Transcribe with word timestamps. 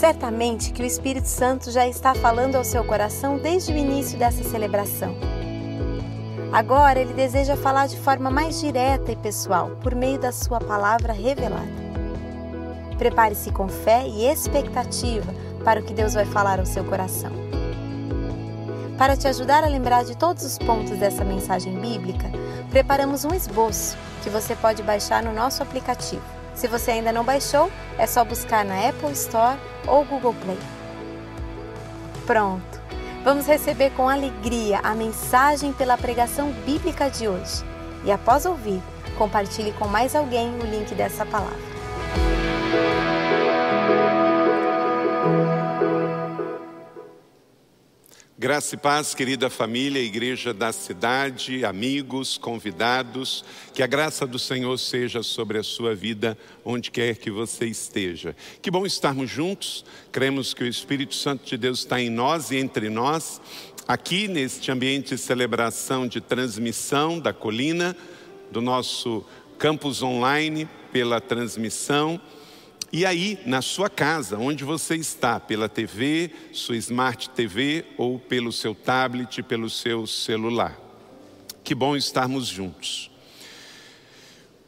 Certamente 0.00 0.72
que 0.72 0.82
o 0.82 0.86
Espírito 0.86 1.28
Santo 1.28 1.70
já 1.70 1.86
está 1.86 2.14
falando 2.14 2.56
ao 2.56 2.64
seu 2.64 2.82
coração 2.82 3.36
desde 3.36 3.70
o 3.70 3.76
início 3.76 4.18
dessa 4.18 4.42
celebração. 4.42 5.14
Agora 6.50 6.98
ele 6.98 7.12
deseja 7.12 7.54
falar 7.54 7.86
de 7.86 7.98
forma 7.98 8.30
mais 8.30 8.58
direta 8.58 9.12
e 9.12 9.16
pessoal, 9.16 9.72
por 9.82 9.94
meio 9.94 10.18
da 10.18 10.32
sua 10.32 10.58
palavra 10.58 11.12
revelada. 11.12 11.68
Prepare-se 12.96 13.52
com 13.52 13.68
fé 13.68 14.06
e 14.06 14.24
expectativa 14.24 15.34
para 15.62 15.80
o 15.80 15.82
que 15.82 15.92
Deus 15.92 16.14
vai 16.14 16.24
falar 16.24 16.58
ao 16.58 16.64
seu 16.64 16.82
coração. 16.82 17.32
Para 18.96 19.18
te 19.18 19.28
ajudar 19.28 19.64
a 19.64 19.68
lembrar 19.68 20.02
de 20.04 20.16
todos 20.16 20.44
os 20.44 20.56
pontos 20.56 20.96
dessa 20.96 21.26
mensagem 21.26 21.78
bíblica, 21.78 22.30
preparamos 22.70 23.26
um 23.26 23.34
esboço 23.34 23.98
que 24.22 24.30
você 24.30 24.56
pode 24.56 24.82
baixar 24.82 25.22
no 25.22 25.34
nosso 25.34 25.62
aplicativo. 25.62 26.39
Se 26.54 26.68
você 26.68 26.92
ainda 26.92 27.12
não 27.12 27.24
baixou, 27.24 27.70
é 27.98 28.06
só 28.06 28.24
buscar 28.24 28.64
na 28.64 28.88
Apple 28.88 29.12
Store 29.12 29.58
ou 29.86 30.04
Google 30.04 30.34
Play. 30.34 30.58
Pronto! 32.26 32.80
Vamos 33.22 33.46
receber 33.46 33.90
com 33.90 34.08
alegria 34.08 34.80
a 34.82 34.94
mensagem 34.94 35.72
pela 35.72 35.98
pregação 35.98 36.52
bíblica 36.64 37.10
de 37.10 37.28
hoje. 37.28 37.64
E 38.04 38.10
após 38.10 38.46
ouvir, 38.46 38.82
compartilhe 39.18 39.72
com 39.72 39.86
mais 39.86 40.16
alguém 40.16 40.48
o 40.58 40.64
link 40.64 40.94
dessa 40.94 41.26
palavra. 41.26 41.70
Graça 48.40 48.74
e 48.74 48.78
paz, 48.78 49.14
querida 49.14 49.50
família, 49.50 50.00
igreja 50.00 50.54
da 50.54 50.72
cidade, 50.72 51.62
amigos, 51.62 52.38
convidados, 52.38 53.44
que 53.74 53.82
a 53.82 53.86
graça 53.86 54.26
do 54.26 54.38
Senhor 54.38 54.78
seja 54.78 55.22
sobre 55.22 55.58
a 55.58 55.62
sua 55.62 55.94
vida, 55.94 56.38
onde 56.64 56.90
quer 56.90 57.18
que 57.18 57.30
você 57.30 57.66
esteja. 57.66 58.34
Que 58.62 58.70
bom 58.70 58.86
estarmos 58.86 59.28
juntos, 59.28 59.84
cremos 60.10 60.54
que 60.54 60.64
o 60.64 60.66
Espírito 60.66 61.14
Santo 61.14 61.44
de 61.44 61.58
Deus 61.58 61.80
está 61.80 62.00
em 62.00 62.08
nós 62.08 62.50
e 62.50 62.56
entre 62.56 62.88
nós, 62.88 63.42
aqui 63.86 64.26
neste 64.26 64.72
ambiente 64.72 65.16
de 65.16 65.20
celebração 65.20 66.08
de 66.08 66.22
transmissão 66.22 67.20
da 67.20 67.34
colina, 67.34 67.94
do 68.50 68.62
nosso 68.62 69.22
campus 69.58 70.02
online, 70.02 70.66
pela 70.90 71.20
transmissão 71.20 72.18
e 72.92 73.06
aí, 73.06 73.38
na 73.46 73.62
sua 73.62 73.88
casa, 73.88 74.36
onde 74.36 74.64
você 74.64 74.96
está, 74.96 75.38
pela 75.38 75.68
TV, 75.68 76.30
sua 76.52 76.76
Smart 76.76 77.30
TV 77.30 77.84
ou 77.96 78.18
pelo 78.18 78.52
seu 78.52 78.74
tablet, 78.74 79.42
pelo 79.44 79.70
seu 79.70 80.08
celular. 80.08 80.76
Que 81.62 81.72
bom 81.72 81.96
estarmos 81.96 82.48
juntos. 82.48 83.08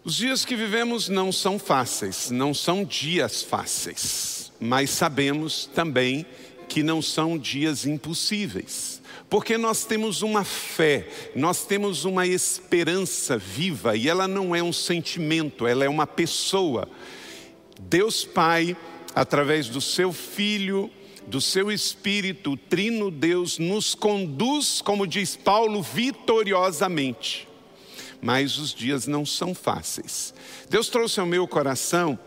Os 0.05 0.17
dias 0.17 0.45
que 0.45 0.55
vivemos 0.55 1.09
não 1.09 1.33
são 1.33 1.59
fáceis, 1.59 2.31
não 2.31 2.55
são 2.55 2.85
dias 2.85 3.43
fáceis, 3.43 4.53
mas 4.61 4.91
sabemos 4.91 5.69
também 5.75 6.25
que 6.69 6.83
não 6.83 7.03
são 7.03 7.37
dias 7.37 7.87
impossíveis. 7.87 9.03
Porque 9.29 9.57
nós 9.57 9.85
temos 9.85 10.23
uma 10.23 10.45
fé, 10.45 11.09
nós 11.35 11.65
temos 11.65 12.05
uma 12.05 12.27
esperança 12.27 13.37
viva 13.37 13.97
e 13.97 14.09
ela 14.09 14.29
não 14.29 14.55
é 14.55 14.63
um 14.63 14.73
sentimento, 14.73 15.67
ela 15.67 15.85
é 15.85 15.89
uma 15.89 16.07
pessoa. 16.07 16.89
Deus 17.81 18.25
Pai, 18.25 18.77
através 19.15 19.69
do 19.69 19.81
seu 19.81 20.13
Filho, 20.13 20.91
do 21.27 21.41
seu 21.41 21.71
Espírito, 21.71 22.53
o 22.53 22.57
Trino 22.57 23.11
Deus, 23.11 23.59
nos 23.59 23.95
conduz, 23.95 24.81
como 24.81 25.07
diz 25.07 25.37
Paulo, 25.37 25.83
vitoriosamente. 25.83 27.49
Mas 28.21 28.59
os 28.59 28.73
dias 28.73 29.07
não 29.07 29.27
são 29.27 29.55
fáceis. 29.55 30.35
Deus 30.69 30.89
trouxe 30.89 31.21
ao 31.21 31.27
meu 31.27 31.47
coração, 31.47 32.19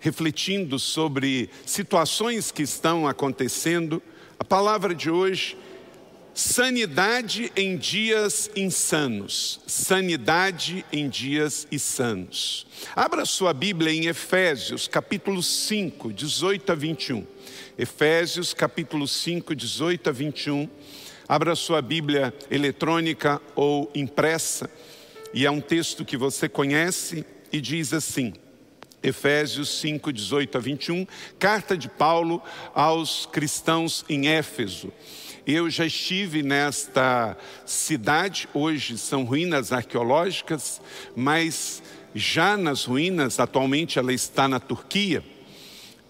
refletindo 0.00 0.78
sobre 0.78 1.50
situações 1.66 2.50
que 2.50 2.62
estão 2.62 3.06
acontecendo, 3.06 4.02
a 4.38 4.44
palavra 4.44 4.94
de 4.94 5.10
hoje 5.10 5.56
Sanidade 6.34 7.52
em 7.56 7.76
dias 7.76 8.50
insanos. 8.54 9.60
Sanidade 9.66 10.84
em 10.92 11.08
dias 11.08 11.66
insanos. 11.72 12.66
Abra 12.94 13.24
sua 13.24 13.52
Bíblia 13.52 13.92
em 13.92 14.06
Efésios, 14.06 14.86
capítulo 14.86 15.42
5, 15.42 16.12
18 16.12 16.72
a 16.72 16.74
21. 16.74 17.26
Efésios, 17.76 18.54
capítulo 18.54 19.08
5, 19.08 19.54
18 19.54 20.08
a 20.08 20.12
21. 20.12 20.68
Abra 21.28 21.54
sua 21.56 21.82
Bíblia 21.82 22.32
eletrônica 22.50 23.40
ou 23.54 23.90
impressa, 23.94 24.70
e 25.34 25.44
é 25.44 25.50
um 25.50 25.60
texto 25.60 26.04
que 26.04 26.16
você 26.16 26.48
conhece 26.48 27.24
e 27.52 27.60
diz 27.60 27.92
assim: 27.92 28.32
Efésios 29.02 29.68
5, 29.80 30.12
18 30.12 30.56
a 30.56 30.60
21, 30.60 31.06
carta 31.38 31.76
de 31.76 31.88
Paulo 31.88 32.42
aos 32.74 33.26
cristãos 33.26 34.04
em 34.08 34.28
Éfeso. 34.28 34.92
Eu 35.50 35.70
já 35.70 35.86
estive 35.86 36.42
nesta 36.42 37.34
cidade, 37.64 38.46
hoje 38.52 38.98
são 38.98 39.24
ruínas 39.24 39.72
arqueológicas, 39.72 40.78
mas 41.16 41.82
já 42.14 42.54
nas 42.54 42.84
ruínas, 42.84 43.40
atualmente 43.40 43.98
ela 43.98 44.12
está 44.12 44.46
na 44.46 44.60
Turquia. 44.60 45.24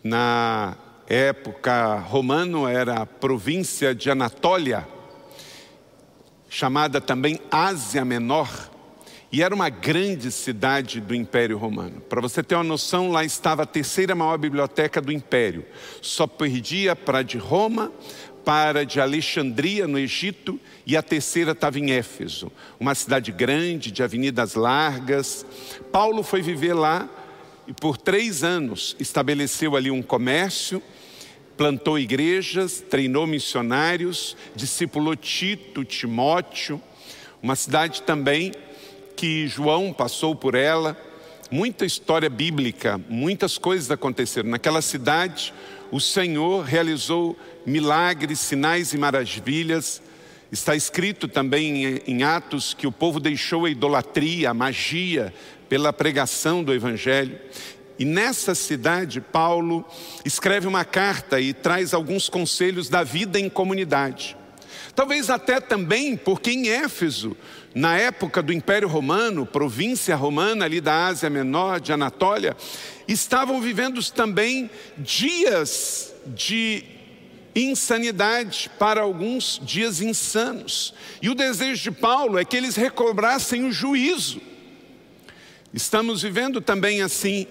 Na 0.02 0.76
época 1.08 2.00
romana 2.00 2.68
era 2.68 2.94
a 2.94 3.06
província 3.06 3.94
de 3.94 4.10
Anatólia, 4.10 4.84
chamada 6.48 7.00
também 7.00 7.38
Ásia 7.48 8.04
Menor, 8.04 8.50
e 9.30 9.42
era 9.42 9.54
uma 9.54 9.68
grande 9.68 10.32
cidade 10.32 11.00
do 11.00 11.14
Império 11.14 11.58
Romano. 11.58 12.00
Para 12.00 12.20
você 12.20 12.42
ter 12.42 12.54
uma 12.54 12.64
noção, 12.64 13.10
lá 13.10 13.22
estava 13.24 13.62
a 13.62 13.66
terceira 13.66 14.14
maior 14.14 14.38
biblioteca 14.38 15.02
do 15.02 15.12
Império. 15.12 15.66
Só 16.00 16.26
perdia 16.26 16.96
para 16.96 17.22
de 17.22 17.36
Roma, 17.36 17.92
para 18.48 18.86
de 18.86 18.98
Alexandria, 18.98 19.86
no 19.86 19.98
Egito, 19.98 20.58
e 20.86 20.96
a 20.96 21.02
terceira 21.02 21.52
estava 21.52 21.78
em 21.78 21.90
Éfeso, 21.90 22.50
uma 22.80 22.94
cidade 22.94 23.30
grande, 23.30 23.90
de 23.90 24.02
avenidas 24.02 24.54
largas. 24.54 25.44
Paulo 25.92 26.22
foi 26.22 26.40
viver 26.40 26.72
lá 26.72 27.06
e 27.66 27.74
por 27.74 27.98
três 27.98 28.42
anos 28.42 28.96
estabeleceu 28.98 29.76
ali 29.76 29.90
um 29.90 30.00
comércio, 30.00 30.82
plantou 31.58 31.98
igrejas, 31.98 32.82
treinou 32.88 33.26
missionários, 33.26 34.34
discipulou 34.56 35.14
Tito, 35.14 35.84
Timóteo, 35.84 36.80
uma 37.42 37.54
cidade 37.54 38.00
também 38.00 38.54
que 39.14 39.46
João 39.46 39.92
passou 39.92 40.34
por 40.34 40.54
ela. 40.54 40.96
Muita 41.50 41.84
história 41.84 42.30
bíblica, 42.30 42.98
muitas 43.10 43.58
coisas 43.58 43.90
aconteceram. 43.90 44.48
Naquela 44.48 44.80
cidade, 44.80 45.52
o 45.90 46.00
Senhor 46.00 46.64
realizou 46.64 47.36
milagres, 47.64 48.40
sinais 48.40 48.92
e 48.92 48.98
maravilhas. 48.98 50.02
Está 50.50 50.74
escrito 50.74 51.28
também 51.28 52.02
em 52.06 52.22
Atos 52.22 52.74
que 52.74 52.86
o 52.86 52.92
povo 52.92 53.20
deixou 53.20 53.64
a 53.64 53.70
idolatria, 53.70 54.50
a 54.50 54.54
magia, 54.54 55.32
pela 55.68 55.92
pregação 55.92 56.62
do 56.64 56.72
Evangelho. 56.72 57.38
E 57.98 58.04
nessa 58.04 58.54
cidade, 58.54 59.20
Paulo 59.20 59.84
escreve 60.24 60.66
uma 60.66 60.84
carta 60.84 61.40
e 61.40 61.52
traz 61.52 61.92
alguns 61.92 62.28
conselhos 62.28 62.88
da 62.88 63.02
vida 63.02 63.40
em 63.40 63.48
comunidade. 63.48 64.36
Talvez 64.94 65.30
até 65.30 65.60
também 65.60 66.16
porque 66.16 66.50
em 66.50 66.68
Éfeso, 66.68 67.36
na 67.74 67.96
época 67.96 68.42
do 68.42 68.52
Império 68.52 68.88
Romano, 68.88 69.46
província 69.46 70.16
romana 70.16 70.64
ali 70.64 70.80
da 70.80 71.06
Ásia 71.06 71.28
Menor, 71.28 71.80
de 71.80 71.92
Anatólia, 71.92 72.56
estavam 73.06 73.60
vivendo 73.60 74.02
também 74.10 74.70
dias 74.96 76.14
de 76.26 76.84
insanidade, 77.54 78.70
para 78.78 79.00
alguns 79.00 79.60
dias 79.62 80.00
insanos. 80.00 80.94
E 81.20 81.28
o 81.28 81.34
desejo 81.34 81.82
de 81.82 81.90
Paulo 81.90 82.38
é 82.38 82.44
que 82.44 82.56
eles 82.56 82.76
recobrassem 82.76 83.64
o 83.64 83.72
juízo. 83.72 84.40
Estamos 85.72 86.22
vivendo 86.22 86.60
também 86.60 87.02
assim. 87.02 87.46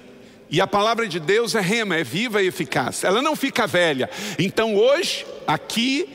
E 0.49 0.61
a 0.61 0.67
palavra 0.67 1.07
de 1.07 1.19
Deus 1.19 1.55
é 1.55 1.61
rema, 1.61 1.97
é 1.97 2.03
viva 2.03 2.41
e 2.41 2.47
eficaz. 2.47 3.03
Ela 3.03 3.22
não 3.22 3.35
fica 3.35 3.67
velha. 3.67 4.09
Então 4.40 4.75
hoje, 4.75 5.25
aqui, 5.46 6.08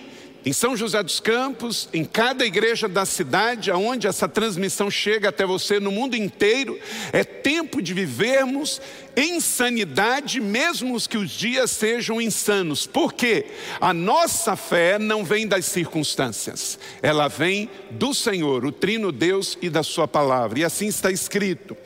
em 0.44 0.52
São 0.52 0.76
José 0.76 1.02
dos 1.02 1.20
Campos, 1.20 1.88
em 1.92 2.04
cada 2.04 2.44
igreja 2.44 2.88
da 2.88 3.04
cidade, 3.04 3.70
aonde 3.70 4.08
essa 4.08 4.28
transmissão 4.28 4.90
chega 4.90 5.28
até 5.28 5.46
você 5.46 5.78
no 5.78 5.92
mundo 5.92 6.16
inteiro, 6.16 6.78
é 7.12 7.22
tempo 7.22 7.80
de 7.80 7.94
vivermos 7.94 8.80
em 9.14 9.40
sanidade, 9.40 10.40
mesmo 10.40 11.00
que 11.08 11.16
os 11.16 11.30
dias 11.30 11.70
sejam 11.70 12.20
insanos. 12.20 12.86
Porque 12.86 13.46
a 13.80 13.94
nossa 13.94 14.56
fé 14.56 14.98
não 14.98 15.24
vem 15.24 15.46
das 15.46 15.66
circunstâncias, 15.66 16.78
ela 17.00 17.28
vem 17.28 17.70
do 17.90 18.12
Senhor, 18.12 18.64
o 18.64 18.72
Trino 18.72 19.12
Deus 19.12 19.56
e 19.62 19.70
da 19.70 19.84
Sua 19.84 20.08
palavra. 20.08 20.58
E 20.58 20.64
assim 20.64 20.88
está 20.88 21.10
escrito. 21.10 21.76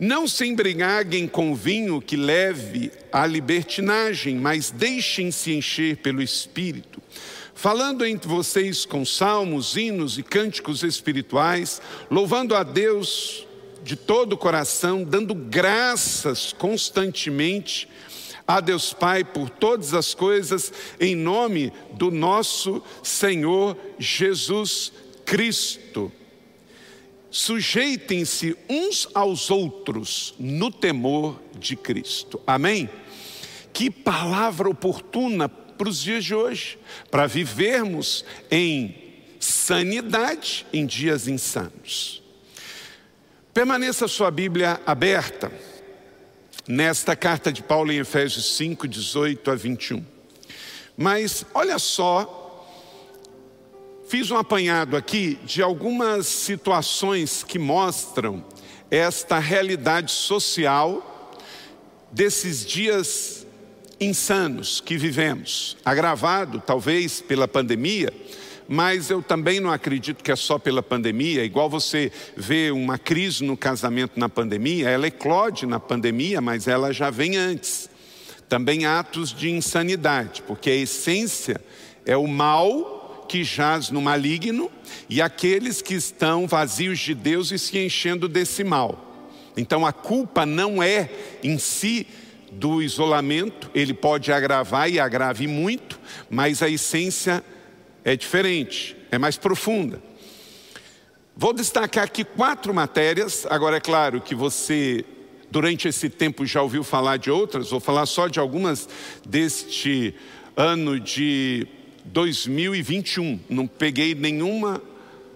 Não 0.00 0.26
se 0.26 0.44
embriaguem 0.44 1.28
com 1.28 1.54
vinho 1.54 2.00
que 2.00 2.16
leve 2.16 2.90
à 3.12 3.24
libertinagem, 3.24 4.34
mas 4.34 4.72
deixem-se 4.72 5.52
encher 5.52 5.98
pelo 5.98 6.20
Espírito 6.20 7.00
falando 7.54 8.04
entre 8.04 8.28
vocês 8.28 8.84
com 8.84 9.04
salmos, 9.04 9.76
hinos 9.76 10.18
e 10.18 10.22
cânticos 10.22 10.82
espirituais, 10.82 11.80
louvando 12.10 12.54
a 12.54 12.62
Deus 12.62 13.46
de 13.82 13.96
todo 13.96 14.34
o 14.34 14.38
coração, 14.38 15.04
dando 15.04 15.34
graças 15.34 16.52
constantemente 16.52 17.88
a 18.46 18.60
Deus 18.60 18.92
Pai 18.92 19.24
por 19.24 19.48
todas 19.48 19.94
as 19.94 20.14
coisas, 20.14 20.72
em 21.00 21.14
nome 21.14 21.72
do 21.92 22.10
nosso 22.10 22.82
Senhor 23.02 23.76
Jesus 23.98 24.92
Cristo. 25.24 26.12
Sujeitem-se 27.30 28.56
uns 28.68 29.08
aos 29.14 29.50
outros 29.50 30.34
no 30.38 30.70
temor 30.70 31.40
de 31.58 31.76
Cristo. 31.76 32.40
Amém? 32.46 32.90
Que 33.72 33.90
palavra 33.90 34.68
oportuna 34.68 35.48
para 35.82 35.90
os 35.90 36.00
dias 36.00 36.24
de 36.24 36.32
hoje, 36.32 36.78
para 37.10 37.26
vivermos 37.26 38.24
em 38.48 38.94
sanidade 39.40 40.64
em 40.72 40.86
dias 40.86 41.26
insanos. 41.26 42.22
Permaneça 43.52 44.06
sua 44.06 44.30
Bíblia 44.30 44.80
aberta 44.86 45.50
nesta 46.68 47.16
carta 47.16 47.52
de 47.52 47.64
Paulo 47.64 47.90
em 47.90 47.98
Efésios 47.98 48.56
5, 48.56 48.86
18 48.86 49.50
a 49.50 49.56
21. 49.56 50.06
Mas 50.96 51.44
olha 51.52 51.80
só 51.80 52.38
Fiz 54.06 54.30
um 54.30 54.36
apanhado 54.36 54.94
aqui 54.96 55.38
de 55.42 55.62
algumas 55.62 56.26
situações 56.26 57.42
que 57.42 57.58
mostram 57.58 58.44
esta 58.90 59.38
realidade 59.38 60.12
social 60.12 61.40
desses 62.12 62.64
dias 62.64 63.41
insanos 64.02 64.80
que 64.80 64.96
vivemos, 64.96 65.76
agravado 65.84 66.62
talvez 66.64 67.20
pela 67.20 67.46
pandemia, 67.46 68.12
mas 68.68 69.10
eu 69.10 69.22
também 69.22 69.60
não 69.60 69.70
acredito 69.70 70.22
que 70.22 70.32
é 70.32 70.36
só 70.36 70.58
pela 70.58 70.82
pandemia, 70.82 71.44
igual 71.44 71.68
você 71.68 72.10
vê 72.36 72.70
uma 72.70 72.98
crise 72.98 73.44
no 73.44 73.56
casamento 73.56 74.18
na 74.18 74.28
pandemia, 74.28 74.88
ela 74.88 75.06
eclode 75.06 75.66
na 75.66 75.78
pandemia, 75.80 76.40
mas 76.40 76.66
ela 76.66 76.92
já 76.92 77.10
vem 77.10 77.36
antes. 77.36 77.90
Também 78.48 78.84
atos 78.86 79.32
de 79.32 79.50
insanidade, 79.50 80.42
porque 80.46 80.70
a 80.70 80.76
essência 80.76 81.60
é 82.04 82.16
o 82.16 82.26
mal 82.26 83.26
que 83.28 83.44
jaz 83.44 83.90
no 83.90 84.00
maligno 84.00 84.70
e 85.08 85.22
aqueles 85.22 85.80
que 85.80 85.94
estão 85.94 86.46
vazios 86.46 86.98
de 86.98 87.14
Deus 87.14 87.50
e 87.50 87.58
se 87.58 87.78
enchendo 87.78 88.28
desse 88.28 88.62
mal. 88.62 89.30
Então 89.56 89.86
a 89.86 89.92
culpa 89.92 90.46
não 90.46 90.82
é 90.82 91.10
em 91.42 91.58
si 91.58 92.06
do 92.52 92.82
isolamento, 92.82 93.70
ele 93.74 93.94
pode 93.94 94.30
agravar 94.30 94.90
e 94.90 95.00
agrave 95.00 95.46
muito, 95.46 95.98
mas 96.28 96.62
a 96.62 96.68
essência 96.68 97.42
é 98.04 98.14
diferente, 98.14 98.96
é 99.10 99.18
mais 99.18 99.36
profunda. 99.36 100.02
Vou 101.34 101.52
destacar 101.52 102.04
aqui 102.04 102.24
quatro 102.24 102.74
matérias, 102.74 103.46
agora 103.48 103.78
é 103.78 103.80
claro 103.80 104.20
que 104.20 104.34
você 104.34 105.04
durante 105.50 105.86
esse 105.86 106.08
tempo 106.08 106.46
já 106.46 106.62
ouviu 106.62 106.82
falar 106.82 107.18
de 107.18 107.30
outras, 107.30 107.70
vou 107.70 107.80
falar 107.80 108.06
só 108.06 108.26
de 108.26 108.38
algumas 108.38 108.88
deste 109.26 110.14
ano 110.56 110.98
de 110.98 111.66
2021. 112.06 113.40
Não 113.48 113.66
peguei 113.66 114.14
nenhuma, 114.14 114.82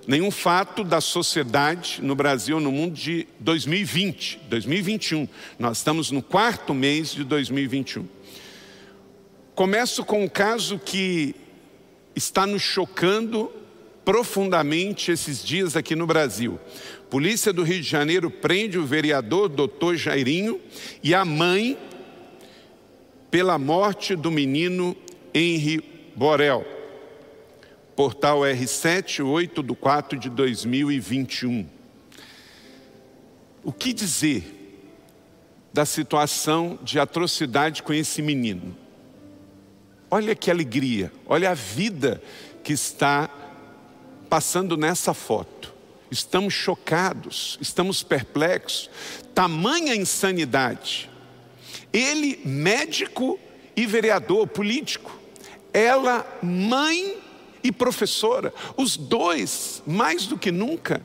nenhum 0.06 0.31
fato 0.31 0.85
da 0.85 1.00
sociedade 1.00 2.00
no 2.00 2.14
Brasil, 2.14 2.61
no 2.61 2.70
mundo 2.70 2.94
de 2.94 3.26
2020, 3.41 4.41
2021. 4.49 5.29
Nós 5.58 5.79
estamos 5.79 6.11
no 6.11 6.23
quarto 6.23 6.73
mês 6.73 7.12
de 7.12 7.25
2021. 7.25 8.06
Começo 9.55 10.05
com 10.05 10.23
um 10.25 10.29
caso 10.29 10.79
que 10.79 11.35
está 12.14 12.47
nos 12.47 12.62
chocando 12.62 13.50
profundamente 14.05 15.11
esses 15.11 15.44
dias 15.44 15.76
aqui 15.76 15.97
no 15.97 16.06
Brasil. 16.06 16.61
Polícia 17.11 17.52
do 17.52 17.62
Rio 17.62 17.81
de 17.81 17.88
Janeiro 17.88 18.31
prende 18.31 18.79
o 18.79 18.87
vereador 18.87 19.49
doutor 19.49 19.97
Jairinho 19.97 20.61
e 21.02 21.14
a 21.14 21.25
mãe 21.25 21.76
pela 23.31 23.59
morte 23.59 24.14
do 24.14 24.31
menino 24.31 24.97
Henri 25.35 25.82
Borel, 26.14 26.64
portal 27.96 28.40
R7, 28.40 29.25
8 29.25 29.62
de 29.62 29.75
4 29.75 30.19
de 30.19 30.28
2021. 30.28 31.66
O 33.64 33.72
que 33.72 33.94
dizer 33.94 34.52
da 35.72 35.87
situação 35.87 36.78
de 36.82 37.00
atrocidade 37.00 37.82
com 37.82 37.94
esse 37.94 38.20
menino? 38.20 38.76
Olha 40.10 40.37
que 40.37 40.50
alegria, 40.50 41.10
olha 41.26 41.50
a 41.50 41.54
vida 41.54 42.22
que 42.62 42.75
está 42.75 43.31
passando 44.28 44.76
nessa 44.76 45.14
foto. 45.14 45.75
Estamos 46.10 46.52
chocados, 46.54 47.58
estamos 47.60 48.02
perplexos, 48.02 48.90
tamanha 49.34 49.94
insanidade. 49.94 51.10
Ele, 51.92 52.40
médico 52.44 53.38
e 53.75 53.87
vereador 53.87 54.46
político, 54.46 55.19
ela 55.72 56.25
mãe 56.42 57.25
e 57.66 57.72
professora, 57.72 58.54
os 58.76 58.96
dois, 58.96 59.82
mais 59.86 60.26
do 60.26 60.38
que 60.38 60.52
nunca, 60.52 61.02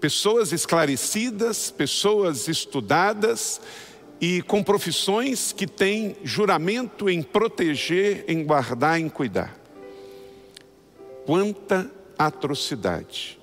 pessoas 0.00 0.52
esclarecidas, 0.52 1.70
pessoas 1.70 2.46
estudadas 2.46 3.60
e 4.20 4.40
com 4.42 4.62
profissões 4.62 5.52
que 5.52 5.66
têm 5.66 6.16
juramento 6.22 7.10
em 7.10 7.22
proteger, 7.22 8.24
em 8.28 8.44
guardar, 8.44 9.00
em 9.00 9.08
cuidar. 9.08 9.58
Quanta 11.24 11.90
atrocidade, 12.16 13.38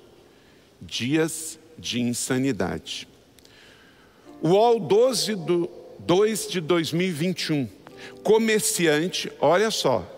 dias 0.80 1.58
de 1.78 2.00
insanidade. 2.00 3.06
O 4.40 4.48
UOL 4.48 4.80
12 4.80 5.34
do 5.34 5.70
2 5.98 6.48
de 6.48 6.60
2021 6.60 7.68
comerciante, 8.22 9.30
olha 9.40 9.70
só, 9.70 10.13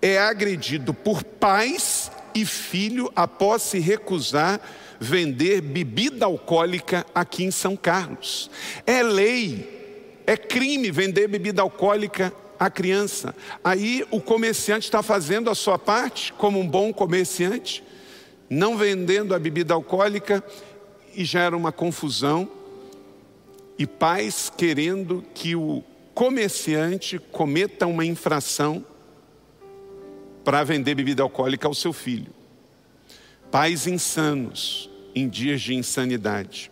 é 0.00 0.18
agredido 0.18 0.94
por 0.94 1.22
pais 1.24 2.10
e 2.34 2.44
filho 2.44 3.10
após 3.16 3.62
se 3.62 3.78
recusar 3.78 4.60
vender 5.00 5.60
bebida 5.60 6.26
alcoólica 6.26 7.06
aqui 7.14 7.44
em 7.44 7.50
São 7.50 7.76
Carlos. 7.76 8.50
É 8.86 9.02
lei, 9.02 10.22
é 10.26 10.36
crime 10.36 10.90
vender 10.90 11.28
bebida 11.28 11.62
alcoólica 11.62 12.32
à 12.58 12.68
criança. 12.70 13.34
Aí 13.62 14.04
o 14.10 14.20
comerciante 14.20 14.86
está 14.86 15.02
fazendo 15.02 15.50
a 15.50 15.54
sua 15.54 15.78
parte 15.78 16.32
como 16.32 16.58
um 16.58 16.66
bom 16.66 16.92
comerciante, 16.92 17.84
não 18.50 18.76
vendendo 18.76 19.34
a 19.34 19.38
bebida 19.38 19.74
alcoólica 19.74 20.42
e 21.14 21.24
gera 21.24 21.56
uma 21.56 21.72
confusão. 21.72 22.48
E 23.78 23.86
pais 23.86 24.50
querendo 24.56 25.24
que 25.32 25.54
o 25.54 25.84
comerciante 26.12 27.18
cometa 27.30 27.86
uma 27.86 28.04
infração 28.04 28.84
para 30.48 30.64
vender 30.64 30.94
bebida 30.94 31.22
alcoólica 31.22 31.68
ao 31.68 31.74
seu 31.74 31.92
filho. 31.92 32.32
Pais 33.50 33.86
insanos 33.86 34.88
em 35.14 35.28
dias 35.28 35.60
de 35.60 35.74
insanidade. 35.74 36.70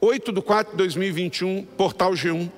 8 0.00 0.32
de 0.32 0.40
4 0.40 0.70
de 0.70 0.78
2021, 0.78 1.62
portal 1.76 2.12
G1. 2.12 2.50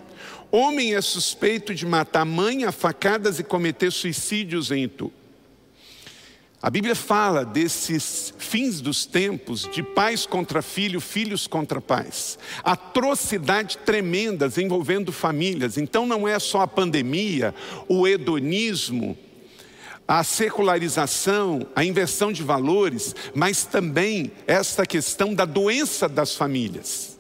Homem 0.53 0.95
é 0.95 1.01
suspeito 1.01 1.75
de 1.75 1.85
matar 1.85 2.25
mãe 2.25 2.63
a 2.63 2.71
facadas 2.71 3.41
e 3.41 3.43
cometer 3.43 3.91
suicídios 3.91 4.71
em 4.71 4.85
Itu. 4.85 5.13
A 6.63 6.71
Bíblia 6.71 6.95
fala 6.95 7.45
desses 7.45 8.33
fins 8.39 8.81
dos 8.81 9.05
tempos, 9.05 9.69
de 9.73 9.83
pais 9.83 10.25
contra 10.25 10.63
filho, 10.63 11.01
filhos 11.01 11.49
contra 11.49 11.81
pais. 11.81 12.39
Atrocidade 12.63 13.79
tremendas 13.79 14.57
envolvendo 14.57 15.11
famílias. 15.11 15.77
Então 15.77 16.07
não 16.07 16.29
é 16.29 16.39
só 16.39 16.61
a 16.61 16.69
pandemia, 16.69 17.53
o 17.89 18.07
hedonismo, 18.07 19.19
a 20.07 20.23
secularização, 20.23 21.67
a 21.75 21.85
inversão 21.85 22.33
de 22.33 22.43
valores, 22.43 23.15
mas 23.35 23.65
também 23.65 24.31
esta 24.47 24.85
questão 24.87 25.35
da 25.35 25.45
doença 25.45 26.09
das 26.09 26.35
famílias. 26.35 27.19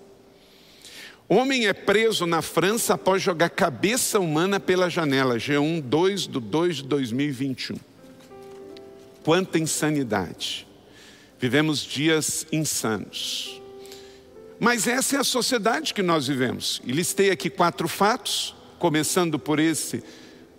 Homem 1.26 1.66
é 1.66 1.72
preso 1.72 2.26
na 2.26 2.42
França 2.42 2.94
após 2.94 3.22
jogar 3.22 3.48
cabeça 3.48 4.20
humana 4.20 4.60
pela 4.60 4.90
janela. 4.90 5.36
G1 5.36 5.80
2 5.80 6.26
do 6.26 6.38
2 6.38 6.76
de 6.76 6.82
2021. 6.84 7.76
Quanta 9.24 9.58
insanidade. 9.58 10.66
Vivemos 11.40 11.80
dias 11.80 12.46
insanos. 12.52 13.60
Mas 14.60 14.86
essa 14.86 15.16
é 15.16 15.18
a 15.18 15.24
sociedade 15.24 15.94
que 15.94 16.02
nós 16.02 16.26
vivemos. 16.26 16.82
E 16.84 16.92
listei 16.92 17.30
aqui 17.30 17.48
quatro 17.48 17.88
fatos, 17.88 18.54
começando 18.78 19.38
por 19.38 19.58
esse 19.58 20.04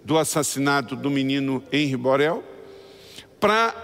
do 0.06 0.18
assassinato 0.20 0.96
do 0.96 1.10
menino 1.10 1.64
Henri 1.74 1.98
Borel, 1.98 2.44
para 3.40 3.76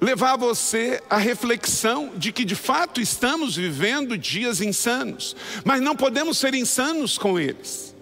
levar 0.00 0.36
você 0.36 1.02
à 1.10 1.18
reflexão 1.18 2.12
de 2.16 2.32
que 2.32 2.44
de 2.44 2.54
fato 2.54 3.00
estamos 3.00 3.56
vivendo 3.56 4.16
dias 4.16 4.60
insanos, 4.60 5.36
mas 5.64 5.82
não 5.82 5.96
podemos 5.96 6.38
ser 6.38 6.54
insanos 6.54 7.18
com 7.18 7.38
eles. 7.38 7.94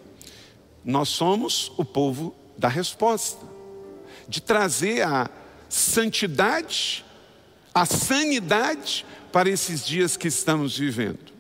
Nós 0.84 1.08
somos 1.08 1.72
o 1.76 1.84
povo 1.84 2.36
da 2.56 2.68
resposta, 2.68 3.44
de 4.28 4.40
trazer 4.42 5.02
a 5.02 5.30
santidade, 5.68 7.04
a 7.74 7.86
sanidade 7.86 9.04
para 9.32 9.48
esses 9.48 9.84
dias 9.84 10.16
que 10.16 10.28
estamos 10.28 10.76
vivendo. 10.76 11.37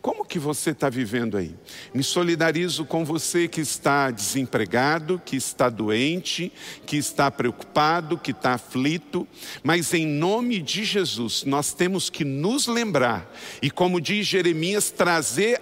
Como 0.00 0.24
que 0.24 0.38
você 0.38 0.70
está 0.70 0.88
vivendo 0.88 1.36
aí? 1.36 1.56
Me 1.92 2.04
solidarizo 2.04 2.84
com 2.84 3.04
você 3.04 3.48
que 3.48 3.60
está 3.60 4.12
desempregado, 4.12 5.20
que 5.24 5.34
está 5.34 5.68
doente, 5.68 6.52
que 6.86 6.96
está 6.96 7.28
preocupado, 7.32 8.16
que 8.16 8.30
está 8.30 8.54
aflito, 8.54 9.26
mas 9.60 9.92
em 9.92 10.06
nome 10.06 10.62
de 10.62 10.84
Jesus 10.84 11.42
nós 11.42 11.72
temos 11.72 12.08
que 12.08 12.24
nos 12.24 12.68
lembrar 12.68 13.28
e, 13.60 13.72
como 13.72 14.00
diz 14.00 14.24
Jeremias, 14.24 14.88
trazer 14.90 15.60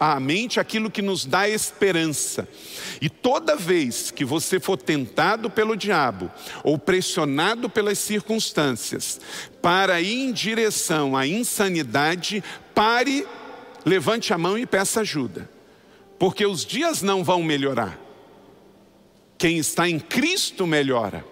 à 0.00 0.18
mente 0.18 0.58
aquilo 0.58 0.90
que 0.90 1.00
nos 1.00 1.24
dá 1.24 1.48
esperança. 1.48 2.48
E 3.00 3.08
toda 3.08 3.54
vez 3.54 4.10
que 4.10 4.24
você 4.24 4.58
for 4.58 4.76
tentado 4.76 5.48
pelo 5.48 5.76
diabo 5.76 6.28
ou 6.64 6.76
pressionado 6.76 7.70
pelas 7.70 8.00
circunstâncias 8.00 9.20
para 9.62 10.00
ir 10.00 10.18
em 10.18 10.32
direção 10.32 11.16
à 11.16 11.28
insanidade, 11.28 12.42
pare 12.74 13.24
levante 13.84 14.32
a 14.32 14.38
mão 14.38 14.56
e 14.58 14.66
peça 14.66 15.00
ajuda, 15.00 15.50
porque 16.18 16.46
os 16.46 16.64
dias 16.64 17.02
não 17.02 17.22
vão 17.24 17.42
melhorar. 17.42 17.98
Quem 19.38 19.58
está 19.58 19.88
em 19.88 19.98
Cristo 19.98 20.66
melhora. 20.66 21.24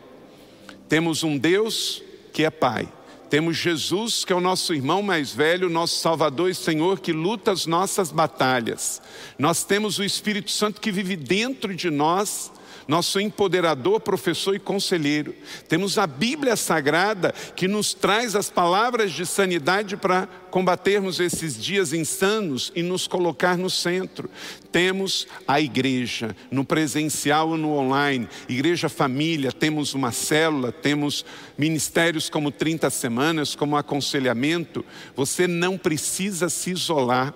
Temos 0.88 1.22
um 1.22 1.38
Deus 1.38 2.02
que 2.32 2.44
é 2.44 2.50
Pai. 2.50 2.88
Temos 3.28 3.56
Jesus, 3.56 4.24
que 4.24 4.32
é 4.32 4.36
o 4.36 4.40
nosso 4.40 4.74
irmão 4.74 5.02
mais 5.02 5.32
velho, 5.32 5.70
nosso 5.70 6.00
Salvador 6.00 6.50
e 6.50 6.54
Senhor, 6.54 6.98
que 6.98 7.12
luta 7.12 7.52
as 7.52 7.64
nossas 7.64 8.10
batalhas. 8.10 9.00
Nós 9.38 9.62
temos 9.62 10.00
o 10.00 10.04
Espírito 10.04 10.50
Santo 10.50 10.80
que 10.80 10.90
vive 10.90 11.14
dentro 11.14 11.72
de 11.72 11.90
nós 11.90 12.50
nosso 12.90 13.20
empoderador, 13.20 14.00
professor 14.00 14.52
e 14.56 14.58
conselheiro. 14.58 15.32
Temos 15.68 15.96
a 15.96 16.08
Bíblia 16.08 16.56
Sagrada 16.56 17.32
que 17.54 17.68
nos 17.68 17.94
traz 17.94 18.34
as 18.34 18.50
palavras 18.50 19.12
de 19.12 19.24
sanidade 19.24 19.96
para 19.96 20.26
combatermos 20.50 21.20
esses 21.20 21.56
dias 21.56 21.92
insanos 21.92 22.72
e 22.74 22.82
nos 22.82 23.06
colocar 23.06 23.56
no 23.56 23.70
centro. 23.70 24.28
Temos 24.72 25.28
a 25.46 25.60
igreja, 25.60 26.34
no 26.50 26.64
presencial 26.64 27.50
ou 27.50 27.56
no 27.56 27.74
online, 27.74 28.28
igreja 28.48 28.88
família, 28.88 29.52
temos 29.52 29.94
uma 29.94 30.10
célula, 30.10 30.72
temos 30.72 31.24
ministérios 31.56 32.28
como 32.28 32.50
30 32.50 32.90
semanas, 32.90 33.54
como 33.54 33.76
aconselhamento. 33.76 34.84
Você 35.14 35.46
não 35.46 35.78
precisa 35.78 36.48
se 36.48 36.72
isolar. 36.72 37.32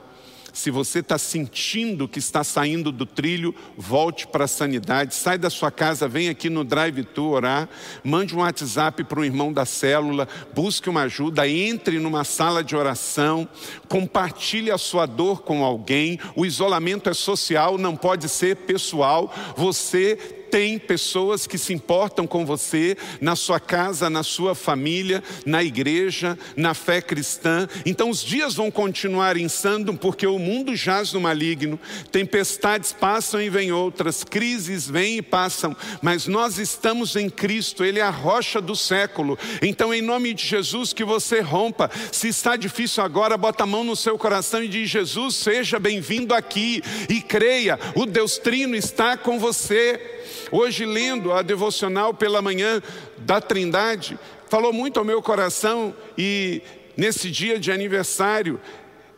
Se 0.54 0.70
você 0.70 1.00
está 1.00 1.18
sentindo 1.18 2.06
que 2.06 2.20
está 2.20 2.44
saindo 2.44 2.92
do 2.92 3.04
trilho, 3.04 3.52
volte 3.76 4.25
para 4.25 4.44
a 4.44 4.49
sanidade. 4.49 5.12
Sai 5.12 5.37
da 5.37 5.50
sua 5.50 5.68
casa, 5.68 6.06
vem 6.06 6.28
aqui 6.28 6.49
no 6.49 6.62
Drive-Thru 6.62 7.30
orar. 7.30 7.68
Mande 8.04 8.37
um 8.37 8.38
WhatsApp 8.38 9.02
para 9.02 9.18
o 9.18 9.25
irmão 9.25 9.52
da 9.52 9.64
célula. 9.66 10.28
Busque 10.54 10.88
uma 10.88 11.02
ajuda. 11.02 11.49
Entre 11.49 11.99
numa 11.99 12.23
sala 12.23 12.62
de 12.62 12.76
oração. 12.76 13.49
Compartilhe 13.88 14.70
a 14.70 14.78
sua 14.78 15.06
dor 15.06 15.42
com 15.42 15.64
alguém. 15.64 16.20
O 16.37 16.46
isolamento 16.46 17.11
é 17.11 17.14
social, 17.14 17.76
não 17.76 17.96
pode 17.96 18.28
ser 18.28 18.54
pessoal. 18.58 19.34
Você 19.56 20.43
tem 20.54 20.78
pessoas 20.78 21.49
que 21.49 21.58
se 21.58 21.73
importam 21.73 22.28
com 22.28 22.46
você 22.46 22.96
na 23.20 23.34
sua 23.34 23.58
casa, 23.58 24.08
na 24.08 24.23
sua 24.23 24.54
família, 24.54 25.20
na 25.44 25.64
igreja, 25.64 26.38
na 26.56 26.75
fé 26.75 27.02
cristã. 27.02 27.68
Então 27.84 28.08
os 28.08 28.23
dias 28.23 28.54
vão 28.54 28.70
continuar 28.70 29.37
insando 29.37 29.92
porque 29.94 30.28
o 30.28 30.38
mundo 30.38 30.76
jaz 30.76 31.12
no 31.12 31.20
maligno. 31.20 31.76
Tempestades 32.12 32.92
passam 32.92 33.42
e 33.42 33.50
vêm 33.50 33.73
outras, 33.73 34.23
crises 34.23 34.88
vêm 34.88 35.16
e 35.16 35.23
passam, 35.23 35.76
mas 36.00 36.28
nós 36.28 36.56
estamos 36.56 37.16
em 37.16 37.28
Cristo, 37.28 37.84
ele 37.84 37.99
é 37.99 38.02
a 38.02 38.11
rocha 38.11 38.61
do 38.61 38.76
século. 38.76 39.37
Então 39.61 39.92
em 39.92 40.02
nome 40.02 40.34
de 40.34 40.46
Jesus 40.46 40.92
que 40.92 41.02
você 41.02 41.40
rompa. 41.40 41.90
Se 42.12 42.28
está 42.28 42.54
difícil 42.54 43.02
agora, 43.02 43.37
bota 43.37 43.64
a 43.64 43.66
mão 43.66 43.82
no 43.82 43.96
seu 43.96 44.16
coração 44.16 44.62
e 44.62 44.68
diz: 44.68 44.88
Jesus, 44.88 45.34
seja 45.34 45.80
bem-vindo 45.80 46.32
aqui 46.32 46.80
e 47.08 47.20
creia, 47.20 47.76
o 47.96 48.06
Deus 48.06 48.38
Trino 48.38 48.76
está 48.76 49.16
com 49.16 49.37
você. 49.37 50.23
Hoje, 50.50 50.84
lendo 50.84 51.32
a 51.32 51.42
devocional 51.42 52.14
pela 52.14 52.42
manhã 52.42 52.82
da 53.18 53.40
Trindade, 53.40 54.18
falou 54.48 54.72
muito 54.72 54.98
ao 54.98 55.04
meu 55.04 55.20
coração 55.22 55.94
e 56.16 56.62
nesse 56.96 57.30
dia 57.30 57.58
de 57.58 57.72
aniversário 57.72 58.60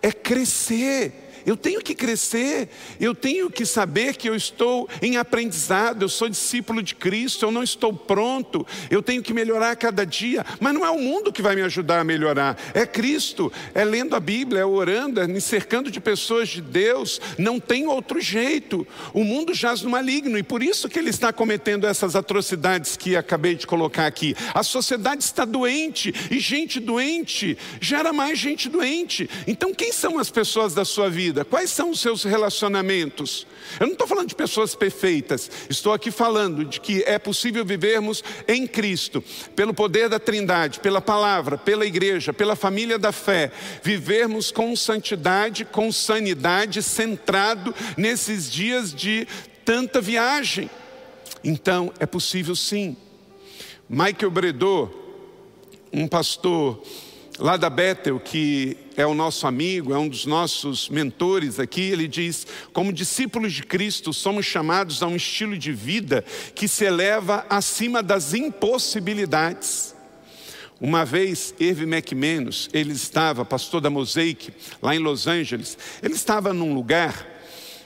é 0.03 0.13
crescer 0.13 1.26
eu 1.47 1.57
tenho 1.57 1.81
que 1.81 1.95
crescer, 1.95 2.69
eu 3.01 3.15
tenho 3.15 3.49
que 3.49 3.65
saber 3.65 4.17
que 4.17 4.29
eu 4.29 4.35
estou 4.35 4.89
em 5.01 5.17
aprendizado, 5.17 6.03
eu 6.03 6.09
sou 6.09 6.29
discípulo 6.29 6.83
de 6.83 6.95
Cristo, 6.95 7.47
eu 7.47 7.51
não 7.51 7.63
estou 7.63 7.93
pronto, 7.93 8.67
eu 8.91 9.01
tenho 9.03 9.23
que 9.23 9.33
melhorar 9.33 9.71
a 9.71 9.77
cada 9.77 10.05
dia, 10.05 10.45
mas 10.61 10.75
não 10.75 10.85
é 10.85 10.91
o 10.91 10.99
mundo 10.99 11.33
que 11.33 11.43
vai 11.43 11.55
me 11.55 11.63
ajudar 11.63 12.01
a 12.01 12.05
melhorar, 12.05 12.59
é 12.75 12.85
Cristo, 12.85 13.53
é 13.75 13.85
lendo 13.85 14.17
a 14.17 14.21
Bíblia, 14.21 14.61
é 14.61 14.65
orando, 14.65 15.21
é 15.21 15.27
me 15.27 15.41
cercando 15.41 15.91
de 15.91 16.01
pessoas 16.01 16.49
de 16.49 16.61
Deus, 16.61 17.21
não 17.39 17.61
tem 17.61 17.87
outro 17.87 18.21
jeito. 18.21 18.87
O 19.13 19.25
mundo 19.25 19.55
jaz 19.55 19.83
no 19.83 19.91
maligno 19.91 20.39
e 20.39 20.43
por 20.43 20.63
isso 20.63 20.89
que 20.89 20.99
ele 20.99 21.11
está 21.11 21.33
cometendo 21.33 21.87
essas 21.87 22.17
atrocidades 22.17 22.97
que 22.97 23.17
acabei 23.17 23.55
de 23.55 23.67
colocar 23.67 24.07
aqui. 24.07 24.35
A 24.55 24.63
sociedade 24.63 25.23
está 25.23 25.45
doente 25.45 26.13
e 26.31 26.39
gente 26.39 26.81
doente 26.81 27.57
gera 27.81 28.13
mais 28.13 28.39
gente 28.39 28.69
doente. 28.69 29.29
Então, 29.47 29.75
quem 29.75 29.93
são 29.93 30.19
as 30.19 30.31
pessoas 30.31 30.75
da 30.75 30.85
sua 30.85 31.09
vida? 31.09 31.36
Vida? 31.37 31.45
Quais 31.45 31.71
são 31.71 31.91
os 31.91 32.01
seus 32.01 32.25
relacionamentos? 32.25 33.47
Eu 33.79 33.87
não 33.87 33.93
estou 33.93 34.07
falando 34.07 34.29
de 34.29 34.35
pessoas 34.35 34.75
perfeitas, 34.75 35.51
estou 35.69 35.93
aqui 35.93 36.11
falando 36.11 36.65
de 36.65 36.81
que 36.81 37.03
é 37.03 37.19
possível 37.19 37.65
vivermos 37.65 38.25
em 38.49 38.67
Cristo, 38.67 39.23
pelo 39.55 39.75
poder 39.75 40.09
da 40.09 40.19
Trindade, 40.19 40.81
pela 40.81 41.01
palavra, 41.01 41.59
pela 41.59 41.85
igreja, 41.85 42.33
pela 42.33 42.57
família 42.57 42.99
da 42.99 43.13
fé, 43.13 43.53
vivermos 43.83 44.51
com 44.51 44.75
santidade, 44.75 45.65
com 45.67 45.93
sanidade, 45.93 46.83
centrado 46.83 47.75
nesses 47.97 48.51
dias 48.51 48.95
de 48.95 49.29
tanta 49.65 50.01
viagem. 50.01 50.71
Então, 51.45 51.93
é 51.99 52.07
possível 52.07 52.57
sim. 52.57 52.97
Michael 53.89 54.31
Bredor, 54.31 54.91
um 55.93 56.09
pastor 56.09 56.83
lá 57.39 57.57
da 57.57 57.69
Bethel, 57.69 58.19
que 58.19 58.77
é 58.97 59.07
o 59.07 59.15
nosso 59.15 59.47
amigo, 59.47 59.93
é 59.93 59.99
um 59.99 60.09
dos 60.09 60.27
nossos 60.27 60.89
mentores 60.89 61.61
aqui, 61.61 61.83
ele 61.83 62.09
diz: 62.09 62.47
como 62.73 62.93
discípulos 62.93 63.53
de 63.53 63.63
Cristo, 63.63 64.13
somos 64.13 64.47
chamados 64.47 65.03
a 65.03 65.07
um 65.07 65.17
estilo 65.17 65.57
de 65.57 65.73
vida 65.73 66.25
que 66.55 66.67
se 66.67 66.85
eleva 66.85 67.47
acima 67.49 68.03
das 68.03 68.35
impossibilidades. 68.35 69.95
Uma 70.81 71.05
vez, 71.05 71.55
Irv 71.59 71.83
McManus, 71.85 72.69
ele 72.73 72.93
estava, 72.93 73.45
pastor 73.47 73.81
da 73.81 73.89
Mosaic, 73.89 74.53
lá 74.83 74.95
em 74.95 74.99
Los 74.99 75.27
Angeles, 75.27 75.79
ele 76.03 76.15
estava 76.15 76.53
num 76.53 76.75
lugar 76.75 77.35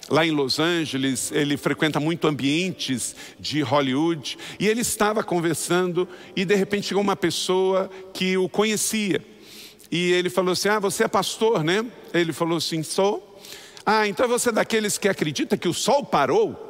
lá 0.08 0.26
em 0.26 0.32
Los 0.32 0.58
Angeles, 0.58 1.30
ele 1.30 1.56
frequenta 1.56 2.00
muito 2.00 2.26
ambientes 2.26 3.14
de 3.38 3.62
Hollywood, 3.62 4.36
e 4.58 4.66
ele 4.66 4.80
estava 4.80 5.22
conversando 5.22 6.08
e 6.34 6.44
de 6.44 6.56
repente 6.56 6.88
chegou 6.88 7.00
uma 7.00 7.14
pessoa 7.14 7.88
que 8.12 8.36
o 8.36 8.48
conhecia. 8.48 9.29
E 9.90 10.12
ele 10.12 10.30
falou 10.30 10.52
assim: 10.52 10.68
Ah, 10.68 10.78
você 10.78 11.04
é 11.04 11.08
pastor, 11.08 11.64
né? 11.64 11.84
Ele 12.14 12.32
falou 12.32 12.58
assim: 12.58 12.82
Sou. 12.82 13.38
Ah, 13.84 14.06
então 14.06 14.28
você 14.28 14.50
é 14.50 14.52
daqueles 14.52 14.98
que 14.98 15.08
acredita 15.08 15.56
que 15.56 15.68
o 15.68 15.74
sol 15.74 16.04
parou? 16.04 16.68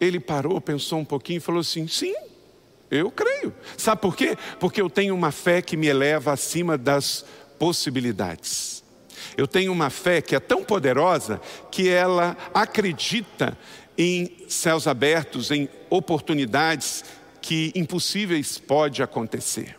Ele 0.00 0.18
parou, 0.18 0.60
pensou 0.60 0.98
um 0.98 1.04
pouquinho 1.04 1.38
e 1.38 1.40
falou 1.40 1.60
assim: 1.60 1.86
Sim, 1.86 2.14
eu 2.90 3.10
creio. 3.10 3.54
Sabe 3.76 4.00
por 4.00 4.16
quê? 4.16 4.36
Porque 4.58 4.80
eu 4.80 4.90
tenho 4.90 5.14
uma 5.14 5.30
fé 5.30 5.62
que 5.62 5.76
me 5.76 5.86
eleva 5.86 6.32
acima 6.32 6.76
das 6.76 7.24
possibilidades. 7.58 8.84
Eu 9.36 9.46
tenho 9.46 9.72
uma 9.72 9.90
fé 9.90 10.20
que 10.20 10.34
é 10.34 10.40
tão 10.40 10.64
poderosa 10.64 11.40
que 11.70 11.88
ela 11.88 12.36
acredita 12.52 13.56
em 13.96 14.44
céus 14.48 14.86
abertos, 14.86 15.50
em 15.50 15.68
oportunidades 15.88 17.04
que 17.40 17.72
impossíveis 17.74 18.58
pode 18.58 19.02
acontecer. 19.02 19.76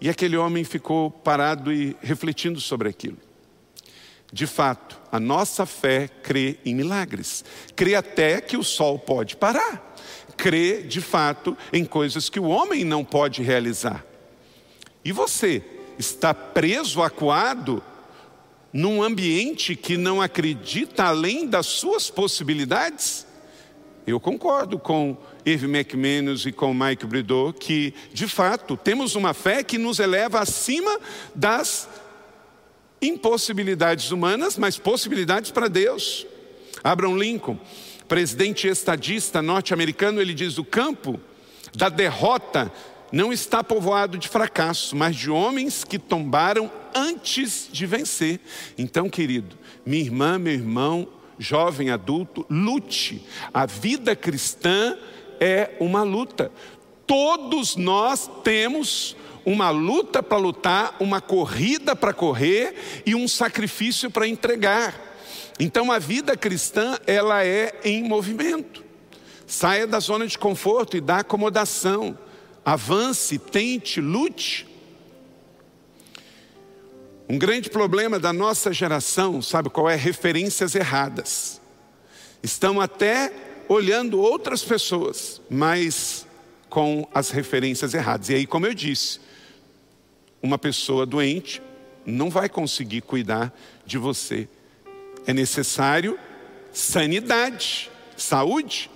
E 0.00 0.08
aquele 0.08 0.36
homem 0.36 0.64
ficou 0.64 1.10
parado 1.10 1.72
e 1.72 1.96
refletindo 2.00 2.60
sobre 2.60 2.88
aquilo. 2.88 3.18
De 4.32 4.46
fato, 4.46 4.98
a 5.10 5.18
nossa 5.18 5.66
fé 5.66 6.08
crê 6.22 6.58
em 6.64 6.74
milagres, 6.74 7.44
crê 7.74 7.94
até 7.94 8.40
que 8.40 8.56
o 8.56 8.62
sol 8.62 8.98
pode 8.98 9.36
parar, 9.36 9.94
crê 10.36 10.82
de 10.82 11.00
fato 11.00 11.56
em 11.72 11.84
coisas 11.84 12.28
que 12.28 12.38
o 12.38 12.48
homem 12.48 12.84
não 12.84 13.04
pode 13.04 13.42
realizar. 13.42 14.04
E 15.04 15.10
você 15.10 15.62
está 15.98 16.32
preso, 16.32 17.02
acuado, 17.02 17.82
num 18.72 19.02
ambiente 19.02 19.74
que 19.74 19.96
não 19.96 20.22
acredita 20.22 21.04
além 21.04 21.46
das 21.46 21.66
suas 21.66 22.08
possibilidades? 22.08 23.26
Eu 24.06 24.20
concordo 24.20 24.78
com 24.78 25.16
Irv 25.44 25.64
McManus 25.64 26.44
e 26.46 26.52
com 26.52 26.74
Mike 26.74 27.06
Bridot 27.06 27.58
que, 27.58 27.94
de 28.12 28.28
fato, 28.28 28.76
temos 28.76 29.14
uma 29.14 29.32
fé 29.34 29.62
que 29.62 29.78
nos 29.78 29.98
eleva 29.98 30.40
acima 30.40 30.98
das 31.34 31.88
impossibilidades 33.00 34.10
humanas, 34.10 34.58
mas 34.58 34.78
possibilidades 34.78 35.50
para 35.50 35.68
Deus. 35.68 36.26
Abraham 36.84 37.16
Lincoln, 37.16 37.58
presidente 38.08 38.68
estadista 38.68 39.40
norte-americano, 39.40 40.20
ele 40.20 40.34
diz: 40.34 40.58
o 40.58 40.64
campo 40.64 41.20
da 41.74 41.88
derrota 41.88 42.72
não 43.12 43.32
está 43.32 43.62
povoado 43.64 44.18
de 44.18 44.28
fracassos, 44.28 44.92
mas 44.92 45.16
de 45.16 45.30
homens 45.30 45.84
que 45.84 45.98
tombaram 45.98 46.70
antes 46.94 47.68
de 47.72 47.86
vencer. 47.86 48.40
Então, 48.78 49.08
querido, 49.08 49.56
minha 49.84 50.02
irmã, 50.02 50.38
meu 50.38 50.52
irmão, 50.52 51.08
jovem 51.38 51.90
adulto, 51.90 52.46
lute. 52.48 53.26
A 53.52 53.66
vida 53.66 54.14
cristã 54.14 54.96
é 55.40 55.70
uma 55.80 56.02
luta. 56.02 56.52
Todos 57.06 57.74
nós 57.74 58.30
temos 58.44 59.16
uma 59.44 59.70
luta 59.70 60.22
para 60.22 60.38
lutar, 60.38 60.94
uma 61.00 61.20
corrida 61.20 61.96
para 61.96 62.12
correr 62.12 63.02
e 63.06 63.14
um 63.14 63.26
sacrifício 63.26 64.10
para 64.10 64.28
entregar. 64.28 65.08
Então 65.58 65.90
a 65.90 65.98
vida 65.98 66.36
cristã, 66.36 66.98
ela 67.06 67.44
é 67.44 67.80
em 67.84 68.02
movimento. 68.02 68.84
Saia 69.46 69.86
da 69.86 69.98
zona 69.98 70.26
de 70.26 70.38
conforto 70.38 70.96
e 70.96 71.00
da 71.00 71.18
acomodação. 71.18 72.16
Avance, 72.64 73.38
tente, 73.38 74.00
lute. 74.00 74.68
Um 77.28 77.38
grande 77.38 77.70
problema 77.70 78.18
da 78.18 78.32
nossa 78.32 78.72
geração, 78.72 79.40
sabe 79.40 79.70
qual 79.70 79.88
é? 79.88 79.96
Referências 79.96 80.74
erradas. 80.74 81.60
Estão 82.42 82.80
até 82.80 83.32
olhando 83.70 84.20
outras 84.20 84.64
pessoas, 84.64 85.40
mas 85.48 86.26
com 86.68 87.08
as 87.14 87.30
referências 87.30 87.94
erradas. 87.94 88.28
E 88.28 88.34
aí, 88.34 88.44
como 88.44 88.66
eu 88.66 88.74
disse, 88.74 89.20
uma 90.42 90.58
pessoa 90.58 91.06
doente 91.06 91.62
não 92.04 92.28
vai 92.28 92.48
conseguir 92.48 93.00
cuidar 93.02 93.56
de 93.86 93.96
você. 93.96 94.48
É 95.24 95.32
necessário 95.32 96.18
sanidade, 96.72 97.88
saúde. 98.16 98.90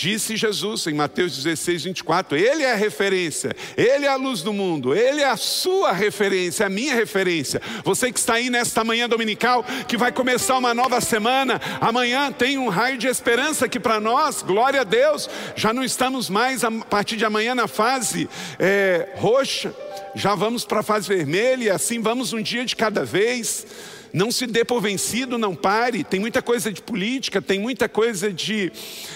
Disse 0.00 0.36
Jesus 0.36 0.86
em 0.86 0.94
Mateus 0.94 1.36
16, 1.36 1.82
24: 1.82 2.38
Ele 2.38 2.62
é 2.62 2.72
a 2.72 2.76
referência, 2.76 3.50
Ele 3.76 4.06
é 4.06 4.08
a 4.08 4.14
luz 4.14 4.42
do 4.42 4.52
mundo, 4.52 4.94
Ele 4.94 5.22
é 5.22 5.28
a 5.28 5.36
sua 5.36 5.90
referência, 5.90 6.64
a 6.66 6.68
minha 6.68 6.94
referência. 6.94 7.60
Você 7.82 8.12
que 8.12 8.18
está 8.20 8.34
aí 8.34 8.48
nesta 8.48 8.84
manhã 8.84 9.08
dominical, 9.08 9.64
que 9.88 9.96
vai 9.96 10.12
começar 10.12 10.56
uma 10.56 10.72
nova 10.72 11.00
semana, 11.00 11.60
amanhã 11.80 12.30
tem 12.30 12.58
um 12.58 12.68
raio 12.68 12.96
de 12.96 13.08
esperança 13.08 13.68
que 13.68 13.80
para 13.80 13.98
nós, 13.98 14.40
glória 14.40 14.82
a 14.82 14.84
Deus, 14.84 15.28
já 15.56 15.72
não 15.72 15.82
estamos 15.82 16.30
mais 16.30 16.62
a 16.62 16.70
partir 16.70 17.16
de 17.16 17.24
amanhã 17.24 17.52
na 17.52 17.66
fase 17.66 18.30
é, 18.56 19.08
roxa, 19.16 19.74
já 20.14 20.32
vamos 20.36 20.64
para 20.64 20.78
a 20.78 20.84
fase 20.84 21.08
vermelha, 21.08 21.64
e 21.64 21.70
assim 21.70 22.00
vamos 22.00 22.32
um 22.32 22.40
dia 22.40 22.64
de 22.64 22.76
cada 22.76 23.04
vez. 23.04 23.66
Não 24.12 24.30
se 24.30 24.46
dê 24.46 24.64
por 24.64 24.80
vencido, 24.80 25.38
não 25.38 25.54
pare. 25.54 26.04
Tem 26.04 26.18
muita 26.18 26.42
coisa 26.42 26.72
de 26.72 26.82
política, 26.82 27.42
tem 27.42 27.58
muita 27.58 27.88
coisa 27.88 28.32
de 28.32 28.72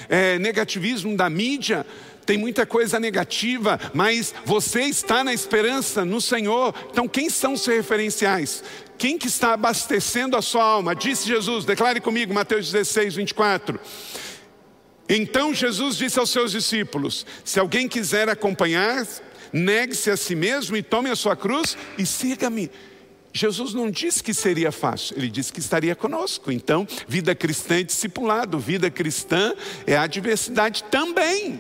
é, 0.09 0.39
negativismo 0.39 1.17
da 1.17 1.29
mídia, 1.31 1.87
tem 2.25 2.39
muita 2.39 2.65
coisa 2.65 3.01
negativa, 3.01 3.81
mas 3.93 4.35
você 4.45 4.83
está 4.83 5.25
na 5.25 5.35
esperança 5.35 6.05
no 6.05 6.21
Senhor. 6.21 6.75
Então, 6.91 7.09
quem 7.09 7.29
são 7.29 7.55
os 7.55 7.63
seus 7.63 7.77
referenciais? 7.77 8.63
Quem 8.97 9.19
que 9.19 9.27
está 9.27 9.55
abastecendo 9.55 10.37
a 10.37 10.43
sua 10.43 10.63
alma? 10.63 10.95
Disse 10.95 11.27
Jesus, 11.27 11.65
declare 11.65 12.01
comigo, 12.01 12.33
Mateus 12.33 12.71
16, 12.71 13.17
24. 13.17 13.81
Então 15.09 15.53
Jesus 15.53 15.97
disse 15.97 16.19
aos 16.19 16.31
seus 16.31 16.53
discípulos: 16.53 17.27
Se 17.45 17.59
alguém 17.59 17.89
quiser 17.89 18.29
acompanhar, 18.29 19.07
negue-se 19.53 20.11
a 20.11 20.17
si 20.17 20.35
mesmo 20.35 20.77
e 20.77 20.83
tome 20.83 21.11
a 21.11 21.17
sua 21.17 21.37
cruz 21.37 21.77
e 21.99 22.07
siga-me. 22.07 22.71
Jesus 23.33 23.73
não 23.73 23.91
disse 23.91 24.23
que 24.23 24.35
seria 24.35 24.71
fácil, 24.71 25.17
ele 25.17 25.31
disse 25.31 25.53
que 25.53 25.59
estaria 25.59 25.97
conosco. 25.97 26.53
Então, 26.53 26.87
vida 27.09 27.35
cristã 27.35 27.77
é 27.77 27.83
discipulado, 27.83 28.59
vida 28.59 28.91
cristã 28.91 29.55
é 29.87 29.97
adversidade 29.97 30.85
também. 30.85 31.59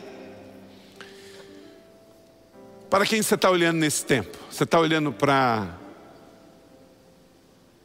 Para 2.90 3.06
quem 3.06 3.22
você 3.22 3.36
está 3.36 3.50
olhando 3.50 3.78
nesse 3.78 4.04
tempo? 4.04 4.36
Você 4.50 4.64
está 4.64 4.78
olhando 4.78 5.10
para 5.12 5.78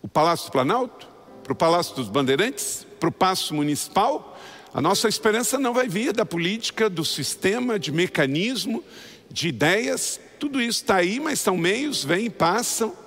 o 0.01 0.07
Palácio 0.07 0.47
do 0.47 0.51
Planalto? 0.51 1.07
Para 1.41 1.53
o 1.53 1.55
Palácio 1.55 1.95
dos 1.95 2.09
Bandeirantes? 2.09 2.85
Para 2.99 3.07
o 3.07 3.11
Paço 3.11 3.55
Municipal? 3.55 4.37
A 4.73 4.81
nossa 4.81 5.07
esperança 5.07 5.57
não 5.57 5.73
vai 5.73 5.87
vir 5.87 6.11
da 6.11 6.25
política, 6.25 6.89
do 6.89 7.05
sistema, 7.05 7.79
de 7.79 7.93
mecanismo, 7.93 8.83
de 9.31 9.47
ideias. 9.47 10.19
Tudo 10.37 10.61
isso 10.61 10.81
está 10.81 10.97
aí, 10.97 11.21
mas 11.21 11.39
são 11.39 11.55
meios, 11.55 12.03
vêm 12.03 12.25
e 12.25 12.29
passam 12.29 13.06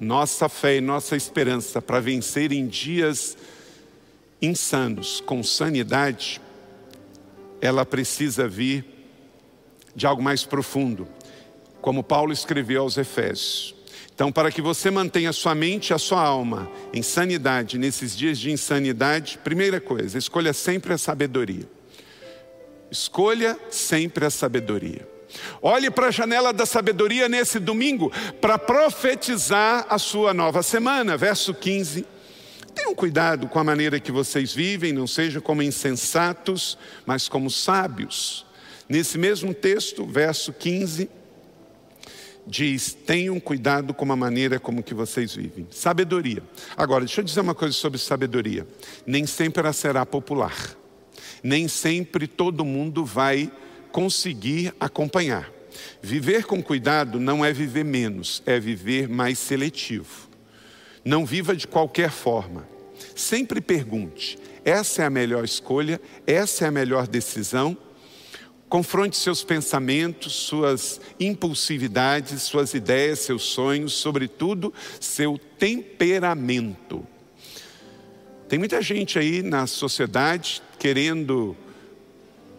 nossa 0.00 0.48
fé 0.48 0.76
e 0.76 0.80
nossa 0.80 1.14
esperança 1.14 1.82
para 1.82 2.00
vencer 2.00 2.52
em 2.52 2.66
dias 2.66 3.36
insanos, 4.40 5.20
com 5.20 5.42
sanidade, 5.42 6.40
ela 7.60 7.84
precisa 7.84 8.48
vir 8.48 8.84
de 9.94 10.06
algo 10.06 10.22
mais 10.22 10.44
profundo, 10.44 11.06
como 11.82 12.02
Paulo 12.02 12.32
escreveu 12.32 12.82
aos 12.82 12.96
Efésios. 12.96 13.74
Então, 14.14 14.30
para 14.30 14.50
que 14.50 14.60
você 14.60 14.90
mantenha 14.90 15.32
sua 15.32 15.54
mente 15.54 15.90
e 15.90 15.94
a 15.94 15.98
sua 15.98 16.22
alma 16.22 16.70
em 16.92 17.02
sanidade 17.02 17.78
nesses 17.78 18.16
dias 18.16 18.38
de 18.38 18.50
insanidade, 18.50 19.38
primeira 19.38 19.80
coisa, 19.80 20.18
escolha 20.18 20.52
sempre 20.52 20.92
a 20.92 20.98
sabedoria. 20.98 21.66
Escolha 22.90 23.58
sempre 23.70 24.24
a 24.26 24.30
sabedoria. 24.30 25.09
Olhe 25.62 25.90
para 25.90 26.08
a 26.08 26.10
janela 26.10 26.52
da 26.52 26.66
sabedoria 26.66 27.28
nesse 27.28 27.58
domingo 27.58 28.12
para 28.40 28.58
profetizar 28.58 29.86
a 29.88 29.98
sua 29.98 30.32
nova 30.34 30.62
semana. 30.62 31.16
Verso 31.16 31.54
15. 31.54 32.06
Tenham 32.74 32.94
cuidado 32.94 33.48
com 33.48 33.58
a 33.58 33.64
maneira 33.64 33.98
que 33.98 34.12
vocês 34.12 34.52
vivem, 34.52 34.92
não 34.92 35.06
sejam 35.06 35.42
como 35.42 35.62
insensatos, 35.62 36.78
mas 37.04 37.28
como 37.28 37.50
sábios. 37.50 38.46
Nesse 38.88 39.18
mesmo 39.18 39.52
texto, 39.52 40.04
verso 40.04 40.52
15, 40.52 41.08
diz: 42.46 42.92
tenham 42.92 43.38
cuidado 43.38 43.94
com 43.94 44.10
a 44.12 44.16
maneira 44.16 44.58
como 44.58 44.82
que 44.82 44.94
vocês 44.94 45.34
vivem. 45.34 45.66
Sabedoria. 45.70 46.42
Agora, 46.76 47.04
deixa 47.04 47.20
eu 47.20 47.24
dizer 47.24 47.40
uma 47.40 47.54
coisa 47.54 47.74
sobre 47.74 47.98
sabedoria. 47.98 48.66
Nem 49.06 49.26
sempre 49.26 49.60
ela 49.60 49.72
será 49.72 50.04
popular. 50.04 50.76
Nem 51.42 51.68
sempre 51.68 52.26
todo 52.26 52.64
mundo 52.64 53.04
vai 53.04 53.50
conseguir 53.92 54.74
acompanhar. 54.78 55.50
Viver 56.02 56.44
com 56.44 56.62
cuidado 56.62 57.20
não 57.20 57.44
é 57.44 57.52
viver 57.52 57.84
menos, 57.84 58.42
é 58.46 58.58
viver 58.58 59.08
mais 59.08 59.38
seletivo. 59.38 60.28
Não 61.04 61.24
viva 61.24 61.54
de 61.54 61.66
qualquer 61.66 62.10
forma. 62.10 62.68
Sempre 63.14 63.60
pergunte: 63.60 64.38
essa 64.64 65.02
é 65.02 65.06
a 65.06 65.10
melhor 65.10 65.44
escolha? 65.44 66.00
Essa 66.26 66.64
é 66.64 66.68
a 66.68 66.72
melhor 66.72 67.06
decisão? 67.06 67.76
Confronte 68.68 69.16
seus 69.16 69.42
pensamentos, 69.42 70.32
suas 70.32 71.00
impulsividades, 71.18 72.42
suas 72.42 72.72
ideias, 72.72 73.18
seus 73.18 73.42
sonhos, 73.42 73.94
sobretudo 73.94 74.72
seu 75.00 75.38
temperamento. 75.58 77.04
Tem 78.48 78.58
muita 78.58 78.80
gente 78.80 79.18
aí 79.18 79.42
na 79.42 79.66
sociedade 79.66 80.62
querendo 80.78 81.56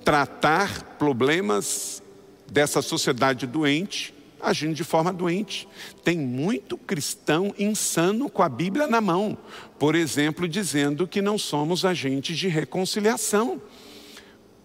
tratar 0.03 0.97
problemas 0.97 2.01
dessa 2.49 2.81
sociedade 2.81 3.47
doente, 3.47 4.13
agindo 4.41 4.73
de 4.73 4.83
forma 4.83 5.13
doente. 5.13 5.67
Tem 6.03 6.17
muito 6.17 6.77
cristão 6.77 7.53
insano 7.57 8.29
com 8.29 8.43
a 8.43 8.49
Bíblia 8.49 8.87
na 8.87 8.99
mão, 8.99 9.37
por 9.79 9.95
exemplo, 9.95 10.47
dizendo 10.47 11.07
que 11.07 11.21
não 11.21 11.37
somos 11.37 11.85
agentes 11.85 12.37
de 12.37 12.47
reconciliação. 12.47 13.61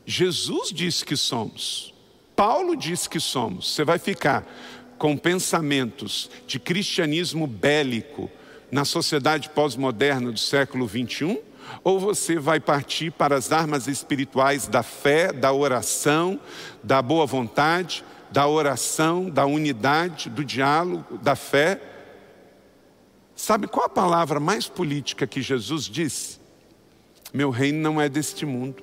Jesus 0.04 0.70
disse 0.72 1.04
que 1.04 1.16
somos, 1.16 1.92
Paulo 2.34 2.76
disse 2.76 3.08
que 3.08 3.20
somos. 3.20 3.74
Você 3.74 3.84
vai 3.84 3.98
ficar 3.98 4.46
com 4.98 5.16
pensamentos 5.16 6.30
de 6.46 6.58
cristianismo 6.58 7.46
bélico 7.46 8.30
na 8.70 8.84
sociedade 8.84 9.50
pós-moderna 9.50 10.32
do 10.32 10.38
século 10.38 10.86
21? 10.86 11.38
Ou 11.82 11.98
você 11.98 12.38
vai 12.38 12.60
partir 12.60 13.10
para 13.10 13.36
as 13.36 13.52
armas 13.52 13.86
espirituais 13.86 14.66
da 14.66 14.82
fé, 14.82 15.32
da 15.32 15.52
oração, 15.52 16.40
da 16.82 17.00
boa 17.00 17.26
vontade, 17.26 18.04
da 18.30 18.46
oração, 18.46 19.30
da 19.30 19.46
unidade, 19.46 20.28
do 20.28 20.44
diálogo, 20.44 21.18
da 21.18 21.36
fé. 21.36 21.80
Sabe 23.34 23.66
qual 23.66 23.86
a 23.86 23.90
palavra 23.90 24.40
mais 24.40 24.68
política 24.68 25.26
que 25.26 25.42
Jesus 25.42 25.84
disse? 25.84 26.40
Meu 27.32 27.50
reino 27.50 27.78
não 27.78 28.00
é 28.00 28.08
deste 28.08 28.46
mundo. 28.46 28.82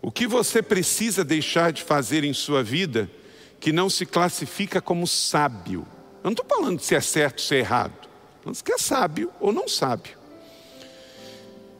O 0.00 0.10
que 0.10 0.26
você 0.26 0.62
precisa 0.62 1.24
deixar 1.24 1.72
de 1.72 1.82
fazer 1.82 2.22
em 2.22 2.32
sua 2.32 2.62
vida 2.62 3.10
que 3.58 3.72
não 3.72 3.90
se 3.90 4.06
classifica 4.06 4.80
como 4.80 5.06
sábio? 5.06 5.86
Eu 6.22 6.30
não 6.30 6.30
estou 6.30 6.46
falando 6.46 6.80
se 6.80 6.94
é 6.94 7.00
certo 7.00 7.40
ou 7.40 7.44
se 7.44 7.56
é 7.56 7.58
errado. 7.58 8.05
Mas 8.46 8.62
que 8.62 8.72
é 8.72 8.78
sábio 8.78 9.32
ou 9.40 9.52
não 9.52 9.66
sábio. 9.66 10.16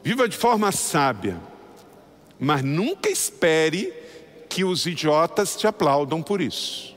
Viva 0.03 0.27
de 0.27 0.35
forma 0.35 0.69
sábia, 0.73 1.39
mas 2.37 2.61
nunca 2.61 3.09
espere 3.09 3.93
que 4.49 4.65
os 4.65 4.85
idiotas 4.85 5.55
te 5.55 5.65
aplaudam 5.65 6.21
por 6.21 6.41
isso. 6.41 6.93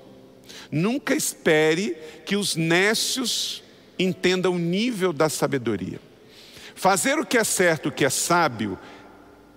Nunca 0.72 1.14
espere 1.14 1.96
que 2.26 2.35
os 2.35 2.56
nécios 2.56 3.62
entendam 3.96 4.54
o 4.54 4.59
nível 4.59 5.12
da 5.12 5.28
sabedoria. 5.28 6.00
Fazer 6.74 7.18
o 7.18 7.26
que 7.26 7.38
é 7.38 7.44
certo, 7.44 7.90
o 7.90 7.92
que 7.92 8.04
é 8.04 8.11
sábio, 8.11 8.76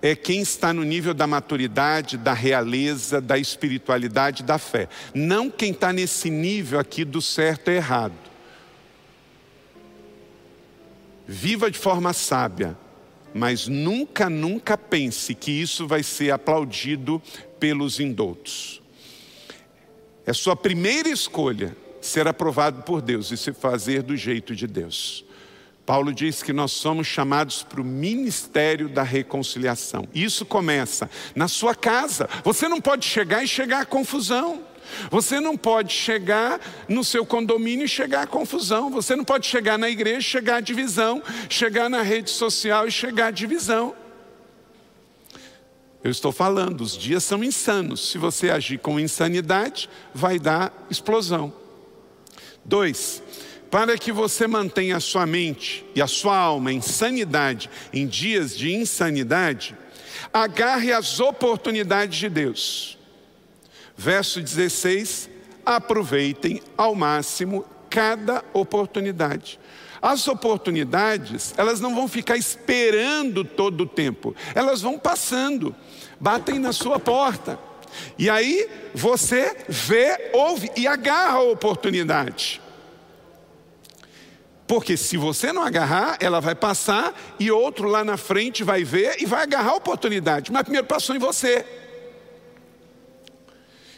é 0.00 0.14
quem 0.14 0.40
está 0.40 0.72
no 0.72 0.84
nível 0.84 1.14
da 1.14 1.26
maturidade, 1.26 2.16
da 2.16 2.32
realeza, 2.32 3.20
da 3.20 3.36
espiritualidade, 3.36 4.44
da 4.44 4.58
fé. 4.58 4.88
Não 5.12 5.50
quem 5.50 5.72
está 5.72 5.92
nesse 5.92 6.30
nível 6.30 6.78
aqui 6.78 7.04
do 7.04 7.20
certo 7.20 7.70
e 7.70 7.74
errado. 7.74 8.23
Viva 11.26 11.70
de 11.70 11.78
forma 11.78 12.12
sábia, 12.12 12.76
mas 13.32 13.66
nunca, 13.66 14.28
nunca 14.28 14.76
pense 14.76 15.34
que 15.34 15.50
isso 15.50 15.86
vai 15.86 16.02
ser 16.02 16.30
aplaudido 16.30 17.20
pelos 17.58 17.98
indoutos. 17.98 18.82
É 20.26 20.32
sua 20.32 20.54
primeira 20.54 21.08
escolha 21.08 21.76
ser 22.00 22.28
aprovado 22.28 22.82
por 22.82 23.00
Deus 23.00 23.30
e 23.30 23.36
se 23.36 23.52
fazer 23.52 24.02
do 24.02 24.16
jeito 24.16 24.54
de 24.54 24.66
Deus. 24.66 25.24
Paulo 25.86 26.14
diz 26.14 26.42
que 26.42 26.52
nós 26.52 26.72
somos 26.72 27.06
chamados 27.06 27.62
para 27.62 27.80
o 27.80 27.84
ministério 27.84 28.88
da 28.88 29.02
reconciliação. 29.02 30.08
Isso 30.14 30.46
começa 30.46 31.10
na 31.34 31.46
sua 31.46 31.74
casa. 31.74 32.28
Você 32.42 32.68
não 32.68 32.80
pode 32.80 33.04
chegar 33.04 33.44
e 33.44 33.48
chegar 33.48 33.82
à 33.82 33.86
confusão. 33.86 34.62
Você 35.10 35.40
não 35.40 35.56
pode 35.56 35.92
chegar 35.92 36.60
no 36.88 37.04
seu 37.04 37.24
condomínio 37.24 37.84
e 37.84 37.88
chegar 37.88 38.22
à 38.22 38.26
confusão. 38.26 38.90
Você 38.90 39.14
não 39.16 39.24
pode 39.24 39.46
chegar 39.46 39.78
na 39.78 39.88
igreja 39.88 40.18
e 40.18 40.22
chegar 40.22 40.56
à 40.56 40.60
divisão. 40.60 41.22
Chegar 41.48 41.88
na 41.88 42.02
rede 42.02 42.30
social 42.30 42.86
e 42.86 42.90
chegar 42.90 43.26
à 43.26 43.30
divisão. 43.30 43.94
Eu 46.02 46.10
estou 46.10 46.30
falando, 46.30 46.82
os 46.82 46.98
dias 46.98 47.24
são 47.24 47.42
insanos. 47.42 48.10
Se 48.10 48.18
você 48.18 48.50
agir 48.50 48.78
com 48.78 49.00
insanidade, 49.00 49.88
vai 50.12 50.38
dar 50.38 50.70
explosão. 50.90 51.50
Dois, 52.62 53.22
para 53.70 53.96
que 53.96 54.12
você 54.12 54.46
mantenha 54.46 54.98
a 54.98 55.00
sua 55.00 55.26
mente 55.26 55.84
e 55.94 56.02
a 56.02 56.06
sua 56.06 56.36
alma 56.36 56.72
em 56.72 56.80
sanidade 56.80 57.70
em 57.92 58.06
dias 58.06 58.56
de 58.56 58.74
insanidade, 58.74 59.74
agarre 60.32 60.92
as 60.92 61.20
oportunidades 61.20 62.18
de 62.18 62.28
Deus. 62.28 62.93
Verso 63.96 64.40
16: 64.40 65.30
aproveitem 65.64 66.60
ao 66.76 66.94
máximo 66.94 67.64
cada 67.88 68.44
oportunidade. 68.52 69.58
As 70.02 70.28
oportunidades, 70.28 71.54
elas 71.56 71.80
não 71.80 71.94
vão 71.94 72.06
ficar 72.06 72.36
esperando 72.36 73.44
todo 73.44 73.82
o 73.84 73.86
tempo, 73.86 74.34
elas 74.54 74.82
vão 74.82 74.98
passando, 74.98 75.74
batem 76.20 76.58
na 76.58 76.72
sua 76.72 76.98
porta. 76.98 77.58
E 78.18 78.28
aí 78.28 78.68
você 78.92 79.56
vê, 79.68 80.30
ouve 80.34 80.70
e 80.76 80.86
agarra 80.86 81.38
a 81.38 81.42
oportunidade. 81.42 82.60
Porque 84.66 84.96
se 84.96 85.16
você 85.16 85.52
não 85.52 85.62
agarrar, 85.62 86.16
ela 86.20 86.40
vai 86.40 86.54
passar 86.54 87.14
e 87.38 87.50
outro 87.50 87.88
lá 87.88 88.02
na 88.02 88.16
frente 88.16 88.64
vai 88.64 88.82
ver 88.82 89.22
e 89.22 89.26
vai 89.26 89.42
agarrar 89.42 89.70
a 89.70 89.76
oportunidade. 89.76 90.50
Mas 90.50 90.62
primeiro 90.62 90.86
passou 90.86 91.14
em 91.14 91.18
você. 91.18 91.64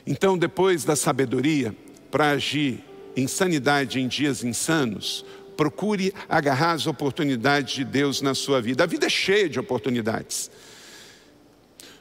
Então, 0.06 0.38
depois 0.38 0.84
da 0.84 0.94
sabedoria 0.94 1.74
para 2.10 2.30
agir 2.30 2.82
em 3.16 3.26
sanidade 3.26 4.00
em 4.00 4.06
dias 4.06 4.44
insanos, 4.44 5.24
procure 5.56 6.12
agarrar 6.28 6.72
as 6.72 6.86
oportunidades 6.86 7.74
de 7.74 7.84
Deus 7.84 8.20
na 8.20 8.34
sua 8.34 8.60
vida. 8.60 8.84
A 8.84 8.86
vida 8.86 9.06
é 9.06 9.10
cheia 9.10 9.48
de 9.48 9.58
oportunidades. 9.58 10.50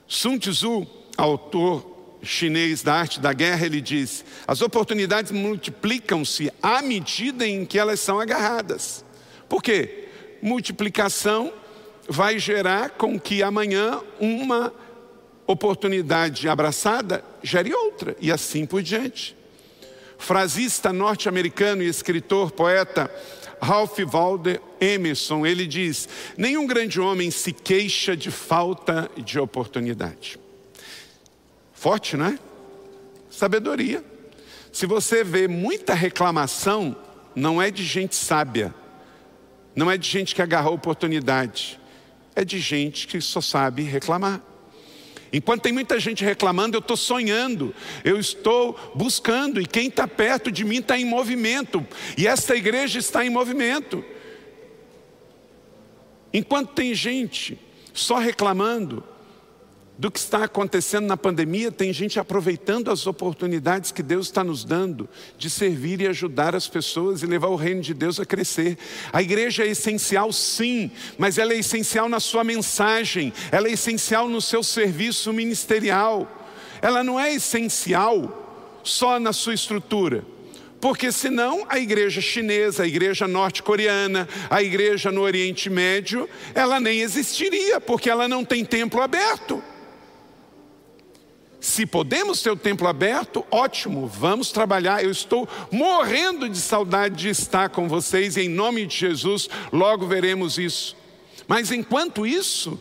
Sun 0.08 0.38
Tzu, 0.38 0.86
autor 1.18 1.96
chinês 2.22 2.82
da 2.82 2.94
arte 2.94 3.20
da 3.20 3.34
guerra, 3.34 3.66
ele 3.66 3.82
diz: 3.82 4.26
as 4.48 4.62
oportunidades 4.62 5.32
multiplicam-se 5.32 6.52
à 6.62 6.82
medida 6.82 7.48
em 7.48 7.66
que 7.66 7.80
elas 7.80 8.00
são 8.00 8.20
agarradas. 8.20 9.06
Por 9.48 9.64
quê? 9.64 10.10
Multiplicação 10.42 11.54
vai 12.08 12.38
gerar 12.38 12.92
com 12.92 13.20
que 13.20 13.42
amanhã 13.42 14.00
uma 14.20 14.74
oportunidade 15.48 16.50
abraçada 16.50 17.24
gere 17.44 17.74
outra, 17.74 18.16
e 18.20 18.32
assim 18.32 18.66
por 18.66 18.82
diante. 18.82 19.36
Frasista 20.18 20.92
norte-americano 20.92 21.84
e 21.84 21.88
escritor, 21.88 22.52
poeta 22.52 23.12
Ralph 23.62 24.00
Waldo 24.12 24.60
Emerson, 24.80 25.46
ele 25.46 25.66
diz: 25.66 26.08
nenhum 26.38 26.66
grande 26.66 27.00
homem 27.00 27.32
se 27.32 27.52
queixa 27.52 28.16
de 28.16 28.32
falta 28.32 29.10
de 29.18 29.40
oportunidade. 29.40 30.40
Forte, 31.74 32.18
não 32.18 32.28
é? 32.28 32.40
Sabedoria. 33.30 34.04
Se 34.72 34.86
você 34.86 35.24
vê 35.24 35.48
muita 35.48 35.94
reclamação, 35.94 36.96
não 37.36 37.62
é 37.62 37.70
de 37.70 37.84
gente 37.84 38.16
sábia, 38.16 38.74
não 39.76 39.90
é 39.90 39.98
de 39.98 40.08
gente 40.08 40.34
que 40.34 40.42
agarrou 40.42 40.74
oportunidade, 40.74 41.80
é 42.36 42.44
de 42.44 42.60
gente 42.60 43.08
que 43.08 43.22
só 43.22 43.42
sabe 43.42 43.84
reclamar. 43.84 44.42
Enquanto 45.36 45.64
tem 45.64 45.74
muita 45.74 46.00
gente 46.00 46.24
reclamando, 46.24 46.78
eu 46.78 46.80
estou 46.80 46.96
sonhando, 46.96 47.76
eu 48.06 48.18
estou 48.18 48.94
buscando, 48.96 49.60
e 49.60 49.66
quem 49.66 49.90
está 49.90 50.08
perto 50.08 50.50
de 50.50 50.64
mim 50.64 50.78
está 50.78 50.98
em 50.98 51.04
movimento, 51.04 51.86
e 52.18 52.26
esta 52.26 52.56
igreja 52.56 53.00
está 53.00 53.26
em 53.26 53.30
movimento. 53.30 54.02
Enquanto 56.34 56.70
tem 56.70 56.94
gente 56.94 57.60
só 57.94 58.16
reclamando, 58.16 59.04
do 59.98 60.12
que 60.12 60.20
está 60.20 60.44
acontecendo 60.44 61.06
na 61.06 61.16
pandemia, 61.16 61.72
tem 61.72 61.94
gente 61.94 62.20
aproveitando 62.20 62.92
as 62.92 63.08
oportunidades 63.08 63.92
que 63.92 64.04
Deus 64.04 64.28
está 64.28 64.44
nos 64.44 64.66
dando 64.66 65.08
de 65.38 65.50
servir 65.50 66.02
e 66.02 66.08
ajudar 66.08 66.54
as 66.54 66.68
pessoas 66.68 67.24
e 67.24 67.26
levar 67.26 67.48
o 67.48 67.56
reino 67.56 67.82
de 67.82 67.94
Deus 67.94 68.20
a 68.20 68.26
crescer. 68.26 68.78
A 69.14 69.22
igreja 69.22 69.64
é 69.64 69.68
essencial, 69.68 70.34
sim, 70.34 70.92
mas 71.18 71.38
ela 71.38 71.54
é 71.54 71.58
essencial 71.58 72.10
na 72.10 72.20
sua 72.20 72.44
mensagem, 72.44 73.32
ela 73.52 73.70
é 73.70 73.72
essencial 73.72 74.28
no 74.28 74.42
seu 74.42 74.62
serviço 74.64 75.32
ministerial, 75.32 76.30
ela 76.82 77.04
não 77.04 77.18
é 77.20 77.34
essencial 77.34 78.82
só 78.84 79.18
na 79.20 79.32
sua 79.32 79.54
estrutura. 79.54 80.26
Porque 80.82 81.10
senão 81.12 81.66
a 81.70 81.80
igreja 81.80 82.20
chinesa, 82.20 82.84
a 82.84 82.88
igreja 82.88 83.28
norte-coreana, 83.28 84.28
a 84.50 84.62
igreja 84.62 85.10
no 85.10 85.22
Oriente 85.22 85.70
Médio, 85.70 86.30
ela 86.54 86.82
nem 86.82 87.00
existiria, 87.00 87.80
porque 87.80 88.10
ela 88.10 88.28
não 88.28 88.44
tem 88.44 88.64
templo 88.64 89.02
aberto. 89.02 89.64
Se 91.66 91.84
podemos 91.84 92.44
ter 92.44 92.52
o 92.52 92.56
templo 92.56 92.88
aberto, 92.88 93.44
ótimo, 93.50 94.06
vamos 94.06 94.52
trabalhar. 94.52 95.04
Eu 95.04 95.10
estou 95.10 95.50
morrendo 95.72 96.48
de 96.48 96.60
saudade 96.60 97.16
de 97.16 97.30
estar 97.30 97.70
com 97.70 97.90
vocês 97.90 98.38
em 98.38 98.48
nome 98.48 98.86
de 98.86 98.96
Jesus, 98.96 99.50
logo 99.74 100.06
veremos 100.06 100.60
isso. 100.60 100.96
Mas 101.48 101.72
enquanto 101.72 102.26
isso, 102.26 102.80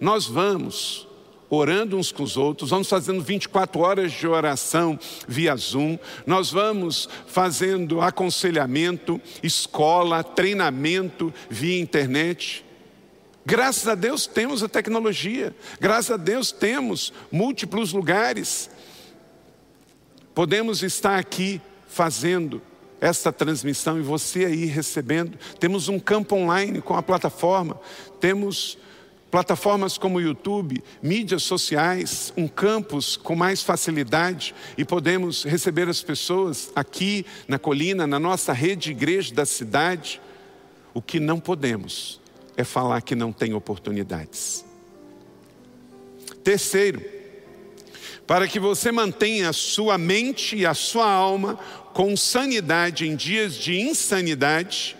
nós 0.00 0.26
vamos 0.26 1.06
orando 1.48 1.96
uns 1.96 2.10
com 2.10 2.24
os 2.24 2.36
outros, 2.36 2.70
vamos 2.70 2.88
fazendo 2.88 3.22
24 3.22 3.80
horas 3.80 4.10
de 4.10 4.26
oração 4.26 4.98
via 5.28 5.54
Zoom, 5.54 5.96
nós 6.26 6.50
vamos 6.50 7.08
fazendo 7.28 8.00
aconselhamento, 8.00 9.20
escola, 9.40 10.24
treinamento 10.24 11.32
via 11.48 11.80
internet. 11.80 12.65
Graças 13.46 13.86
a 13.86 13.94
Deus 13.94 14.26
temos 14.26 14.64
a 14.64 14.68
tecnologia, 14.68 15.54
graças 15.78 16.10
a 16.10 16.16
Deus 16.16 16.50
temos 16.50 17.12
múltiplos 17.30 17.92
lugares. 17.92 18.68
Podemos 20.34 20.82
estar 20.82 21.16
aqui 21.16 21.62
fazendo 21.86 22.60
esta 23.00 23.32
transmissão 23.32 24.00
e 24.00 24.02
você 24.02 24.46
aí 24.46 24.64
recebendo. 24.64 25.38
Temos 25.60 25.88
um 25.88 26.00
campo 26.00 26.34
online 26.34 26.82
com 26.82 26.96
a 26.96 27.02
plataforma, 27.04 27.78
temos 28.18 28.76
plataformas 29.30 29.96
como 29.96 30.20
YouTube, 30.20 30.82
mídias 31.00 31.44
sociais, 31.44 32.32
um 32.36 32.48
campus 32.48 33.16
com 33.16 33.36
mais 33.36 33.62
facilidade 33.62 34.56
e 34.76 34.84
podemos 34.84 35.44
receber 35.44 35.88
as 35.88 36.02
pessoas 36.02 36.72
aqui 36.74 37.24
na 37.46 37.60
colina, 37.60 38.08
na 38.08 38.18
nossa 38.18 38.52
rede 38.52 38.86
de 38.86 38.90
igreja 38.90 39.32
da 39.32 39.46
cidade. 39.46 40.20
O 40.92 41.00
que 41.00 41.20
não 41.20 41.38
podemos 41.38 42.25
é 42.56 42.64
falar 42.64 43.00
que 43.02 43.14
não 43.14 43.32
tem 43.32 43.54
oportunidades. 43.54 44.64
Terceiro, 46.42 47.02
para 48.26 48.48
que 48.48 48.58
você 48.58 48.90
mantenha 48.90 49.50
a 49.50 49.52
sua 49.52 49.96
mente 49.98 50.56
e 50.56 50.66
a 50.66 50.74
sua 50.74 51.10
alma 51.10 51.58
com 51.92 52.16
sanidade 52.16 53.06
em 53.06 53.14
dias 53.14 53.54
de 53.54 53.80
insanidade, 53.80 54.96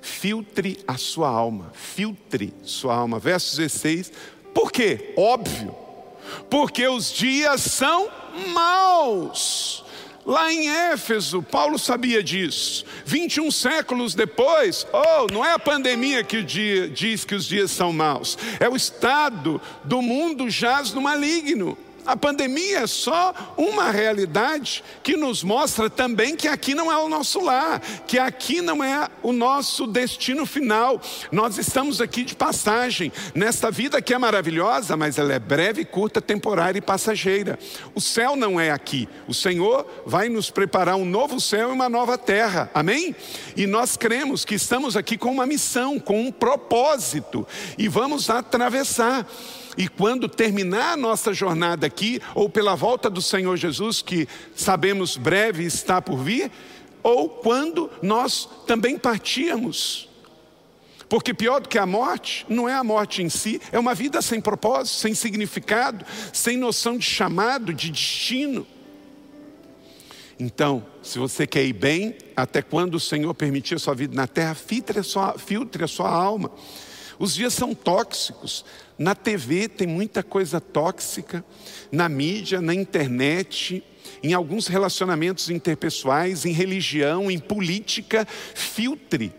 filtre 0.00 0.78
a 0.86 0.96
sua 0.96 1.28
alma, 1.28 1.70
filtre 1.74 2.52
sua 2.62 2.94
alma. 2.94 3.18
Verso 3.18 3.56
16, 3.56 4.12
por 4.52 4.72
quê? 4.72 5.14
Óbvio, 5.16 5.74
porque 6.50 6.86
os 6.86 7.12
dias 7.12 7.60
são 7.60 8.10
maus. 8.52 9.84
Lá 10.28 10.52
em 10.52 10.68
Éfeso, 10.68 11.42
Paulo 11.42 11.78
sabia 11.78 12.22
disso. 12.22 12.84
21 13.06 13.50
séculos 13.50 14.14
depois, 14.14 14.86
oh, 14.92 15.26
não 15.32 15.42
é 15.42 15.54
a 15.54 15.58
pandemia 15.58 16.22
que 16.22 16.42
diz 16.42 17.24
que 17.24 17.34
os 17.34 17.46
dias 17.46 17.70
são 17.70 17.94
maus, 17.94 18.36
é 18.60 18.68
o 18.68 18.76
estado 18.76 19.58
do 19.84 20.02
mundo 20.02 20.50
jaz 20.50 20.92
no 20.92 21.00
maligno. 21.00 21.78
A 22.08 22.16
pandemia 22.16 22.78
é 22.78 22.86
só 22.86 23.34
uma 23.54 23.90
realidade 23.90 24.82
que 25.02 25.14
nos 25.14 25.42
mostra 25.42 25.90
também 25.90 26.34
que 26.34 26.48
aqui 26.48 26.74
não 26.74 26.90
é 26.90 26.96
o 26.96 27.06
nosso 27.06 27.38
lar, 27.38 27.80
que 28.06 28.18
aqui 28.18 28.62
não 28.62 28.82
é 28.82 29.10
o 29.22 29.30
nosso 29.30 29.86
destino 29.86 30.46
final. 30.46 31.02
Nós 31.30 31.58
estamos 31.58 32.00
aqui 32.00 32.24
de 32.24 32.34
passagem 32.34 33.12
nesta 33.34 33.70
vida 33.70 34.00
que 34.00 34.14
é 34.14 34.18
maravilhosa, 34.18 34.96
mas 34.96 35.18
ela 35.18 35.34
é 35.34 35.38
breve, 35.38 35.84
curta, 35.84 36.18
temporária 36.22 36.78
e 36.78 36.80
passageira. 36.80 37.58
O 37.94 38.00
céu 38.00 38.34
não 38.34 38.58
é 38.58 38.70
aqui. 38.70 39.06
O 39.26 39.34
Senhor 39.34 39.86
vai 40.06 40.30
nos 40.30 40.50
preparar 40.50 40.96
um 40.96 41.04
novo 41.04 41.38
céu 41.38 41.68
e 41.68 41.72
uma 41.74 41.90
nova 41.90 42.16
terra. 42.16 42.70
Amém? 42.72 43.14
E 43.54 43.66
nós 43.66 43.98
cremos 43.98 44.46
que 44.46 44.54
estamos 44.54 44.96
aqui 44.96 45.18
com 45.18 45.30
uma 45.30 45.44
missão, 45.44 46.00
com 46.00 46.22
um 46.22 46.32
propósito 46.32 47.46
e 47.76 47.86
vamos 47.86 48.30
atravessar. 48.30 49.26
E 49.78 49.86
quando 49.86 50.28
terminar 50.28 50.94
a 50.94 50.96
nossa 50.96 51.32
jornada 51.32 51.86
aqui, 51.86 52.20
ou 52.34 52.50
pela 52.50 52.74
volta 52.74 53.08
do 53.08 53.22
Senhor 53.22 53.56
Jesus, 53.56 54.02
que 54.02 54.26
sabemos 54.52 55.16
breve 55.16 55.62
está 55.62 56.02
por 56.02 56.18
vir, 56.18 56.50
ou 57.00 57.28
quando 57.28 57.88
nós 58.02 58.48
também 58.66 58.98
partirmos. 58.98 60.08
Porque 61.08 61.32
pior 61.32 61.60
do 61.60 61.68
que 61.68 61.78
a 61.78 61.86
morte, 61.86 62.44
não 62.48 62.68
é 62.68 62.74
a 62.74 62.82
morte 62.82 63.22
em 63.22 63.28
si, 63.28 63.60
é 63.70 63.78
uma 63.78 63.94
vida 63.94 64.20
sem 64.20 64.40
propósito, 64.40 64.96
sem 64.96 65.14
significado, 65.14 66.04
sem 66.32 66.56
noção 66.56 66.98
de 66.98 67.06
chamado, 67.06 67.72
de 67.72 67.92
destino. 67.92 68.66
Então, 70.40 70.84
se 71.04 71.20
você 71.20 71.46
quer 71.46 71.64
ir 71.64 71.72
bem, 71.72 72.16
até 72.36 72.62
quando 72.62 72.96
o 72.96 73.00
Senhor 73.00 73.32
permitir 73.32 73.76
a 73.76 73.78
sua 73.78 73.94
vida 73.94 74.16
na 74.16 74.26
terra, 74.26 74.56
filtre 74.56 74.98
a 74.98 75.04
sua, 75.04 75.38
filtre 75.38 75.84
a 75.84 75.88
sua 75.88 76.10
alma. 76.10 76.50
Os 77.18 77.34
dias 77.34 77.52
são 77.52 77.74
tóxicos. 77.74 78.64
Na 78.96 79.14
TV 79.14 79.68
tem 79.68 79.86
muita 79.86 80.22
coisa 80.22 80.60
tóxica, 80.60 81.44
na 81.90 82.08
mídia, 82.08 82.60
na 82.60 82.74
internet, 82.74 83.82
em 84.22 84.32
alguns 84.32 84.66
relacionamentos 84.66 85.50
interpessoais, 85.50 86.44
em 86.44 86.52
religião, 86.52 87.30
em 87.30 87.38
política. 87.38 88.26
Filtre. 88.54 89.32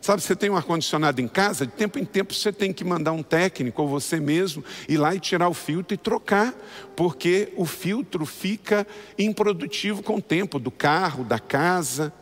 Sabe, 0.00 0.20
você 0.20 0.34
tem 0.34 0.50
um 0.50 0.56
ar-condicionado 0.56 1.20
em 1.20 1.28
casa, 1.28 1.64
de 1.64 1.72
tempo 1.72 1.96
em 1.96 2.04
tempo 2.04 2.34
você 2.34 2.52
tem 2.52 2.72
que 2.72 2.82
mandar 2.82 3.12
um 3.12 3.22
técnico 3.22 3.82
ou 3.82 3.88
você 3.88 4.18
mesmo 4.18 4.64
ir 4.88 4.96
lá 4.96 5.14
e 5.14 5.20
tirar 5.20 5.48
o 5.48 5.54
filtro 5.54 5.94
e 5.94 5.96
trocar, 5.96 6.52
porque 6.96 7.52
o 7.56 7.64
filtro 7.64 8.26
fica 8.26 8.84
improdutivo 9.16 10.02
com 10.02 10.16
o 10.16 10.20
tempo 10.20 10.58
do 10.58 10.72
carro, 10.72 11.22
da 11.22 11.38
casa. 11.38 12.12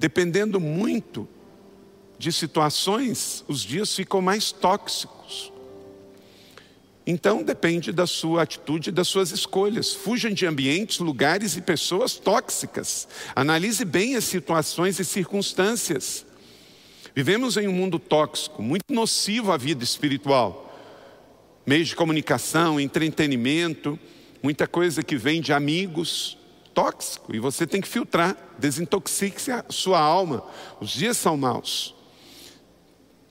Dependendo 0.00 0.58
muito 0.58 1.28
de 2.20 2.30
situações, 2.30 3.42
os 3.48 3.62
dias 3.62 3.96
ficam 3.96 4.20
mais 4.20 4.52
tóxicos. 4.52 5.50
Então 7.06 7.42
depende 7.42 7.92
da 7.92 8.06
sua 8.06 8.42
atitude 8.42 8.90
e 8.90 8.92
das 8.92 9.08
suas 9.08 9.30
escolhas. 9.30 9.94
Fujam 9.94 10.30
de 10.30 10.44
ambientes, 10.44 10.98
lugares 10.98 11.56
e 11.56 11.62
pessoas 11.62 12.16
tóxicas. 12.16 13.08
Analise 13.34 13.86
bem 13.86 14.16
as 14.16 14.24
situações 14.24 15.00
e 15.00 15.04
circunstâncias. 15.04 16.26
Vivemos 17.16 17.56
em 17.56 17.66
um 17.66 17.72
mundo 17.72 17.98
tóxico, 17.98 18.62
muito 18.62 18.92
nocivo 18.92 19.50
à 19.50 19.56
vida 19.56 19.82
espiritual. 19.82 20.78
Meios 21.64 21.88
de 21.88 21.96
comunicação, 21.96 22.78
entretenimento, 22.78 23.98
muita 24.42 24.66
coisa 24.66 25.02
que 25.02 25.16
vem 25.16 25.40
de 25.40 25.54
amigos, 25.54 26.36
tóxico. 26.74 27.34
E 27.34 27.38
você 27.38 27.66
tem 27.66 27.80
que 27.80 27.88
filtrar, 27.88 28.36
desintoxique 28.58 29.50
a 29.50 29.64
sua 29.70 29.98
alma. 29.98 30.44
Os 30.82 30.90
dias 30.90 31.16
são 31.16 31.34
maus. 31.34 31.98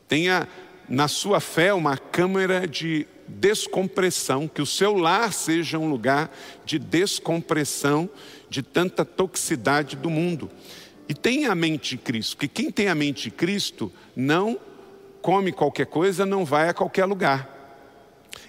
Tenha 0.09 0.47
na 0.89 1.07
sua 1.07 1.39
fé 1.39 1.71
uma 1.71 1.95
câmara 1.95 2.67
de 2.67 3.05
descompressão, 3.27 4.47
que 4.47 4.61
o 4.61 4.65
seu 4.65 4.95
lar 4.95 5.31
seja 5.31 5.77
um 5.77 5.87
lugar 5.87 6.35
de 6.65 6.79
descompressão 6.79 8.09
de 8.49 8.63
tanta 8.63 9.05
toxicidade 9.05 9.95
do 9.95 10.09
mundo. 10.09 10.49
E 11.07 11.13
tenha 11.13 11.51
a 11.51 11.55
mente 11.55 11.91
de 11.91 11.97
Cristo, 11.97 12.37
que 12.37 12.47
quem 12.47 12.71
tem 12.71 12.87
a 12.87 12.95
mente 12.95 13.23
de 13.23 13.31
Cristo 13.31 13.91
não 14.15 14.59
come 15.21 15.51
qualquer 15.51 15.85
coisa, 15.85 16.25
não 16.25 16.43
vai 16.43 16.69
a 16.69 16.73
qualquer 16.73 17.05
lugar. 17.05 17.57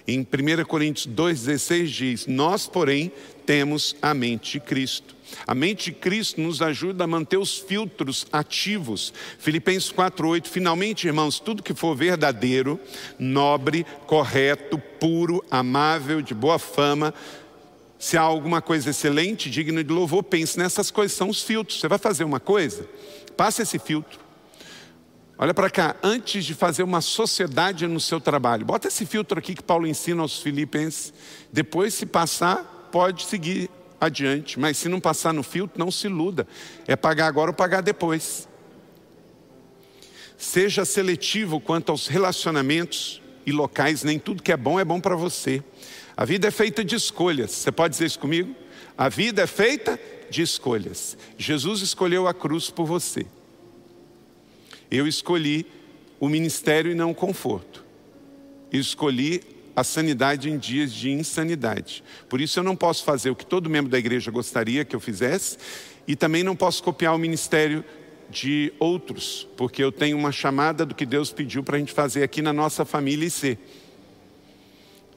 Em 0.07 0.21
1 0.21 0.65
Coríntios 0.65 1.07
2,16 1.07 1.85
diz: 1.85 2.27
Nós, 2.27 2.67
porém, 2.67 3.11
temos 3.45 3.95
a 4.01 4.15
mente 4.15 4.53
de 4.53 4.59
Cristo. 4.59 5.15
A 5.45 5.55
mente 5.55 5.85
de 5.85 5.91
Cristo 5.93 6.41
nos 6.41 6.61
ajuda 6.61 7.03
a 7.03 7.07
manter 7.07 7.37
os 7.37 7.57
filtros 7.57 8.25
ativos. 8.31 9.13
Filipenses 9.39 9.91
4:8, 9.91 10.47
finalmente, 10.47 11.07
irmãos, 11.07 11.39
tudo 11.39 11.63
que 11.63 11.73
for 11.73 11.95
verdadeiro, 11.95 12.79
nobre, 13.17 13.85
correto, 14.05 14.77
puro, 14.99 15.43
amável, 15.49 16.21
de 16.21 16.33
boa 16.33 16.59
fama, 16.59 17.13
se 18.01 18.17
há 18.17 18.21
alguma 18.21 18.63
coisa 18.63 18.89
excelente, 18.89 19.47
digna 19.47 19.83
de 19.83 19.93
louvor, 19.93 20.23
pense 20.23 20.57
nessas 20.57 20.89
coisas, 20.89 21.15
são 21.15 21.29
os 21.29 21.43
filtros. 21.43 21.79
Você 21.79 21.87
vai 21.87 21.99
fazer 21.99 22.23
uma 22.23 22.39
coisa, 22.39 22.89
passe 23.37 23.61
esse 23.61 23.77
filtro. 23.77 24.19
Olha 25.37 25.53
para 25.53 25.69
cá, 25.69 25.95
antes 26.03 26.45
de 26.45 26.53
fazer 26.53 26.83
uma 26.83 27.01
sociedade 27.01 27.85
no 27.87 27.99
seu 27.99 28.19
trabalho, 28.19 28.65
bota 28.65 28.87
esse 28.87 29.05
filtro 29.05 29.37
aqui 29.37 29.53
que 29.55 29.63
Paulo 29.63 29.87
ensina 29.87 30.21
aos 30.21 30.39
filipenses. 30.39 31.13
Depois, 31.53 31.93
se 31.93 32.05
passar, 32.05 32.89
pode 32.91 33.25
seguir 33.25 33.69
adiante, 34.01 34.59
mas 34.59 34.77
se 34.77 34.89
não 34.89 34.99
passar 34.99 35.31
no 35.31 35.43
filtro, 35.43 35.77
não 35.77 35.91
se 35.91 36.07
iluda. 36.07 36.47
É 36.87 36.95
pagar 36.95 37.27
agora 37.27 37.51
ou 37.51 37.55
pagar 37.55 37.81
depois. 37.81 38.49
Seja 40.35 40.83
seletivo 40.83 41.59
quanto 41.61 41.91
aos 41.91 42.07
relacionamentos 42.07 43.21
e 43.45 43.51
locais, 43.51 44.03
nem 44.03 44.17
tudo 44.17 44.41
que 44.41 44.51
é 44.51 44.57
bom 44.57 44.79
é 44.79 44.83
bom 44.83 44.99
para 44.99 45.15
você. 45.15 45.63
A 46.17 46.25
vida 46.25 46.47
é 46.47 46.51
feita 46.51 46.83
de 46.83 46.95
escolhas. 46.95 47.51
Você 47.51 47.71
pode 47.71 47.91
dizer 47.93 48.05
isso 48.05 48.19
comigo? 48.19 48.55
A 48.97 49.07
vida 49.07 49.43
é 49.43 49.47
feita 49.47 49.99
de 50.31 50.41
escolhas. 50.41 51.15
Jesus 51.37 51.81
escolheu 51.81 52.27
a 52.27 52.33
cruz 52.33 52.71
por 52.71 52.85
você. 52.85 53.25
Eu 54.89 55.07
escolhi 55.07 55.65
o 56.19 56.27
ministério 56.27 56.91
e 56.91 56.95
não 56.95 57.11
o 57.11 57.15
conforto. 57.15 57.85
Eu 58.71 58.79
escolhi 58.79 59.41
a 59.75 59.83
sanidade 59.83 60.49
em 60.49 60.57
dias 60.57 60.91
de 60.91 61.09
insanidade. 61.09 62.03
Por 62.27 62.41
isso 62.41 62.59
eu 62.59 62.63
não 62.63 62.75
posso 62.75 63.03
fazer 63.03 63.29
o 63.29 63.35
que 63.35 63.45
todo 63.45 63.69
membro 63.69 63.89
da 63.89 63.97
igreja 63.97 64.31
gostaria 64.31 64.85
que 64.85 64.95
eu 64.95 64.99
fizesse 64.99 65.57
e 66.07 66.15
também 66.15 66.43
não 66.43 66.55
posso 66.55 66.83
copiar 66.83 67.15
o 67.15 67.17
ministério 67.17 67.83
de 68.29 68.73
outros, 68.79 69.47
porque 69.57 69.83
eu 69.83 69.91
tenho 69.91 70.17
uma 70.17 70.31
chamada 70.31 70.85
do 70.85 70.95
que 70.95 71.05
Deus 71.05 71.31
pediu 71.31 71.63
para 71.63 71.75
a 71.75 71.79
gente 71.79 71.91
fazer 71.91 72.23
aqui 72.23 72.41
na 72.41 72.53
nossa 72.53 72.85
família 72.85 73.27
e 73.27 73.31
ser. 73.31 73.59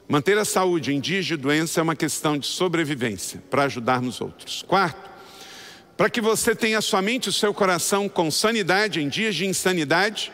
Manter 0.09 0.37
a 0.37 0.45
saúde 0.45 0.93
em 0.93 1.01
dias 1.01 1.25
de 1.25 1.37
doença 1.37 1.81
é 1.81 1.83
uma 1.83 1.97
questão 1.97 2.37
de 2.37 2.47
sobrevivência 2.47 3.43
para 3.49 3.65
ajudarmos 3.65 4.21
outros. 4.21 4.63
Quarto, 4.63 5.11
para 5.97 6.11
que 6.11 6.21
você 6.21 6.55
tenha 6.55 6.81
sua 6.81 7.01
mente 7.01 7.27
e 7.27 7.29
o 7.29 7.33
seu 7.33 7.55
coração 7.55 8.09
com 8.09 8.31
sanidade 8.31 9.01
em 9.01 9.09
dias 9.09 9.35
de 9.35 9.47
insanidade 9.47 10.33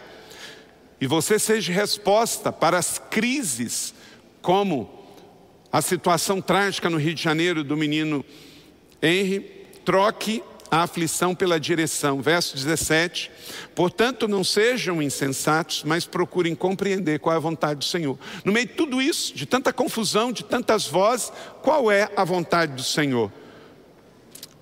e 1.01 1.07
você 1.07 1.39
seja 1.39 1.73
resposta 1.73 2.51
para 2.51 2.79
as 2.79 2.99
crises 3.11 3.95
como 4.43 4.91
a 5.73 5.81
situação 5.81 6.41
trágica 6.41 6.91
no 6.91 6.97
Rio 6.97 7.15
de 7.15 7.23
Janeiro 7.23 7.63
do 7.63 7.77
menino 7.77 8.25
Henry, 9.01 9.41
troque 9.85 10.43
a 10.71 10.83
aflição 10.83 11.35
pela 11.35 11.59
direção. 11.59 12.23
Verso 12.23 12.55
17: 12.55 13.31
Portanto, 13.75 14.29
não 14.29 14.45
sejam 14.45 15.03
insensatos, 15.03 15.83
mas 15.85 16.05
procurem 16.05 16.55
compreender 16.55 17.19
qual 17.19 17.35
é 17.35 17.37
a 17.37 17.41
vontade 17.41 17.81
do 17.81 17.85
Senhor. 17.85 18.19
No 18.45 18.53
meio 18.53 18.67
de 18.67 18.75
tudo 18.75 19.03
isso, 19.03 19.35
de 19.35 19.47
tanta 19.47 19.73
confusão, 19.73 20.31
de 20.31 20.45
tantas 20.45 20.87
vozes, 20.87 21.33
qual 21.63 21.91
é 21.91 22.11
a 22.17 22.25
vontade 22.25 22.75
do 22.75 22.85
Senhor? 22.85 23.33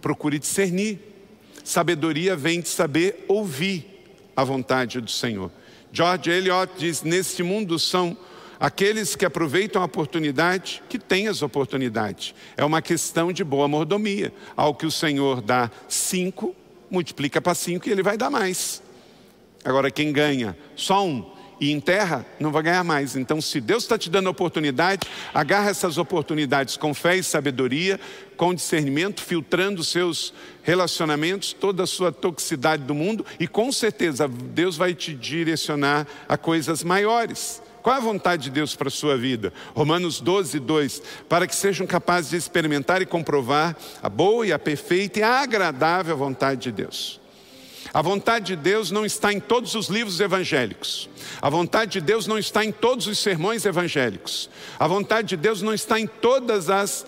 Procure 0.01 0.39
discernir. 0.39 1.01
Sabedoria 1.63 2.35
vem 2.35 2.63
de 2.63 2.69
saber 2.69 3.25
ouvir 3.29 3.85
a 4.35 4.43
vontade 4.43 5.01
do 5.01 5.11
Senhor. 5.11 5.51
George 5.93 6.31
Eliot 6.31 6.73
diz: 6.79 7.03
Neste 7.03 7.43
mundo 7.43 7.79
são 7.79 8.17
Aqueles 8.61 9.15
que 9.15 9.25
aproveitam 9.25 9.81
a 9.81 9.85
oportunidade, 9.85 10.83
que 10.89 10.99
têm 10.99 11.29
as 11.29 11.43
oportunidades. 11.43 12.35
É 12.57 12.65
uma 12.65 12.83
questão 12.83 13.33
de 13.33 13.45
boa 13.45 13.69
mordomia. 13.69 14.33
Ao 14.57 14.75
que 14.75 14.87
o 14.87 14.91
Senhor 14.91 15.41
dá 15.41 15.71
cinco, 15.89 16.55
multiplica 16.91 17.41
para 17.41 17.55
cinco 17.55 17.89
e 17.89 17.93
ele 17.93 18.03
vai 18.03 18.17
dar 18.17 18.31
mais. 18.31 18.83
Agora, 19.65 19.91
quem 19.91 20.13
ganha 20.13 20.57
só 20.75 21.07
um 21.07 21.39
e 21.61 21.73
enterra, 21.73 22.25
não 22.39 22.53
vai 22.53 22.63
ganhar 22.63 22.85
mais. 22.85 23.17
Então, 23.17 23.41
se 23.41 23.61
Deus 23.61 23.83
está 23.83 23.99
te 23.99 24.09
dando 24.09 24.31
oportunidade, 24.31 25.09
agarra 25.35 25.71
essas 25.71 25.99
oportunidades 25.99 26.77
com 26.77 26.95
fé 26.95 27.17
e 27.17 27.23
sabedoria, 27.23 27.99
com 28.37 28.55
discernimento, 28.55 29.23
filtrando 29.23 29.83
seus 29.83 30.33
relacionamentos, 30.63 31.53
toda 31.53 31.83
a 31.83 31.87
sua 31.87 32.13
toxicidade 32.13 32.85
do 32.85 32.95
mundo, 32.95 33.27
e 33.41 33.49
com 33.49 33.73
certeza 33.73 34.29
Deus 34.29 34.77
vai 34.77 34.95
te 34.95 35.15
direcionar 35.15 36.07
a 36.29 36.37
coisas 36.37 36.85
maiores. 36.85 37.61
Qual 37.83 37.95
é 37.95 37.99
a 37.99 38.03
vontade 38.03 38.45
de 38.45 38.51
Deus 38.51 38.75
para 38.75 38.89
a 38.89 38.91
sua 38.91 39.17
vida? 39.17 39.53
Romanos 39.75 40.21
12, 40.21 40.59
2. 40.59 41.03
Para 41.29 41.47
que 41.47 41.55
sejam 41.55 41.87
capazes 41.87 42.31
de 42.31 42.37
experimentar 42.37 43.01
e 43.03 43.07
comprovar 43.07 43.77
a 44.03 44.09
boa 44.09 44.47
e 44.47 44.53
a 44.53 44.59
perfeita 44.59 45.21
e 45.21 45.23
a 45.23 45.41
agradável 45.41 46.17
vontade 46.17 46.63
de 46.63 46.73
Deus. 46.73 47.21
A 47.93 48.03
vontade 48.03 48.47
de 48.47 48.57
Deus 48.57 48.91
não 48.91 49.07
está 49.07 49.33
em 49.33 49.41
todos 49.41 49.75
os 49.75 49.89
livros 49.89 50.21
evangélicos. 50.21 51.09
A 51.41 51.49
vontade 51.49 51.93
de 51.93 52.01
Deus 52.01 52.27
não 52.27 52.39
está 52.39 52.65
em 52.65 52.73
todos 52.73 53.07
os 53.07 53.19
sermões 53.19 53.65
evangélicos. 53.65 54.51
A 54.79 54.87
vontade 54.87 55.29
de 55.29 55.37
Deus 55.37 55.63
não 55.63 55.73
está 55.73 55.99
em 55.99 56.07
todas 56.07 56.69
as 56.69 57.07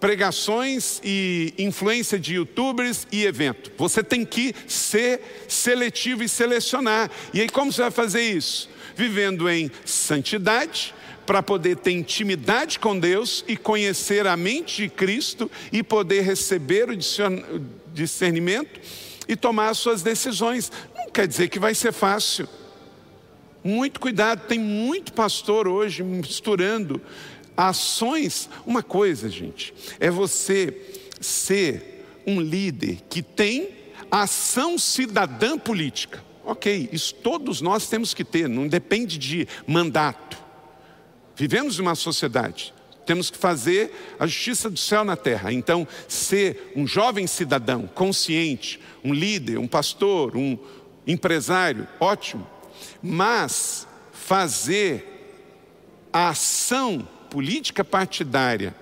pregações 0.00 1.00
e 1.04 1.54
influência 1.58 2.18
de 2.18 2.34
youtubers 2.34 3.06
e 3.10 3.24
evento. 3.24 3.72
Você 3.76 4.02
tem 4.02 4.24
que 4.24 4.54
ser 4.66 5.44
seletivo 5.48 6.22
e 6.22 6.28
selecionar. 6.28 7.10
E 7.32 7.40
aí 7.40 7.48
como 7.48 7.72
você 7.72 7.82
vai 7.82 7.90
fazer 7.90 8.22
isso? 8.22 8.68
Vivendo 8.98 9.48
em 9.48 9.70
santidade, 9.84 10.92
para 11.24 11.40
poder 11.40 11.76
ter 11.76 11.92
intimidade 11.92 12.80
com 12.80 12.98
Deus 12.98 13.44
e 13.46 13.56
conhecer 13.56 14.26
a 14.26 14.36
mente 14.36 14.82
de 14.82 14.88
Cristo 14.88 15.48
e 15.70 15.84
poder 15.84 16.22
receber 16.22 16.90
o 16.90 16.96
discernimento 17.94 18.80
e 19.28 19.36
tomar 19.36 19.68
as 19.68 19.78
suas 19.78 20.02
decisões. 20.02 20.72
Não 20.96 21.10
quer 21.10 21.28
dizer 21.28 21.46
que 21.48 21.60
vai 21.60 21.76
ser 21.76 21.92
fácil. 21.92 22.48
Muito 23.62 24.00
cuidado, 24.00 24.48
tem 24.48 24.58
muito 24.58 25.12
pastor 25.12 25.68
hoje 25.68 26.02
misturando 26.02 27.00
ações. 27.56 28.50
Uma 28.66 28.82
coisa, 28.82 29.30
gente, 29.30 29.72
é 30.00 30.10
você 30.10 30.76
ser 31.20 32.04
um 32.26 32.40
líder 32.40 32.98
que 33.08 33.22
tem 33.22 33.68
ação 34.10 34.76
cidadã 34.76 35.56
política. 35.56 36.26
Ok, 36.50 36.88
isso 36.90 37.14
todos 37.16 37.60
nós 37.60 37.90
temos 37.90 38.14
que 38.14 38.24
ter, 38.24 38.48
não 38.48 38.66
depende 38.66 39.18
de 39.18 39.46
mandato. 39.66 40.38
Vivemos 41.36 41.78
em 41.78 41.82
uma 41.82 41.94
sociedade, 41.94 42.72
temos 43.04 43.28
que 43.28 43.36
fazer 43.36 44.16
a 44.18 44.26
justiça 44.26 44.70
do 44.70 44.78
céu 44.78 45.04
na 45.04 45.14
terra. 45.14 45.52
Então, 45.52 45.86
ser 46.08 46.72
um 46.74 46.86
jovem 46.86 47.26
cidadão 47.26 47.86
consciente, 47.86 48.80
um 49.04 49.12
líder, 49.12 49.58
um 49.58 49.68
pastor, 49.68 50.38
um 50.38 50.56
empresário, 51.06 51.86
ótimo. 52.00 52.48
Mas 53.02 53.86
fazer 54.10 55.36
a 56.10 56.30
ação 56.30 57.06
política 57.28 57.84
partidária 57.84 58.74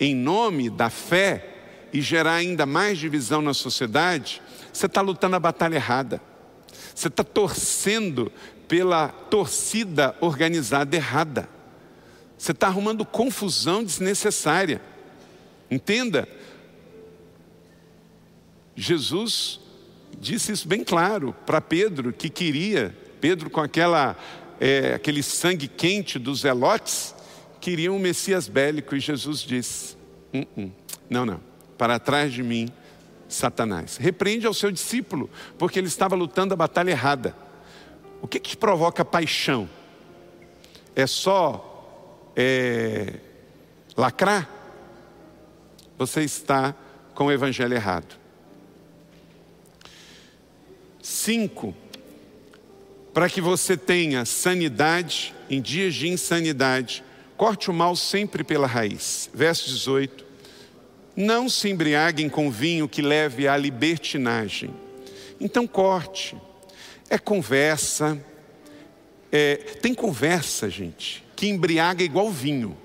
em 0.00 0.14
nome 0.14 0.70
da 0.70 0.88
fé 0.88 1.46
e 1.92 2.00
gerar 2.00 2.36
ainda 2.36 2.64
mais 2.64 2.96
divisão 2.96 3.42
na 3.42 3.52
sociedade, 3.52 4.40
você 4.72 4.86
está 4.86 5.02
lutando 5.02 5.36
a 5.36 5.40
batalha 5.40 5.74
errada. 5.74 6.22
Você 6.96 7.08
está 7.08 7.22
torcendo 7.22 8.32
pela 8.66 9.08
torcida 9.08 10.16
organizada 10.18 10.96
errada. 10.96 11.46
Você 12.38 12.52
está 12.52 12.68
arrumando 12.68 13.04
confusão 13.04 13.84
desnecessária. 13.84 14.80
Entenda, 15.70 16.26
Jesus 18.74 19.60
disse 20.18 20.52
isso 20.52 20.66
bem 20.66 20.82
claro 20.82 21.36
para 21.44 21.60
Pedro, 21.60 22.14
que 22.14 22.30
queria, 22.30 22.96
Pedro 23.20 23.50
com 23.50 23.60
aquela, 23.60 24.16
é, 24.58 24.94
aquele 24.94 25.22
sangue 25.22 25.68
quente 25.68 26.18
dos 26.18 26.40
zelotes, 26.40 27.14
queria 27.60 27.92
um 27.92 27.98
Messias 27.98 28.48
bélico, 28.48 28.96
e 28.96 29.00
Jesus 29.00 29.40
disse: 29.40 29.98
hum, 30.32 30.46
hum, 30.56 30.70
Não, 31.10 31.26
não, 31.26 31.42
para 31.76 31.98
trás 31.98 32.32
de 32.32 32.42
mim, 32.42 32.72
Satanás. 33.28 33.96
Repreende 33.96 34.46
ao 34.46 34.54
seu 34.54 34.70
discípulo, 34.70 35.30
porque 35.58 35.78
ele 35.78 35.88
estava 35.88 36.14
lutando 36.14 36.54
a 36.54 36.56
batalha 36.56 36.90
errada. 36.90 37.36
O 38.22 38.28
que, 38.28 38.40
que 38.40 38.56
provoca 38.56 39.04
paixão? 39.04 39.68
É 40.94 41.06
só 41.06 42.32
é, 42.34 43.14
lacrar? 43.96 44.48
Você 45.98 46.22
está 46.22 46.74
com 47.14 47.26
o 47.26 47.32
evangelho 47.32 47.74
errado. 47.74 48.16
Cinco, 51.00 51.74
para 53.14 53.30
que 53.30 53.40
você 53.40 53.76
tenha 53.76 54.24
sanidade 54.24 55.34
em 55.48 55.60
dias 55.62 55.94
de 55.94 56.08
insanidade, 56.08 57.02
corte 57.36 57.70
o 57.70 57.74
mal 57.74 57.96
sempre 57.96 58.44
pela 58.44 58.66
raiz. 58.66 59.30
Verso 59.32 59.70
18: 59.70 60.25
Não 61.16 61.48
se 61.48 61.70
embriaguem 61.70 62.28
com 62.28 62.50
vinho 62.50 62.88
que 62.88 63.00
leve 63.00 63.48
à 63.48 63.56
libertinagem. 63.56 64.70
Então 65.40 65.66
corte. 65.66 66.36
É 67.08 67.18
conversa. 67.18 68.20
É, 69.30 69.56
tem 69.80 69.94
conversa, 69.94 70.70
gente, 70.70 71.24
que 71.34 71.48
embriaga 71.48 72.02
igual 72.02 72.30
vinho, 72.30 72.76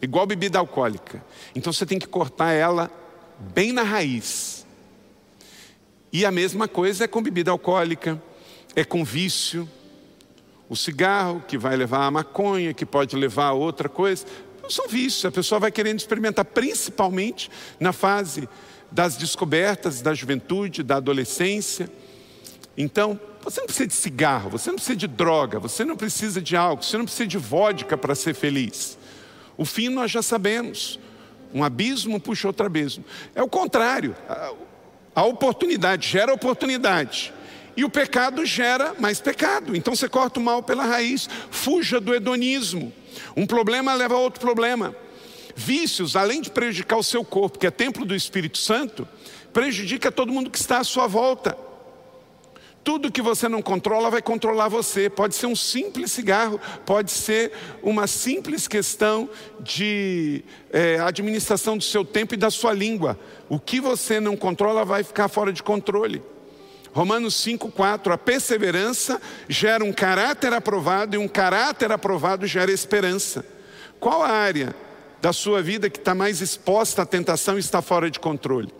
igual 0.00 0.26
bebida 0.26 0.58
alcoólica. 0.58 1.24
Então 1.54 1.72
você 1.72 1.86
tem 1.86 1.98
que 1.98 2.06
cortar 2.06 2.52
ela 2.52 2.90
bem 3.38 3.72
na 3.72 3.82
raiz. 3.82 4.66
E 6.12 6.26
a 6.26 6.30
mesma 6.30 6.68
coisa 6.68 7.04
é 7.04 7.08
com 7.08 7.22
bebida 7.22 7.50
alcoólica, 7.50 8.20
é 8.76 8.84
com 8.84 9.04
vício. 9.04 9.68
O 10.68 10.76
cigarro, 10.76 11.42
que 11.48 11.58
vai 11.58 11.74
levar 11.74 12.04
a 12.04 12.10
maconha, 12.10 12.72
que 12.72 12.86
pode 12.86 13.16
levar 13.16 13.46
a 13.46 13.52
outra 13.52 13.88
coisa, 13.88 14.24
são 14.70 14.88
vícios. 14.88 15.24
A 15.24 15.30
pessoa 15.30 15.58
vai 15.58 15.70
querendo 15.70 15.98
experimentar, 15.98 16.44
principalmente 16.44 17.50
na 17.78 17.92
fase 17.92 18.48
das 18.90 19.16
descobertas, 19.16 20.00
da 20.00 20.14
juventude, 20.14 20.82
da 20.82 20.96
adolescência. 20.96 21.90
Então, 22.76 23.18
você 23.42 23.60
não 23.60 23.66
precisa 23.66 23.86
de 23.86 23.94
cigarro, 23.94 24.50
você 24.50 24.70
não 24.70 24.76
precisa 24.76 24.96
de 24.96 25.06
droga, 25.06 25.58
você 25.58 25.84
não 25.84 25.96
precisa 25.96 26.40
de 26.40 26.56
álcool, 26.56 26.82
você 26.82 26.98
não 26.98 27.04
precisa 27.04 27.26
de 27.26 27.38
vodka 27.38 27.96
para 27.96 28.14
ser 28.14 28.34
feliz. 28.34 28.98
O 29.56 29.64
fim 29.64 29.88
nós 29.88 30.10
já 30.10 30.22
sabemos. 30.22 30.98
Um 31.52 31.64
abismo 31.64 32.20
puxa 32.20 32.46
outro 32.46 32.66
abismo. 32.66 33.04
É 33.34 33.42
o 33.42 33.48
contrário. 33.48 34.14
A 35.14 35.24
oportunidade 35.24 36.08
gera 36.08 36.32
oportunidade. 36.32 37.32
E 37.76 37.84
o 37.84 37.90
pecado 37.90 38.44
gera 38.44 38.94
mais 38.98 39.20
pecado. 39.20 39.76
Então 39.76 39.94
você 39.94 40.08
corta 40.08 40.40
o 40.40 40.42
mal 40.42 40.62
pela 40.62 40.84
raiz. 40.84 41.28
Fuja 41.50 42.00
do 42.00 42.14
hedonismo. 42.14 42.92
Um 43.36 43.46
problema 43.46 43.94
leva 43.94 44.14
a 44.14 44.18
outro 44.18 44.40
problema. 44.40 44.94
Vícios, 45.54 46.16
além 46.16 46.40
de 46.40 46.50
prejudicar 46.50 46.96
o 46.96 47.02
seu 47.02 47.24
corpo, 47.24 47.58
que 47.58 47.66
é 47.66 47.70
templo 47.70 48.04
do 48.04 48.14
Espírito 48.14 48.58
Santo, 48.58 49.06
prejudica 49.52 50.10
todo 50.10 50.32
mundo 50.32 50.50
que 50.50 50.58
está 50.58 50.78
à 50.78 50.84
sua 50.84 51.06
volta. 51.06 51.56
Tudo 52.82 53.12
que 53.12 53.20
você 53.20 53.46
não 53.46 53.60
controla 53.60 54.10
vai 54.10 54.22
controlar 54.22 54.68
você. 54.68 55.10
Pode 55.10 55.34
ser 55.34 55.46
um 55.46 55.54
simples 55.54 56.12
cigarro, 56.12 56.58
pode 56.86 57.10
ser 57.10 57.52
uma 57.82 58.06
simples 58.06 58.66
questão 58.66 59.28
de 59.60 60.42
é, 60.72 60.98
administração 60.98 61.76
do 61.76 61.84
seu 61.84 62.04
tempo 62.04 62.34
e 62.34 62.38
da 62.38 62.50
sua 62.50 62.72
língua. 62.72 63.18
O 63.48 63.58
que 63.58 63.80
você 63.80 64.18
não 64.18 64.36
controla 64.36 64.84
vai 64.84 65.04
ficar 65.04 65.28
fora 65.28 65.52
de 65.52 65.62
controle. 65.62 66.22
Romanos 66.92 67.34
5,4: 67.34 68.12
a 68.12 68.18
perseverança 68.18 69.20
gera 69.48 69.84
um 69.84 69.92
caráter 69.92 70.52
aprovado 70.52 71.14
e 71.14 71.18
um 71.18 71.28
caráter 71.28 71.92
aprovado 71.92 72.46
gera 72.46 72.72
esperança. 72.72 73.44
Qual 73.98 74.22
a 74.22 74.30
área 74.30 74.74
da 75.20 75.32
sua 75.32 75.62
vida 75.62 75.90
que 75.90 75.98
está 75.98 76.14
mais 76.14 76.40
exposta 76.40 77.02
à 77.02 77.06
tentação 77.06 77.56
e 77.56 77.60
está 77.60 77.82
fora 77.82 78.10
de 78.10 78.18
controle? 78.18 78.72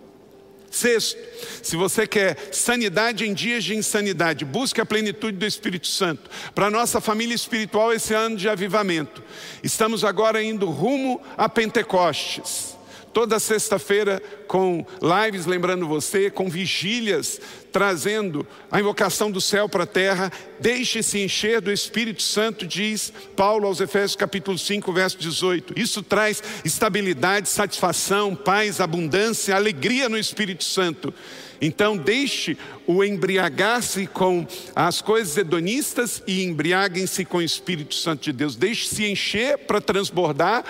Sexto, 0.71 1.19
se 1.63 1.75
você 1.75 2.07
quer 2.07 2.37
sanidade 2.53 3.27
em 3.27 3.35
dias 3.35 3.65
de 3.65 3.75
insanidade, 3.75 4.45
busque 4.45 4.81
a 4.81 4.87
plenitude 4.87 5.37
do 5.37 5.45
Espírito 5.45 5.89
Santo. 5.89 6.31
Para 6.55 6.71
nossa 6.71 7.01
família 7.01 7.35
espiritual, 7.35 7.93
esse 7.93 8.15
ano 8.15 8.37
de 8.37 8.49
avivamento. 8.49 9.21
Estamos 9.65 10.05
agora 10.05 10.41
indo 10.41 10.71
rumo 10.71 11.21
a 11.37 11.49
Pentecostes. 11.49 12.79
Toda 13.13 13.41
sexta-feira 13.41 14.23
com 14.47 14.87
lives 15.03 15.45
lembrando 15.45 15.89
você, 15.89 16.31
com 16.31 16.49
vigílias 16.49 17.41
trazendo 17.71 18.47
a 18.71 18.81
invocação 18.81 19.31
do 19.31 19.41
céu 19.41 19.69
para 19.69 19.85
a 19.85 19.87
terra, 19.87 20.33
deixe-se 20.61 21.19
encher 21.19 21.61
do 21.61 21.73
Espírito 21.73 22.23
Santo, 22.23 22.67
diz 22.67 23.13
Paulo 23.37 23.67
aos 23.67 23.81
Efésios 23.81 24.17
capítulo 24.17 24.59
5, 24.59 24.93
verso 24.93 25.19
18. 25.19 25.79
Isso 25.79 26.03
traz 26.03 26.43
estabilidade, 26.65 27.49
satisfação, 27.49 28.35
paz, 28.35 28.81
abundância, 28.81 29.55
alegria 29.55 30.09
no 30.09 30.19
Espírito 30.19 30.65
Santo. 30.65 31.15
Então 31.61 31.97
deixe 31.97 32.57
o 32.87 33.05
embriagar-se 33.05 34.07
com 34.07 34.47
as 34.75 35.03
coisas 35.03 35.37
hedonistas 35.37 36.23
e 36.27 36.43
embriaguem-se 36.43 37.25
com 37.25 37.39
o 37.39 37.43
Espírito 37.43 37.95
Santo 37.95 38.25
de 38.25 38.33
Deus. 38.33 38.57
Deixe-se 38.57 39.05
encher 39.05 39.59
para 39.59 39.81
transbordar, 39.81 40.65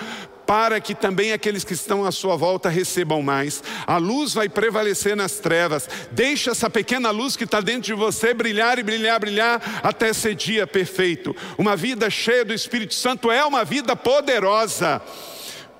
para 0.51 0.81
que 0.81 0.93
também 0.93 1.31
aqueles 1.31 1.63
que 1.63 1.71
estão 1.71 2.03
à 2.03 2.11
sua 2.11 2.35
volta 2.35 2.67
recebam 2.67 3.21
mais. 3.21 3.63
A 3.87 3.95
luz 3.95 4.33
vai 4.33 4.49
prevalecer 4.49 5.15
nas 5.15 5.39
trevas. 5.39 5.87
Deixa 6.11 6.51
essa 6.51 6.69
pequena 6.69 7.09
luz 7.09 7.37
que 7.37 7.45
está 7.45 7.61
dentro 7.61 7.83
de 7.83 7.93
você 7.93 8.33
brilhar 8.33 8.77
e 8.77 8.83
brilhar, 8.83 9.17
brilhar 9.17 9.79
até 9.81 10.11
ser 10.11 10.35
dia 10.35 10.67
perfeito. 10.67 11.33
Uma 11.57 11.77
vida 11.77 12.09
cheia 12.09 12.43
do 12.43 12.53
Espírito 12.53 12.93
Santo 12.93 13.31
é 13.31 13.45
uma 13.45 13.63
vida 13.63 13.95
poderosa. 13.95 15.01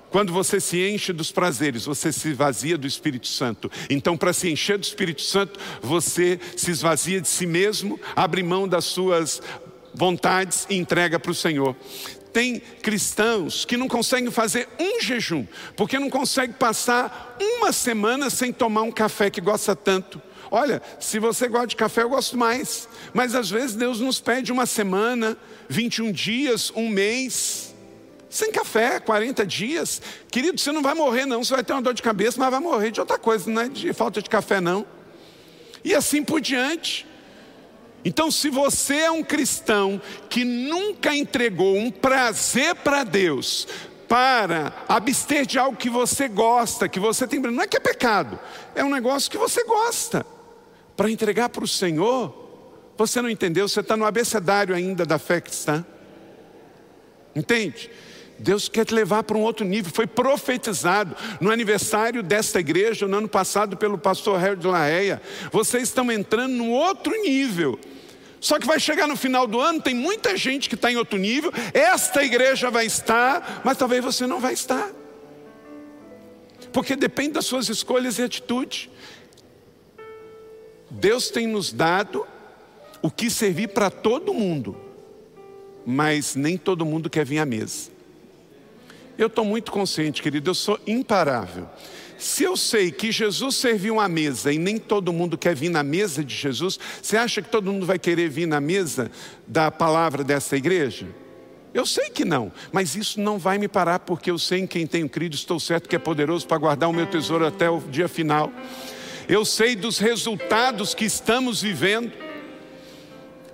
Quando 0.08 0.32
você 0.32 0.58
se 0.58 0.82
enche 0.88 1.12
dos 1.12 1.30
prazeres, 1.30 1.84
você 1.84 2.10
se 2.10 2.30
esvazia 2.30 2.78
do 2.78 2.86
Espírito 2.86 3.28
Santo. 3.28 3.70
Então, 3.90 4.16
para 4.16 4.32
se 4.32 4.50
encher 4.50 4.78
do 4.78 4.84
Espírito 4.84 5.20
Santo, 5.20 5.60
você 5.82 6.40
se 6.56 6.70
esvazia 6.70 7.20
de 7.20 7.28
si 7.28 7.44
mesmo, 7.44 8.00
abre 8.16 8.42
mão 8.42 8.66
das 8.66 8.86
suas 8.86 9.42
vontades 9.92 10.66
e 10.70 10.76
entrega 10.76 11.20
para 11.20 11.30
o 11.30 11.34
Senhor. 11.34 11.76
Tem 12.32 12.60
cristãos 12.60 13.64
que 13.64 13.76
não 13.76 13.88
conseguem 13.88 14.30
fazer 14.30 14.68
um 14.78 15.00
jejum, 15.00 15.46
porque 15.76 15.98
não 15.98 16.08
conseguem 16.08 16.54
passar 16.54 17.36
uma 17.40 17.72
semana 17.72 18.30
sem 18.30 18.52
tomar 18.52 18.82
um 18.82 18.92
café 18.92 19.28
que 19.28 19.40
gosta 19.40 19.76
tanto, 19.76 20.20
Olha, 20.54 20.82
se 21.00 21.18
você 21.18 21.48
gosta 21.48 21.68
de 21.68 21.76
café, 21.76 22.02
eu 22.02 22.10
gosto 22.10 22.36
mais. 22.36 22.86
Mas 23.14 23.34
às 23.34 23.48
vezes 23.48 23.74
Deus 23.74 24.00
nos 24.00 24.20
pede 24.20 24.52
uma 24.52 24.66
semana, 24.66 25.34
21 25.66 26.12
dias, 26.12 26.70
um 26.76 26.90
mês, 26.90 27.74
sem 28.28 28.52
café, 28.52 29.00
40 29.00 29.46
dias. 29.46 30.02
Querido, 30.30 30.60
você 30.60 30.70
não 30.70 30.82
vai 30.82 30.92
morrer, 30.92 31.24
não. 31.24 31.42
Você 31.42 31.54
vai 31.54 31.64
ter 31.64 31.72
uma 31.72 31.80
dor 31.80 31.94
de 31.94 32.02
cabeça, 32.02 32.38
mas 32.38 32.50
vai 32.50 32.60
morrer 32.60 32.90
de 32.90 33.00
outra 33.00 33.18
coisa, 33.18 33.50
não 33.50 33.62
é 33.62 33.68
de 33.70 33.94
falta 33.94 34.20
de 34.20 34.28
café, 34.28 34.60
não. 34.60 34.84
E 35.82 35.94
assim 35.94 36.22
por 36.22 36.38
diante. 36.38 37.06
Então, 38.04 38.30
se 38.30 38.50
você 38.50 38.96
é 38.96 39.10
um 39.10 39.22
cristão 39.22 40.00
que 40.28 40.44
nunca 40.44 41.14
entregou 41.14 41.76
um 41.76 41.90
prazer 41.90 42.74
para 42.76 43.04
Deus, 43.04 43.68
para 44.08 44.72
abster 44.88 45.46
de 45.46 45.58
algo 45.58 45.76
que 45.76 45.88
você 45.88 46.28
gosta, 46.28 46.88
que 46.88 46.98
você 46.98 47.26
tem, 47.26 47.38
não 47.38 47.62
é 47.62 47.66
que 47.66 47.76
é 47.76 47.80
pecado, 47.80 48.38
é 48.74 48.84
um 48.84 48.90
negócio 48.90 49.30
que 49.30 49.38
você 49.38 49.64
gosta, 49.64 50.26
para 50.96 51.10
entregar 51.10 51.48
para 51.48 51.64
o 51.64 51.68
Senhor, 51.68 52.34
você 52.96 53.22
não 53.22 53.30
entendeu, 53.30 53.68
você 53.68 53.80
está 53.80 53.96
no 53.96 54.04
abecedário 54.04 54.74
ainda 54.74 55.06
da 55.06 55.18
fé 55.18 55.40
cristã. 55.40 55.84
Entende? 57.34 57.90
Deus 58.42 58.68
quer 58.68 58.84
te 58.84 58.92
levar 58.92 59.22
para 59.22 59.38
um 59.38 59.42
outro 59.42 59.64
nível. 59.64 59.92
Foi 59.94 60.06
profetizado 60.06 61.16
no 61.40 61.50
aniversário 61.50 62.22
desta 62.22 62.58
igreja, 62.58 63.06
no 63.06 63.16
ano 63.16 63.28
passado, 63.28 63.76
pelo 63.76 63.96
pastor 63.96 64.38
Harry 64.38 64.56
de 64.56 64.66
Laéia. 64.66 65.22
Vocês 65.52 65.84
estão 65.84 66.10
entrando 66.10 66.52
num 66.52 66.72
outro 66.72 67.12
nível. 67.22 67.78
Só 68.40 68.58
que 68.58 68.66
vai 68.66 68.80
chegar 68.80 69.06
no 69.06 69.16
final 69.16 69.46
do 69.46 69.60
ano, 69.60 69.80
tem 69.80 69.94
muita 69.94 70.36
gente 70.36 70.68
que 70.68 70.74
está 70.74 70.90
em 70.90 70.96
outro 70.96 71.16
nível, 71.16 71.52
esta 71.72 72.24
igreja 72.24 72.72
vai 72.72 72.84
estar, 72.84 73.62
mas 73.64 73.78
talvez 73.78 74.02
você 74.02 74.26
não 74.26 74.40
vai 74.40 74.52
estar. 74.52 74.90
Porque 76.72 76.96
depende 76.96 77.34
das 77.34 77.46
suas 77.46 77.68
escolhas 77.68 78.18
e 78.18 78.22
atitudes. 78.22 78.90
Deus 80.90 81.30
tem 81.30 81.46
nos 81.46 81.72
dado 81.72 82.26
o 83.00 83.12
que 83.12 83.30
servir 83.30 83.68
para 83.68 83.90
todo 83.90 84.34
mundo, 84.34 84.76
mas 85.86 86.34
nem 86.34 86.58
todo 86.58 86.84
mundo 86.84 87.08
quer 87.08 87.24
vir 87.24 87.38
à 87.38 87.46
mesa. 87.46 87.91
Eu 89.22 89.28
estou 89.28 89.44
muito 89.44 89.70
consciente, 89.70 90.20
querido, 90.20 90.50
eu 90.50 90.54
sou 90.54 90.80
imparável. 90.84 91.68
Se 92.18 92.42
eu 92.42 92.56
sei 92.56 92.90
que 92.90 93.12
Jesus 93.12 93.54
serviu 93.54 93.94
uma 93.94 94.08
mesa 94.08 94.52
e 94.52 94.58
nem 94.58 94.78
todo 94.78 95.12
mundo 95.12 95.38
quer 95.38 95.54
vir 95.54 95.68
na 95.68 95.84
mesa 95.84 96.24
de 96.24 96.34
Jesus, 96.34 96.76
você 97.00 97.16
acha 97.16 97.40
que 97.40 97.48
todo 97.48 97.70
mundo 97.72 97.86
vai 97.86 98.00
querer 98.00 98.28
vir 98.28 98.46
na 98.46 98.60
mesa 98.60 99.12
da 99.46 99.70
palavra 99.70 100.24
dessa 100.24 100.56
igreja? 100.56 101.06
Eu 101.72 101.86
sei 101.86 102.10
que 102.10 102.24
não, 102.24 102.50
mas 102.72 102.96
isso 102.96 103.20
não 103.20 103.38
vai 103.38 103.58
me 103.58 103.68
parar, 103.68 104.00
porque 104.00 104.28
eu 104.28 104.38
sei 104.40 104.58
em 104.58 104.66
quem 104.66 104.88
tenho 104.88 105.08
crido, 105.08 105.36
estou 105.36 105.60
certo 105.60 105.88
que 105.88 105.94
é 105.94 106.00
poderoso 106.00 106.44
para 106.44 106.58
guardar 106.58 106.88
o 106.88 106.92
meu 106.92 107.06
tesouro 107.06 107.46
até 107.46 107.70
o 107.70 107.78
dia 107.78 108.08
final. 108.08 108.52
Eu 109.28 109.44
sei 109.44 109.76
dos 109.76 110.00
resultados 110.00 110.96
que 110.96 111.04
estamos 111.04 111.62
vivendo. 111.62 112.10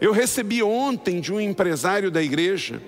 Eu 0.00 0.12
recebi 0.12 0.62
ontem 0.62 1.20
de 1.20 1.30
um 1.30 1.38
empresário 1.38 2.10
da 2.10 2.22
igreja 2.22 2.80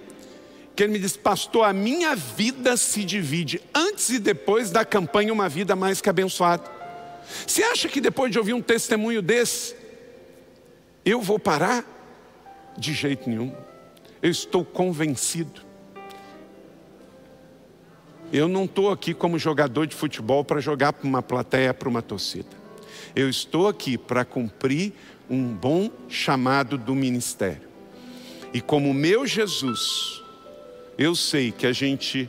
que 0.81 0.85
ele 0.85 0.95
me 0.95 0.99
disse, 0.99 1.19
pastor, 1.19 1.67
a 1.67 1.75
minha 1.75 2.17
vida 2.17 2.75
se 2.75 3.05
divide 3.05 3.61
antes 3.75 4.09
e 4.09 4.19
depois 4.19 4.71
da 4.71 4.83
campanha 4.83 5.31
Uma 5.31 5.47
Vida 5.47 5.77
Mais 5.77 6.01
que 6.01 6.09
Abençoada. 6.09 6.65
Você 7.47 7.63
acha 7.63 7.87
que 7.87 8.01
depois 8.01 8.33
de 8.33 8.39
ouvir 8.39 8.55
um 8.55 8.63
testemunho 8.63 9.21
desse, 9.21 9.77
eu 11.05 11.21
vou 11.21 11.39
parar? 11.39 11.85
De 12.79 12.95
jeito 12.95 13.29
nenhum. 13.29 13.55
Eu 14.23 14.31
estou 14.31 14.65
convencido. 14.65 15.61
Eu 18.33 18.49
não 18.49 18.65
estou 18.65 18.91
aqui 18.91 19.13
como 19.13 19.39
jogador 19.39 19.87
de 19.87 19.95
futebol 19.95 20.43
para 20.43 20.61
jogar 20.61 20.95
para 20.95 21.07
uma 21.07 21.21
plateia, 21.21 21.75
para 21.75 21.91
uma 21.91 22.01
torcida. 22.01 22.57
Eu 23.15 23.29
estou 23.29 23.69
aqui 23.69 23.99
para 23.99 24.25
cumprir 24.25 24.95
um 25.29 25.47
bom 25.53 25.91
chamado 26.09 26.79
do 26.79 26.95
ministério. 26.95 27.69
E 28.55 28.63
como 28.63 28.95
meu 28.95 29.27
Jesus 29.27 30.20
eu 31.01 31.15
sei 31.17 31.51
que 31.51 31.67
a 31.67 31.73
gente 31.73 32.29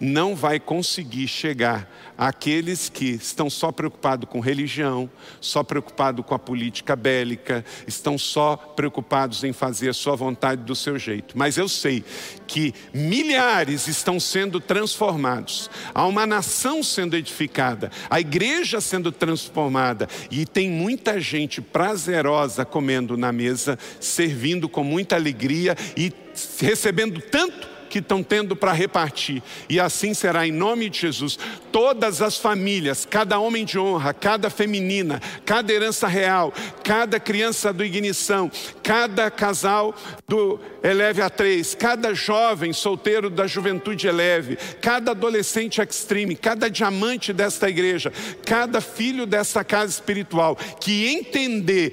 não 0.00 0.34
vai 0.34 0.58
conseguir 0.58 1.28
chegar 1.28 1.88
àqueles 2.16 2.88
que 2.88 3.10
estão 3.10 3.48
só 3.48 3.70
preocupados 3.70 4.28
com 4.28 4.40
religião, 4.40 5.08
só 5.40 5.62
preocupados 5.62 6.24
com 6.26 6.34
a 6.34 6.38
política 6.38 6.96
bélica, 6.96 7.64
estão 7.86 8.18
só 8.18 8.56
preocupados 8.56 9.44
em 9.44 9.52
fazer 9.52 9.90
a 9.90 9.94
sua 9.94 10.16
vontade 10.16 10.62
do 10.64 10.74
seu 10.74 10.98
jeito. 10.98 11.38
Mas 11.38 11.56
eu 11.56 11.68
sei 11.68 12.04
que 12.48 12.74
milhares 12.92 13.86
estão 13.86 14.18
sendo 14.18 14.58
transformados, 14.58 15.70
há 15.94 16.04
uma 16.04 16.26
nação 16.26 16.82
sendo 16.82 17.16
edificada, 17.16 17.88
a 18.10 18.18
igreja 18.18 18.80
sendo 18.80 19.12
transformada 19.12 20.08
e 20.28 20.44
tem 20.44 20.68
muita 20.68 21.20
gente 21.20 21.60
prazerosa 21.60 22.64
comendo 22.64 23.16
na 23.16 23.30
mesa, 23.30 23.78
servindo 24.00 24.68
com 24.68 24.82
muita 24.82 25.14
alegria 25.14 25.76
e 25.96 26.12
recebendo 26.60 27.20
tanto 27.20 27.77
que 27.88 27.98
estão 27.98 28.22
tendo 28.22 28.54
para 28.54 28.72
repartir. 28.72 29.42
E 29.68 29.80
assim 29.80 30.14
será 30.14 30.46
em 30.46 30.52
nome 30.52 30.88
de 30.88 31.00
Jesus. 31.00 31.38
Todas 31.72 32.22
as 32.22 32.36
famílias, 32.36 33.06
cada 33.08 33.38
homem 33.38 33.64
de 33.64 33.78
honra, 33.78 34.12
cada 34.12 34.50
feminina, 34.50 35.20
cada 35.44 35.72
herança 35.72 36.06
real, 36.06 36.52
cada 36.82 37.20
criança 37.20 37.72
do 37.72 37.84
ignição, 37.84 38.50
cada 38.82 39.30
casal 39.30 39.94
do 40.26 40.60
Eleve 40.82 41.20
a 41.20 41.28
três, 41.28 41.74
cada 41.74 42.14
jovem 42.14 42.72
solteiro 42.72 43.28
da 43.28 43.46
juventude 43.46 44.06
eleve, 44.06 44.56
cada 44.80 45.10
adolescente 45.10 45.80
extreme, 45.80 46.36
cada 46.36 46.70
diamante 46.70 47.32
desta 47.32 47.68
igreja, 47.68 48.12
cada 48.44 48.80
filho 48.80 49.26
dessa 49.26 49.64
casa 49.64 49.92
espiritual, 49.92 50.56
que 50.80 51.08
entender 51.08 51.92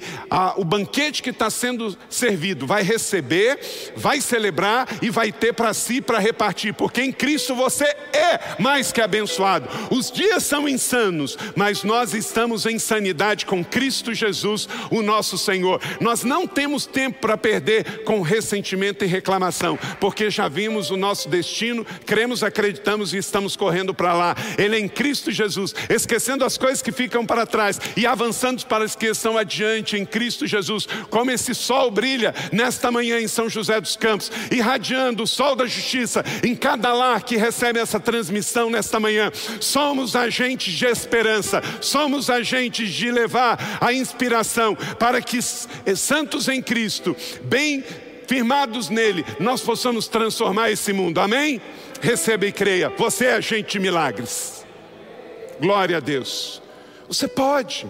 o 0.56 0.64
banquete 0.64 1.22
que 1.22 1.30
está 1.30 1.50
sendo 1.50 1.96
servido, 2.08 2.66
vai 2.66 2.82
receber, 2.82 3.58
vai 3.96 4.20
celebrar 4.20 4.86
e 5.02 5.10
vai 5.10 5.32
ter 5.32 5.52
para 5.52 5.74
si 5.74 5.85
para 6.02 6.18
repartir, 6.18 6.74
porque 6.74 7.02
em 7.02 7.12
Cristo 7.12 7.54
você 7.54 7.84
é 7.84 8.40
mais 8.58 8.92
que 8.92 9.00
abençoado. 9.00 9.68
Os 9.90 10.10
dias 10.10 10.42
são 10.44 10.68
insanos, 10.68 11.36
mas 11.54 11.82
nós 11.82 12.14
estamos 12.14 12.66
em 12.66 12.78
sanidade 12.78 13.46
com 13.46 13.64
Cristo 13.64 14.14
Jesus, 14.14 14.68
o 14.90 15.02
nosso 15.02 15.38
Senhor. 15.38 15.80
Nós 16.00 16.24
não 16.24 16.46
temos 16.46 16.86
tempo 16.86 17.20
para 17.20 17.36
perder 17.36 18.04
com 18.04 18.20
ressentimento 18.20 19.04
e 19.04 19.08
reclamação, 19.08 19.78
porque 20.00 20.30
já 20.30 20.48
vimos 20.48 20.90
o 20.90 20.96
nosso 20.96 21.28
destino, 21.28 21.86
cremos, 22.04 22.42
acreditamos 22.42 23.12
e 23.14 23.18
estamos 23.18 23.56
correndo 23.56 23.94
para 23.94 24.12
lá. 24.12 24.36
Ele 24.58 24.76
é 24.76 24.80
em 24.80 24.88
Cristo 24.88 25.30
Jesus, 25.30 25.74
esquecendo 25.88 26.44
as 26.44 26.58
coisas 26.58 26.82
que 26.82 26.92
ficam 26.92 27.24
para 27.24 27.46
trás 27.46 27.80
e 27.96 28.06
avançando 28.06 28.64
para 28.66 28.84
as 28.84 28.96
que 28.96 29.06
estão 29.06 29.36
adiante 29.36 29.96
em 29.96 30.04
Cristo 30.04 30.46
Jesus, 30.46 30.86
como 31.10 31.30
esse 31.30 31.54
sol 31.54 31.90
brilha 31.90 32.34
nesta 32.52 32.90
manhã 32.90 33.20
em 33.20 33.28
São 33.28 33.48
José 33.48 33.80
dos 33.80 33.96
Campos, 33.96 34.30
irradiando 34.50 35.22
o 35.22 35.26
sol 35.26 35.54
da 35.54 35.66
justiça 35.76 36.24
em 36.42 36.54
cada 36.54 36.92
lar 36.92 37.22
que 37.22 37.36
recebe 37.36 37.78
essa 37.78 38.00
transmissão 38.00 38.70
nesta 38.70 38.98
manhã. 38.98 39.30
Somos 39.60 40.16
agentes 40.16 40.72
de 40.72 40.86
esperança, 40.86 41.62
somos 41.80 42.30
agentes 42.30 42.90
de 42.90 43.10
levar 43.10 43.78
a 43.80 43.92
inspiração 43.92 44.74
para 44.98 45.20
que 45.20 45.40
santos 45.42 46.48
em 46.48 46.62
Cristo, 46.62 47.16
bem 47.42 47.84
firmados 48.26 48.88
nele, 48.88 49.24
nós 49.38 49.60
possamos 49.60 50.08
transformar 50.08 50.70
esse 50.70 50.92
mundo. 50.92 51.20
Amém? 51.20 51.60
Receba 52.00 52.46
e 52.46 52.52
creia. 52.52 52.90
Você 52.96 53.26
é 53.26 53.34
agente 53.34 53.72
de 53.72 53.78
milagres. 53.78 54.66
Glória 55.60 55.98
a 55.98 56.00
Deus. 56.00 56.60
Você 57.08 57.28
pode 57.28 57.86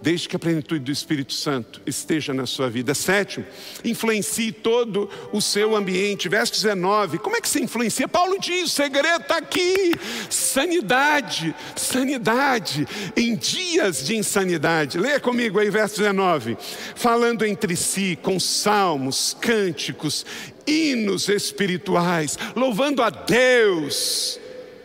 desde 0.00 0.28
que 0.28 0.36
a 0.36 0.38
plenitude 0.38 0.84
do 0.84 0.92
Espírito 0.92 1.32
Santo 1.32 1.80
esteja 1.86 2.32
na 2.32 2.46
sua 2.46 2.70
vida. 2.70 2.94
Sétimo, 2.94 3.44
influencie 3.84 4.52
todo 4.52 5.08
o 5.32 5.40
seu 5.40 5.74
ambiente. 5.74 6.28
Verso 6.28 6.52
19, 6.52 7.18
como 7.18 7.36
é 7.36 7.40
que 7.40 7.48
se 7.48 7.60
influencia? 7.60 8.08
Paulo 8.08 8.38
diz: 8.40 8.64
o 8.64 8.68
segredo 8.68 9.22
está 9.22 9.38
aqui. 9.38 9.92
Sanidade, 10.30 11.54
sanidade 11.76 12.86
em 13.16 13.36
dias 13.36 14.04
de 14.04 14.16
insanidade. 14.16 14.98
Leia 14.98 15.20
comigo 15.20 15.58
aí, 15.58 15.70
verso 15.70 15.96
19. 15.98 16.56
Falando 16.94 17.44
entre 17.44 17.76
si 17.76 18.18
com 18.22 18.38
salmos, 18.38 19.36
cânticos, 19.40 20.24
hinos 20.66 21.28
espirituais, 21.28 22.38
louvando 22.54 23.02
a 23.02 23.10
Deus 23.10 24.38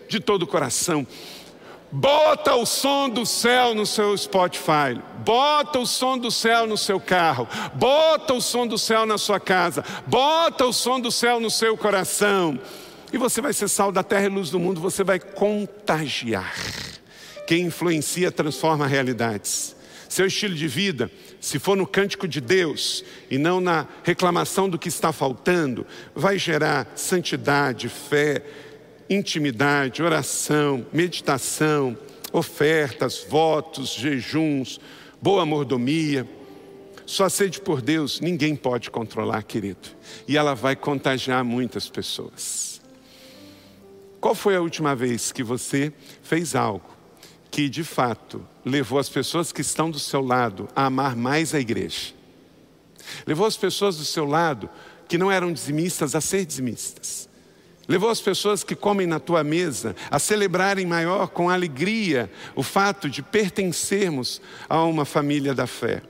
de 0.08 0.20
todo 0.20 0.44
o 0.44 0.48
coração 0.48 1.06
Bota 1.96 2.56
o 2.56 2.66
som 2.66 3.08
do 3.08 3.24
céu 3.24 3.76
no 3.76 3.86
seu 3.86 4.18
Spotify. 4.18 5.00
Bota 5.24 5.78
o 5.78 5.86
som 5.86 6.18
do 6.18 6.32
céu 6.32 6.66
no 6.66 6.76
seu 6.76 7.00
carro. 7.00 7.48
Bota 7.76 8.34
o 8.34 8.42
som 8.42 8.66
do 8.66 8.80
céu 8.80 9.06
na 9.06 9.20
sua 9.20 9.40
casa. 9.40 9.86
Bota 10.08 10.66
o 10.66 10.74
som 10.74 11.00
do 11.00 11.12
céu 11.12 11.40
no 11.40 11.52
seu 11.52 11.78
coração. 11.78 12.60
E 13.12 13.18
você 13.18 13.42
vai 13.42 13.54
ser 13.54 13.68
sal 13.68 13.92
da 13.92 14.02
terra 14.02 14.26
e 14.26 14.30
luz 14.30 14.50
do 14.50 14.60
mundo. 14.60 14.82
Você 14.82 15.04
vai 15.04 15.20
contagiar. 15.20 16.56
Quem 17.46 17.68
influencia 17.68 18.32
transforma 18.32 18.88
realidades. 18.88 19.76
Seu 20.10 20.26
estilo 20.26 20.56
de 20.56 20.68
vida, 20.68 21.12
se 21.40 21.60
for 21.60 21.78
no 21.78 21.86
cântico 21.86 22.28
de 22.28 22.42
Deus 22.42 23.04
e 23.30 23.38
não 23.38 23.62
na 23.62 23.88
reclamação 24.04 24.68
do 24.68 24.80
que 24.80 24.88
está 24.88 25.12
faltando, 25.12 25.86
vai 26.16 26.40
gerar 26.40 26.92
santidade, 26.96 27.88
fé, 27.88 28.44
intimidade, 29.10 30.02
oração, 30.02 30.86
meditação, 30.92 31.98
ofertas, 32.32 33.26
votos, 33.28 33.94
jejuns, 33.94 34.80
boa 35.22 35.46
mordomia, 35.46 36.28
sua 37.06 37.30
sede 37.30 37.60
por 37.60 37.82
Deus, 37.82 38.20
ninguém 38.22 38.56
pode 38.56 38.90
controlar, 38.90 39.44
querido. 39.44 39.90
E 40.28 40.38
ela 40.38 40.54
vai 40.56 40.76
contagiar 40.76 41.44
muitas 41.44 41.90
pessoas. 41.90 42.82
Qual 44.22 44.34
foi 44.34 44.56
a 44.56 44.62
última 44.62 44.96
vez 44.96 45.32
que 45.32 45.44
você 45.44 45.92
fez 46.22 46.56
algo 46.56 46.90
que 47.52 47.68
de 47.68 47.84
fato 47.84 48.46
levou 48.66 48.98
as 48.98 49.10
pessoas 49.10 49.52
que 49.52 49.62
estão 49.62 49.92
do 49.92 50.00
seu 50.00 50.22
lado 50.22 50.68
a 50.76 50.86
amar 50.86 51.16
mais 51.16 51.54
a 51.54 51.60
igreja? 51.60 52.14
Levou 53.28 53.46
as 53.46 53.58
pessoas 53.58 53.98
do 53.98 54.06
seu 54.06 54.26
lado 54.26 54.70
que 55.10 55.18
não 55.18 55.30
eram 55.30 55.52
dizimistas 55.52 56.16
a 56.16 56.22
ser 56.22 56.46
dizimistas. 56.46 57.30
Levou 57.88 58.10
as 58.10 58.22
pessoas 58.22 58.64
que 58.64 58.76
comem 58.76 59.06
na 59.06 59.20
tua 59.20 59.44
mesa 59.44 59.96
a 60.10 60.18
celebrarem 60.18 60.86
maior 60.86 61.28
com 61.28 61.50
alegria 61.50 62.32
o 62.56 62.64
fato 62.64 63.10
de 63.10 63.22
pertencermos 63.22 64.42
a 64.70 64.84
uma 64.84 65.04
família 65.04 65.54
da 65.54 65.68
fé 65.68 66.02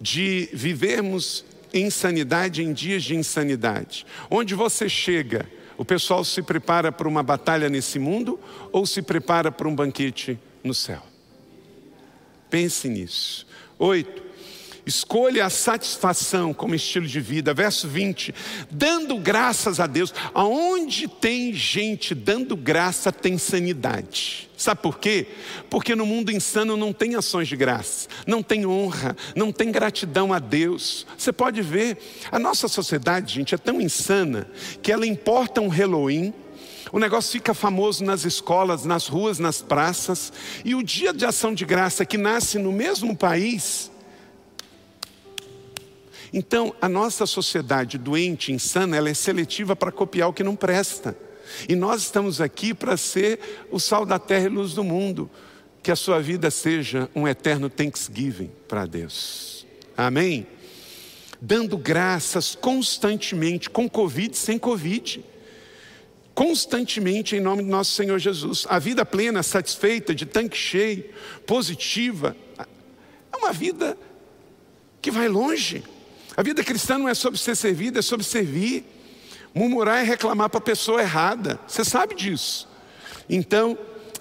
de 0.00 0.48
vivermos 0.52 1.44
insanidade 1.72 2.62
em 2.62 2.72
dias 2.72 3.02
de 3.02 3.14
insanidade. 3.14 4.06
Onde 4.30 4.54
você 4.54 4.88
chega, 4.88 5.46
o 5.76 5.84
pessoal 5.84 6.24
se 6.24 6.42
prepara 6.42 6.90
para 6.90 7.08
uma 7.08 7.22
batalha 7.22 7.68
nesse 7.68 7.98
mundo 7.98 8.38
ou 8.72 8.86
se 8.86 9.02
prepara 9.02 9.50
para 9.50 9.68
um 9.68 9.74
banquete 9.74 10.38
no 10.62 10.74
céu? 10.74 11.02
Pense 12.48 12.88
nisso. 12.88 13.46
Oito, 13.78 14.22
Escolha 14.86 15.44
a 15.44 15.50
satisfação 15.50 16.54
como 16.54 16.72
estilo 16.76 17.08
de 17.08 17.20
vida. 17.20 17.52
Verso 17.52 17.88
20. 17.88 18.32
Dando 18.70 19.18
graças 19.18 19.80
a 19.80 19.86
Deus. 19.88 20.14
Aonde 20.32 21.08
tem 21.08 21.52
gente 21.52 22.14
dando 22.14 22.56
graça, 22.56 23.10
tem 23.10 23.36
sanidade. 23.36 24.48
Sabe 24.56 24.80
por 24.80 24.98
quê? 24.98 25.26
Porque 25.68 25.96
no 25.96 26.06
mundo 26.06 26.30
insano 26.30 26.76
não 26.76 26.92
tem 26.92 27.16
ações 27.16 27.48
de 27.48 27.56
graça, 27.56 28.08
não 28.26 28.42
tem 28.42 28.64
honra, 28.64 29.16
não 29.34 29.50
tem 29.50 29.72
gratidão 29.72 30.32
a 30.32 30.38
Deus. 30.38 31.04
Você 31.18 31.32
pode 31.32 31.60
ver, 31.60 31.98
a 32.30 32.38
nossa 32.38 32.68
sociedade, 32.68 33.34
gente, 33.34 33.56
é 33.56 33.58
tão 33.58 33.80
insana 33.80 34.48
que 34.80 34.92
ela 34.92 35.06
importa 35.06 35.60
um 35.60 35.68
Halloween. 35.68 36.32
O 36.92 37.00
negócio 37.00 37.32
fica 37.32 37.52
famoso 37.52 38.04
nas 38.04 38.24
escolas, 38.24 38.84
nas 38.84 39.08
ruas, 39.08 39.40
nas 39.40 39.60
praças, 39.60 40.32
e 40.64 40.76
o 40.76 40.82
dia 40.82 41.12
de 41.12 41.26
ação 41.26 41.52
de 41.52 41.64
graça 41.64 42.06
que 42.06 42.16
nasce 42.16 42.58
no 42.58 42.70
mesmo 42.72 43.14
país, 43.16 43.90
então, 46.36 46.76
a 46.82 46.86
nossa 46.86 47.24
sociedade 47.24 47.96
doente, 47.96 48.52
insana, 48.52 48.94
ela 48.94 49.08
é 49.08 49.14
seletiva 49.14 49.74
para 49.74 49.90
copiar 49.90 50.28
o 50.28 50.34
que 50.34 50.44
não 50.44 50.54
presta. 50.54 51.16
E 51.66 51.74
nós 51.74 52.02
estamos 52.02 52.42
aqui 52.42 52.74
para 52.74 52.94
ser 52.98 53.66
o 53.70 53.80
sal 53.80 54.04
da 54.04 54.18
terra 54.18 54.44
e 54.44 54.50
luz 54.50 54.74
do 54.74 54.84
mundo. 54.84 55.30
Que 55.82 55.90
a 55.90 55.96
sua 55.96 56.20
vida 56.20 56.50
seja 56.50 57.08
um 57.14 57.26
eterno 57.26 57.70
thanksgiving 57.70 58.50
para 58.68 58.84
Deus. 58.84 59.66
Amém? 59.96 60.46
Dando 61.40 61.78
graças 61.78 62.54
constantemente, 62.54 63.70
com 63.70 63.88
Covid, 63.88 64.36
sem 64.36 64.58
Covid. 64.58 65.24
Constantemente 66.34 67.34
em 67.34 67.40
nome 67.40 67.62
do 67.62 67.70
nosso 67.70 67.92
Senhor 67.92 68.18
Jesus. 68.18 68.66
A 68.68 68.78
vida 68.78 69.06
plena, 69.06 69.42
satisfeita, 69.42 70.14
de 70.14 70.26
tanque 70.26 70.58
cheio, 70.58 71.02
positiva, 71.46 72.36
é 73.32 73.36
uma 73.38 73.54
vida 73.54 73.96
que 75.00 75.10
vai 75.10 75.28
longe. 75.28 75.95
A 76.36 76.42
vida 76.42 76.62
cristã 76.62 76.98
não 76.98 77.08
é 77.08 77.14
sobre 77.14 77.38
ser 77.38 77.56
servido, 77.56 77.98
é 77.98 78.02
sobre 78.02 78.24
servir. 78.24 78.84
Murmurar 79.54 80.00
é 80.00 80.02
reclamar 80.02 80.50
para 80.50 80.58
a 80.58 80.62
pessoa 80.62 81.00
errada. 81.00 81.58
Você 81.66 81.82
sabe 81.82 82.14
disso. 82.14 82.68
Então, 83.28 83.78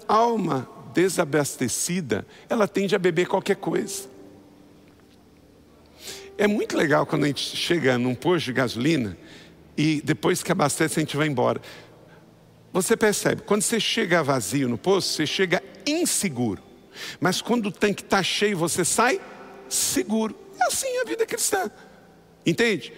alma 0.07 0.69
desabastecida, 0.93 2.25
ela 2.47 2.67
tende 2.67 2.95
a 2.95 2.99
beber 2.99 3.27
qualquer 3.27 3.57
coisa. 3.57 4.09
É 6.37 6.47
muito 6.47 6.77
legal 6.77 7.05
quando 7.05 7.25
a 7.25 7.27
gente 7.27 7.55
chega 7.57 7.97
num 7.97 8.15
posto 8.15 8.45
de 8.45 8.53
gasolina 8.53 9.17
e 9.77 10.01
depois 10.01 10.41
que 10.41 10.51
abastece 10.51 10.99
a 10.99 11.01
gente 11.01 11.17
vai 11.17 11.27
embora. 11.27 11.61
Você 12.71 12.95
percebe, 12.95 13.41
quando 13.41 13.61
você 13.61 13.79
chega 13.79 14.23
vazio 14.23 14.69
no 14.69 14.77
posto, 14.77 15.09
você 15.11 15.25
chega 15.25 15.61
inseguro. 15.85 16.61
Mas 17.19 17.41
quando 17.41 17.67
o 17.67 17.71
tanque 17.71 18.03
está 18.03 18.23
cheio, 18.23 18.57
você 18.57 18.85
sai 18.85 19.19
seguro. 19.67 20.35
É 20.59 20.67
assim 20.67 20.97
a 20.99 21.05
vida 21.05 21.25
cristã. 21.25 21.69
Entende? 22.45 22.93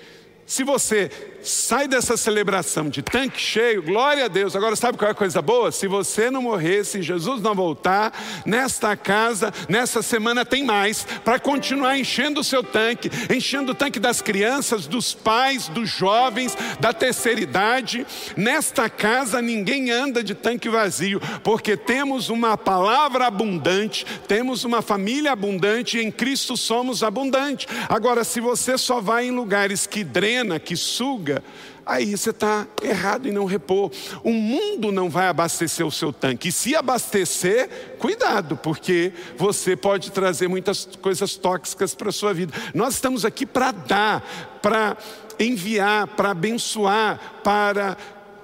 Se 0.45 0.63
você 0.63 1.09
sai 1.49 1.87
dessa 1.87 2.17
celebração 2.17 2.89
de 2.89 3.01
tanque 3.01 3.39
cheio, 3.39 3.81
glória 3.81 4.25
a 4.25 4.27
Deus. 4.27 4.55
Agora, 4.55 4.75
sabe 4.75 4.97
qual 4.97 5.09
é 5.09 5.11
a 5.11 5.15
coisa 5.15 5.41
boa? 5.41 5.71
Se 5.71 5.87
você 5.87 6.29
não 6.29 6.41
morrer, 6.41 6.83
se 6.83 7.01
Jesus 7.01 7.41
não 7.41 7.55
voltar, 7.55 8.13
nesta 8.45 8.95
casa, 8.95 9.53
nessa 9.69 10.01
semana 10.01 10.45
tem 10.45 10.63
mais, 10.63 11.05
para 11.23 11.39
continuar 11.39 11.97
enchendo 11.97 12.41
o 12.41 12.43
seu 12.43 12.63
tanque, 12.63 13.09
enchendo 13.33 13.71
o 13.71 13.75
tanque 13.75 13.99
das 13.99 14.21
crianças, 14.21 14.87
dos 14.87 15.13
pais, 15.13 15.67
dos 15.67 15.89
jovens, 15.89 16.57
da 16.79 16.91
terceira 16.93 17.39
idade. 17.39 18.05
Nesta 18.35 18.89
casa 18.89 19.41
ninguém 19.41 19.89
anda 19.91 20.23
de 20.23 20.35
tanque 20.35 20.69
vazio, 20.69 21.21
porque 21.43 21.77
temos 21.77 22.29
uma 22.29 22.57
palavra 22.57 23.25
abundante, 23.27 24.05
temos 24.27 24.63
uma 24.63 24.81
família 24.81 25.31
abundante 25.31 25.97
e 25.97 26.03
em 26.03 26.11
Cristo 26.11 26.57
somos 26.57 27.03
abundantes. 27.03 27.67
Agora, 27.87 28.23
se 28.23 28.41
você 28.41 28.77
só 28.77 28.99
vai 28.99 29.27
em 29.27 29.31
lugares 29.31 29.87
que 29.87 30.03
drena, 30.03 30.59
que 30.59 30.75
suga, 30.75 31.36
aí 31.85 32.15
você 32.17 32.31
está 32.31 32.67
errado 32.81 33.27
em 33.27 33.31
não 33.31 33.45
repor. 33.45 33.91
O 34.23 34.31
mundo 34.31 34.91
não 34.91 35.09
vai 35.09 35.27
abastecer 35.27 35.85
o 35.85 35.91
seu 35.91 36.11
tanque. 36.11 36.49
E 36.49 36.51
se 36.51 36.75
abastecer, 36.75 37.95
cuidado, 37.99 38.57
porque 38.57 39.13
você 39.37 39.75
pode 39.75 40.11
trazer 40.11 40.47
muitas 40.47 40.85
coisas 41.01 41.35
tóxicas 41.35 41.95
para 41.95 42.09
a 42.09 42.13
sua 42.13 42.33
vida. 42.33 42.53
Nós 42.73 42.95
estamos 42.95 43.25
aqui 43.25 43.45
para 43.45 43.71
dar, 43.71 44.21
para 44.61 44.97
enviar, 45.39 46.07
para 46.07 46.31
abençoar, 46.31 47.41
para 47.43 47.97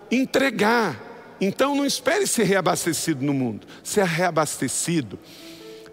entregar. 0.09 1.35
Então 1.41 1.75
não 1.75 1.85
espere 1.85 2.25
ser 2.25 2.43
reabastecido 2.43 3.23
no 3.25 3.33
mundo, 3.33 3.67
ser 3.83 4.05
reabastecido 4.05 5.19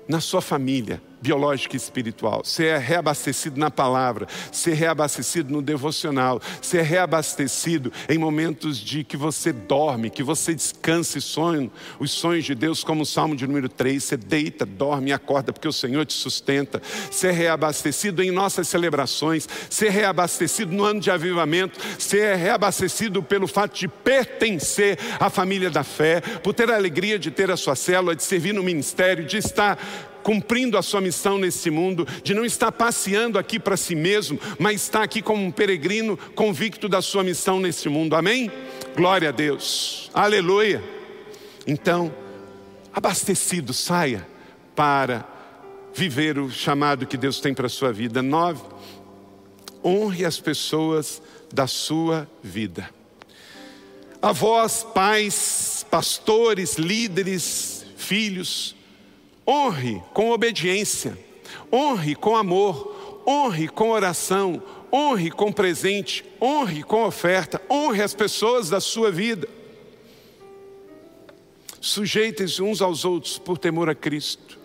na 0.06 0.20
sua 0.20 0.40
família 0.40 1.02
biológica 1.20 1.76
e 1.76 1.78
espiritual, 1.78 2.42
ser 2.44 2.78
reabastecido 2.78 3.58
na 3.58 3.70
palavra, 3.70 4.26
ser 4.50 4.74
reabastecido 4.74 5.52
no 5.52 5.62
devocional, 5.62 6.40
ser 6.62 6.82
reabastecido 6.82 7.92
em 8.08 8.18
momentos 8.18 8.78
de 8.78 9.04
que 9.04 9.16
você 9.16 9.52
dorme, 9.52 10.10
que 10.10 10.22
você 10.22 10.54
descansa 10.54 11.18
e 11.18 11.20
sonha 11.20 11.70
os 11.98 12.12
sonhos 12.12 12.44
de 12.44 12.54
Deus, 12.54 12.84
como 12.84 13.02
o 13.02 13.06
Salmo 13.06 13.34
de 13.34 13.46
número 13.46 13.68
3, 13.68 14.02
você 14.02 14.16
deita, 14.16 14.64
dorme 14.64 15.10
e 15.10 15.12
acorda, 15.12 15.52
porque 15.52 15.68
o 15.68 15.72
Senhor 15.72 16.04
te 16.06 16.14
sustenta, 16.14 16.80
ser 17.10 17.32
reabastecido 17.32 18.22
em 18.22 18.30
nossas 18.30 18.68
celebrações, 18.68 19.48
ser 19.68 19.90
reabastecido 19.90 20.72
no 20.72 20.84
ano 20.84 21.00
de 21.00 21.10
avivamento, 21.10 21.78
ser 21.98 22.36
reabastecido 22.36 23.22
pelo 23.22 23.46
fato 23.46 23.78
de 23.78 23.88
pertencer 23.88 24.98
à 25.18 25.28
família 25.28 25.70
da 25.70 25.82
fé, 25.82 26.20
por 26.20 26.54
ter 26.54 26.70
a 26.70 26.76
alegria 26.76 27.18
de 27.18 27.30
ter 27.30 27.50
a 27.50 27.56
sua 27.56 27.74
célula, 27.74 28.14
de 28.14 28.22
servir 28.22 28.52
no 28.52 28.62
ministério, 28.62 29.24
de 29.24 29.36
estar 29.36 29.78
cumprindo 30.22 30.76
a 30.76 30.82
sua 30.82 31.00
missão 31.00 31.38
nesse 31.38 31.70
mundo, 31.70 32.06
de 32.22 32.34
não 32.34 32.44
estar 32.44 32.70
passeando 32.72 33.38
aqui 33.38 33.58
para 33.58 33.76
si 33.76 33.94
mesmo, 33.94 34.38
mas 34.58 34.82
estar 34.82 35.02
aqui 35.02 35.22
como 35.22 35.44
um 35.44 35.50
peregrino 35.50 36.16
convicto 36.34 36.88
da 36.88 37.02
sua 37.02 37.22
missão 37.22 37.60
nesse 37.60 37.88
mundo. 37.88 38.14
Amém? 38.14 38.50
Glória 38.96 39.28
a 39.28 39.32
Deus. 39.32 40.10
Aleluia. 40.14 40.82
Então, 41.66 42.12
abastecido, 42.92 43.72
saia 43.72 44.26
para 44.74 45.26
viver 45.94 46.38
o 46.38 46.50
chamado 46.50 47.06
que 47.06 47.16
Deus 47.16 47.40
tem 47.40 47.52
para 47.52 47.66
a 47.66 47.70
sua 47.70 47.92
vida. 47.92 48.22
Nove, 48.22 48.62
honre 49.84 50.24
as 50.24 50.38
pessoas 50.38 51.20
da 51.52 51.66
sua 51.66 52.28
vida. 52.42 52.88
Avós, 54.22 54.86
pais, 54.94 55.84
pastores, 55.90 56.76
líderes, 56.76 57.86
filhos, 57.96 58.76
Honre 59.46 60.02
com 60.12 60.30
obediência, 60.30 61.18
honre 61.72 62.14
com 62.14 62.36
amor, 62.36 63.22
honre 63.26 63.68
com 63.68 63.90
oração, 63.90 64.62
honre 64.92 65.30
com 65.30 65.52
presente, 65.52 66.24
honre 66.40 66.82
com 66.82 67.04
oferta, 67.04 67.60
honre 67.70 68.02
as 68.02 68.14
pessoas 68.14 68.68
da 68.68 68.80
sua 68.80 69.10
vida. 69.10 69.48
Sujeitem-se 71.80 72.62
uns 72.62 72.82
aos 72.82 73.04
outros 73.04 73.38
por 73.38 73.56
temor 73.56 73.88
a 73.88 73.94
Cristo. 73.94 74.58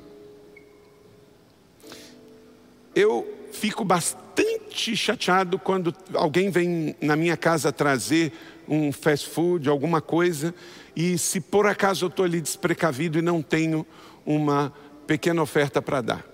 Eu 2.94 3.28
fico 3.52 3.86
bastante 3.86 4.96
chateado 4.96 5.58
quando 5.58 5.96
alguém 6.14 6.50
vem 6.50 6.96
na 7.02 7.16
minha 7.16 7.38
casa 7.38 7.72
trazer 7.72 8.34
um 8.68 8.92
fast 8.92 9.30
food, 9.30 9.70
alguma 9.70 10.02
coisa, 10.02 10.54
e 10.96 11.18
se 11.18 11.40
por 11.40 11.68
acaso 11.68 12.06
eu 12.06 12.10
estou 12.10 12.26
ali 12.26 12.42
desprecavido 12.42 13.20
e 13.20 13.22
não 13.22 13.42
tenho 13.42 13.86
uma 14.26 14.74
pequena 15.06 15.42
oferta 15.42 15.82
para 15.82 16.02
dar. 16.02 16.26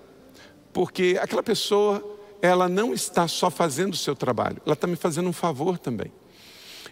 Porque 0.72 1.18
aquela 1.20 1.42
pessoa, 1.42 2.02
ela 2.40 2.68
não 2.68 2.94
está 2.94 3.28
só 3.28 3.50
fazendo 3.50 3.92
o 3.92 3.96
seu 3.96 4.16
trabalho, 4.16 4.60
ela 4.64 4.74
está 4.74 4.86
me 4.86 4.96
fazendo 4.96 5.28
um 5.28 5.32
favor 5.32 5.78
também. 5.78 6.12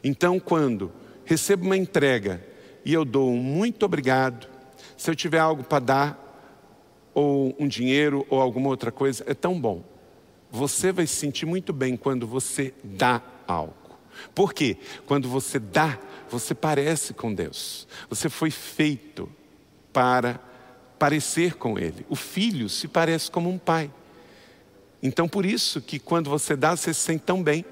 Então, 0.05 0.39
quando 0.39 0.93
recebo 1.25 1.65
uma 1.65 1.77
entrega 1.77 2.45
e 2.85 2.93
eu 2.93 3.05
dou 3.05 3.31
um 3.31 3.37
muito 3.37 3.85
obrigado, 3.85 4.49
se 4.97 5.11
eu 5.11 5.17
tiver 5.17 5.39
algo 5.39 5.65
para 5.65 5.79
dar, 5.79 6.31
ou 7.15 7.55
um 7.59 7.67
dinheiro 7.67 8.27
ou 8.31 8.41
alguma 8.41 8.69
outra 8.69 8.93
coisa, 8.93 9.25
é 9.27 9.35
tão 9.35 9.59
bom. 9.61 9.85
Você 10.51 10.93
vai 10.93 11.07
se 11.07 11.17
sentir 11.17 11.47
muito 11.47 11.73
bem 11.73 11.97
quando 11.97 12.27
você 12.27 12.75
dá 12.83 13.23
algo. 13.47 13.75
Por 14.35 14.53
quê? 14.53 14.77
Quando 15.07 15.29
você 15.29 15.59
dá, 15.59 15.99
você 16.29 16.55
parece 16.55 17.15
com 17.15 17.33
Deus. 17.33 17.87
Você 18.09 18.29
foi 18.29 18.51
feito 18.51 19.29
para 19.93 20.41
parecer 21.01 21.55
com 21.55 21.79
Ele. 21.79 22.05
O 22.11 22.15
filho 22.15 22.69
se 22.69 22.87
parece 22.87 23.31
como 23.31 23.49
um 23.49 23.57
pai. 23.57 23.91
Então, 25.03 25.27
por 25.27 25.47
isso 25.47 25.81
que 25.81 25.99
quando 25.99 26.29
você 26.29 26.55
dá, 26.55 26.77
você 26.77 26.93
se 26.93 27.01
sente 27.01 27.25
tão 27.25 27.43
bem. 27.43 27.65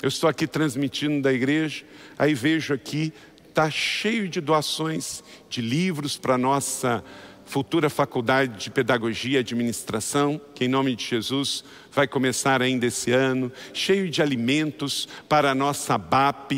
Eu 0.00 0.08
estou 0.08 0.30
aqui 0.30 0.46
transmitindo 0.46 1.20
da 1.20 1.32
igreja, 1.32 1.84
aí 2.16 2.34
vejo 2.34 2.72
aqui, 2.72 3.12
está 3.48 3.68
cheio 3.68 4.28
de 4.28 4.40
doações 4.40 5.24
de 5.50 5.60
livros 5.60 6.16
para 6.16 6.38
nossa 6.38 7.02
futura 7.44 7.90
faculdade 7.90 8.62
de 8.62 8.70
pedagogia 8.70 9.38
e 9.38 9.40
administração, 9.40 10.40
que 10.54 10.66
em 10.66 10.68
nome 10.68 10.94
de 10.94 11.04
Jesus 11.04 11.64
vai 11.90 12.06
começar 12.06 12.62
ainda 12.62 12.86
esse 12.86 13.10
ano, 13.10 13.50
cheio 13.74 14.08
de 14.08 14.22
alimentos 14.22 15.08
para 15.28 15.50
a 15.50 15.54
nossa 15.54 15.98
BAP. 15.98 16.52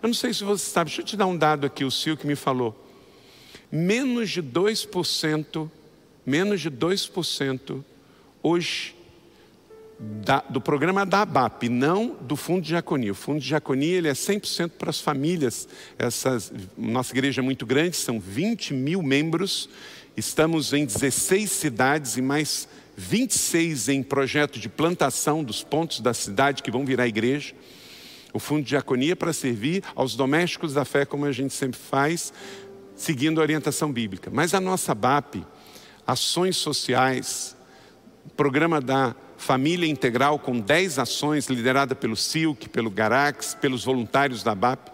Eu 0.00 0.06
não 0.06 0.14
sei 0.14 0.32
se 0.32 0.44
você 0.44 0.70
sabe, 0.70 0.90
deixa 0.90 1.02
eu 1.02 1.06
te 1.06 1.16
dar 1.16 1.26
um 1.26 1.36
dado 1.36 1.66
aqui, 1.66 1.84
o 1.84 1.90
Sil 1.90 2.14
que 2.14 2.28
me 2.28 2.36
falou. 2.36 2.78
Menos 3.74 4.28
de 4.28 4.42
2%, 4.42 5.70
menos 6.26 6.60
de 6.60 6.70
2% 6.70 7.82
hoje 8.42 8.94
da, 9.98 10.40
do 10.48 10.60
programa 10.60 11.06
da 11.06 11.22
ABAP, 11.22 11.68
não 11.68 12.16
do 12.20 12.36
Fundo 12.36 12.60
de 12.60 12.68
Diaconia. 12.68 13.12
O 13.12 13.14
Fundo 13.14 13.40
de 13.40 13.46
Diaconia 13.46 13.96
ele 13.96 14.08
é 14.08 14.12
100% 14.12 14.72
para 14.78 14.90
as 14.90 15.00
famílias. 15.00 15.66
Essas, 15.98 16.52
nossa 16.76 17.14
igreja 17.14 17.40
é 17.40 17.44
muito 17.44 17.64
grande, 17.64 17.96
são 17.96 18.20
20 18.20 18.74
mil 18.74 19.02
membros. 19.02 19.70
Estamos 20.16 20.72
em 20.72 20.84
16 20.84 21.50
cidades 21.50 22.16
e 22.16 22.22
mais 22.22 22.68
26 22.96 23.88
em 23.88 24.02
projeto 24.02 24.58
de 24.58 24.68
plantação 24.68 25.42
dos 25.42 25.62
pontos 25.62 26.00
da 26.00 26.12
cidade 26.12 26.62
que 26.62 26.70
vão 26.70 26.84
virar 26.84 27.06
igreja. 27.06 27.54
O 28.32 28.38
Fundo 28.38 28.62
de 28.62 28.70
Diaconia 28.70 29.12
é 29.12 29.14
para 29.14 29.32
servir 29.32 29.82
aos 29.94 30.16
domésticos 30.16 30.72
da 30.72 30.84
fé, 30.84 31.04
como 31.04 31.26
a 31.26 31.32
gente 31.32 31.52
sempre 31.52 31.78
faz, 31.78 32.32
seguindo 33.02 33.40
a 33.40 33.42
orientação 33.42 33.90
bíblica. 33.92 34.30
Mas 34.32 34.54
a 34.54 34.60
nossa 34.60 34.94
BAP, 34.94 35.44
ações 36.06 36.56
sociais, 36.56 37.56
programa 38.36 38.80
da 38.80 39.12
Família 39.36 39.88
Integral 39.90 40.38
com 40.38 40.60
10 40.60 41.00
ações, 41.00 41.48
liderada 41.48 41.96
pelo 41.96 42.14
SILC, 42.14 42.68
pelo 42.68 42.88
Garax, 42.88 43.56
pelos 43.60 43.84
voluntários 43.84 44.44
da 44.44 44.54
BAP, 44.54 44.86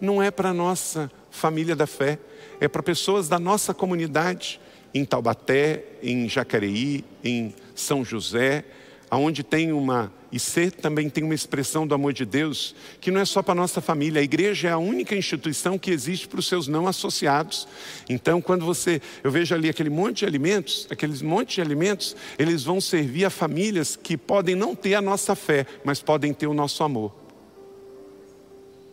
não 0.00 0.22
é 0.22 0.30
para 0.30 0.50
a 0.50 0.54
nossa 0.54 1.10
família 1.32 1.74
da 1.74 1.84
fé, 1.84 2.20
é 2.60 2.68
para 2.68 2.80
pessoas 2.80 3.28
da 3.28 3.40
nossa 3.40 3.74
comunidade, 3.74 4.60
em 4.94 5.04
Taubaté, 5.04 5.84
em 6.00 6.28
Jacareí, 6.28 7.04
em 7.24 7.52
São 7.74 8.04
José, 8.04 8.64
aonde 9.10 9.42
tem 9.42 9.72
uma 9.72 10.12
e 10.30 10.38
ser 10.38 10.70
também 10.72 11.08
tem 11.08 11.24
uma 11.24 11.34
expressão 11.34 11.86
do 11.86 11.94
amor 11.94 12.12
de 12.12 12.24
Deus 12.24 12.74
que 13.00 13.10
não 13.10 13.20
é 13.20 13.24
só 13.24 13.42
para 13.42 13.52
a 13.52 13.56
nossa 13.56 13.80
família. 13.80 14.20
A 14.20 14.24
igreja 14.24 14.68
é 14.68 14.72
a 14.72 14.78
única 14.78 15.16
instituição 15.16 15.78
que 15.78 15.90
existe 15.90 16.28
para 16.28 16.38
os 16.38 16.46
seus 16.46 16.68
não 16.68 16.86
associados. 16.86 17.66
Então, 18.08 18.40
quando 18.40 18.64
você, 18.64 19.00
eu 19.24 19.30
vejo 19.30 19.54
ali 19.54 19.68
aquele 19.68 19.88
monte 19.88 20.18
de 20.18 20.26
alimentos, 20.26 20.86
aqueles 20.90 21.22
monte 21.22 21.56
de 21.56 21.60
alimentos, 21.62 22.14
eles 22.38 22.62
vão 22.62 22.80
servir 22.80 23.24
a 23.24 23.30
famílias 23.30 23.96
que 23.96 24.16
podem 24.16 24.54
não 24.54 24.74
ter 24.74 24.94
a 24.94 25.02
nossa 25.02 25.34
fé, 25.34 25.66
mas 25.82 26.02
podem 26.02 26.34
ter 26.34 26.46
o 26.46 26.54
nosso 26.54 26.84
amor. 26.84 27.14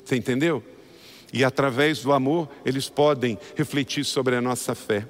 Você 0.04 0.16
entendeu? 0.16 0.64
E 1.34 1.44
através 1.44 2.02
do 2.02 2.14
amor, 2.14 2.48
eles 2.66 2.88
podem 2.88 3.38
refletir 3.56 4.06
sobre 4.06 4.36
a 4.36 4.42
nossa 4.42 4.74
fé. 4.74 5.06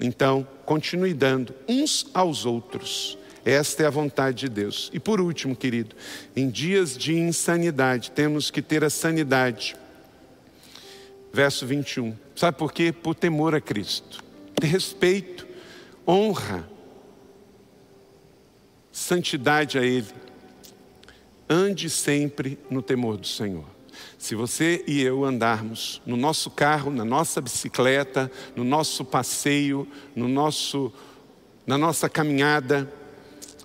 Então, 0.00 0.46
continue 0.64 1.14
dando 1.14 1.54
uns 1.68 2.06
aos 2.12 2.44
outros 2.44 3.19
esta 3.44 3.82
é 3.82 3.86
a 3.86 3.90
vontade 3.90 4.38
de 4.38 4.48
Deus. 4.48 4.90
E 4.92 5.00
por 5.00 5.20
último, 5.20 5.56
querido, 5.56 5.96
em 6.36 6.48
dias 6.48 6.96
de 6.96 7.14
insanidade, 7.14 8.10
temos 8.10 8.50
que 8.50 8.60
ter 8.60 8.84
a 8.84 8.90
sanidade. 8.90 9.76
Verso 11.32 11.66
21. 11.66 12.16
Sabe 12.34 12.58
por 12.58 12.72
quê? 12.72 12.92
Por 12.92 13.14
temor 13.14 13.54
a 13.54 13.60
Cristo. 13.60 14.22
Respeito, 14.62 15.46
honra, 16.06 16.68
santidade 18.92 19.78
a 19.78 19.82
Ele. 19.82 20.08
Ande 21.48 21.88
sempre 21.88 22.58
no 22.70 22.82
temor 22.82 23.16
do 23.16 23.26
Senhor. 23.26 23.64
Se 24.18 24.34
você 24.34 24.84
e 24.86 25.00
eu 25.02 25.24
andarmos 25.24 26.00
no 26.04 26.16
nosso 26.16 26.50
carro, 26.50 26.90
na 26.90 27.04
nossa 27.04 27.40
bicicleta, 27.40 28.30
no 28.54 28.64
nosso 28.64 29.04
passeio, 29.04 29.88
no 30.14 30.28
nosso, 30.28 30.92
na 31.66 31.78
nossa 31.78 32.08
caminhada, 32.08 32.92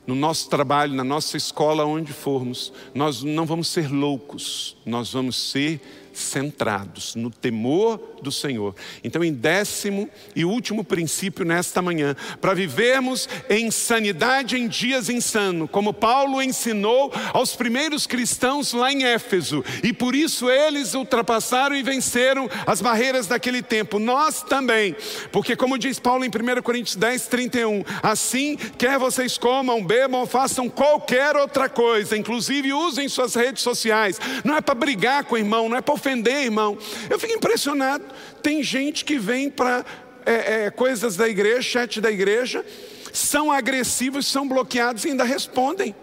no 0.06 0.16
nosso 0.16 0.50
trabalho, 0.50 0.94
na 0.94 1.04
nossa 1.04 1.38
escola, 1.38 1.86
onde 1.86 2.14
formos, 2.14 2.72
nós 2.94 3.24
não 3.24 3.46
vamos 3.46 3.68
ser 3.68 3.92
loucos, 3.92 4.75
nós 4.86 5.12
vamos 5.12 5.52
ser 5.52 5.82
centrados 6.16 7.14
no 7.16 7.30
temor 7.30 8.00
do 8.22 8.32
Senhor. 8.32 8.76
Então, 9.04 9.24
em 9.24 9.34
décimo 9.34 10.10
e 10.36 10.46
último 10.46 10.84
princípio 10.84 11.46
nesta 11.46 11.82
manhã, 11.82 12.16
para 12.40 12.54
vivermos 12.54 13.28
em 13.50 13.70
sanidade 13.70 14.58
em 14.58 14.68
dias 14.68 15.10
insanos, 15.10 15.70
como 15.70 15.94
Paulo 15.94 16.42
ensinou 16.42 17.12
aos 17.34 17.56
primeiros 17.56 18.08
cristãos 18.08 18.74
lá 18.74 18.92
em 18.92 19.04
Éfeso, 19.04 19.64
e 19.84 19.92
por 19.92 20.16
isso 20.16 20.50
eles 20.50 20.94
ultrapassaram 20.94 21.76
e 21.76 21.84
venceram 21.84 22.50
as 22.66 22.82
barreiras 22.82 23.28
daquele 23.28 23.62
tempo. 23.62 24.00
Nós 24.00 24.42
também, 24.42 24.96
porque, 25.32 25.56
como 25.56 25.78
diz 25.78 26.00
Paulo 26.00 26.24
em 26.24 26.30
1 26.30 26.62
Coríntios 26.62 26.96
10, 26.96 27.28
31, 27.28 27.84
assim, 28.02 28.56
quer 28.78 28.98
vocês 28.98 29.38
comam, 29.38 29.84
bebam 29.84 30.26
façam 30.26 30.70
qualquer 30.70 31.36
outra 31.36 31.68
coisa, 31.68 32.18
inclusive 32.18 32.74
usem 32.74 33.10
suas 33.10 33.36
redes 33.36 33.62
sociais, 33.62 34.20
não 34.44 34.56
é 34.56 34.62
para 34.62 34.75
brigar 34.76 35.24
com 35.24 35.36
o 35.36 35.38
irmão, 35.38 35.68
não 35.70 35.78
é 35.78 35.82
para 35.82 35.94
ofender, 35.94 36.44
irmão. 36.44 36.78
Eu 37.10 37.20
fico 37.20 37.34
impressionado. 37.34 38.04
Tem 38.42 38.62
gente 38.62 39.04
que 39.04 39.18
vem 39.18 39.50
para 39.50 39.86
é, 40.26 40.66
é, 40.66 40.70
coisas 40.70 41.16
da 41.16 41.28
igreja, 41.28 41.62
chat 41.62 42.02
da 42.02 42.12
igreja, 42.12 42.66
são 43.14 43.52
agressivos, 43.52 44.28
são 44.28 44.48
bloqueados 44.48 45.06
e 45.06 45.10
ainda 45.10 45.24
respondem, 45.24 45.96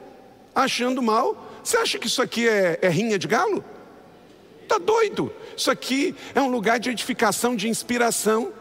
achando 0.54 1.02
mal. 1.02 1.60
Você 1.62 1.76
acha 1.76 1.98
que 1.98 2.06
isso 2.06 2.22
aqui 2.22 2.48
é, 2.48 2.78
é 2.82 2.88
rinha 2.88 3.18
de 3.18 3.28
galo? 3.28 3.64
Está 4.62 4.78
doido. 4.78 5.32
Isso 5.56 5.70
aqui 5.70 6.14
é 6.34 6.40
um 6.40 6.48
lugar 6.48 6.80
de 6.80 6.90
edificação, 6.90 7.54
de 7.54 7.68
inspiração. 7.68 8.52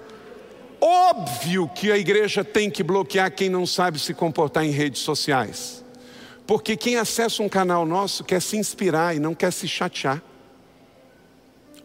Óbvio 0.79 1.69
que 1.73 1.91
a 1.91 1.97
igreja 1.97 2.43
tem 2.43 2.69
que 2.69 2.83
bloquear 2.83 3.31
quem 3.31 3.49
não 3.49 3.65
sabe 3.65 3.99
se 3.99 4.13
comportar 4.13 4.65
em 4.65 4.71
redes 4.71 5.01
sociais. 5.01 5.80
Porque 6.51 6.75
quem 6.75 6.97
acessa 6.97 7.41
um 7.41 7.47
canal 7.47 7.85
nosso 7.85 8.25
quer 8.25 8.41
se 8.41 8.57
inspirar 8.57 9.15
e 9.15 9.21
não 9.21 9.33
quer 9.33 9.53
se 9.53 9.69
chatear. 9.69 10.21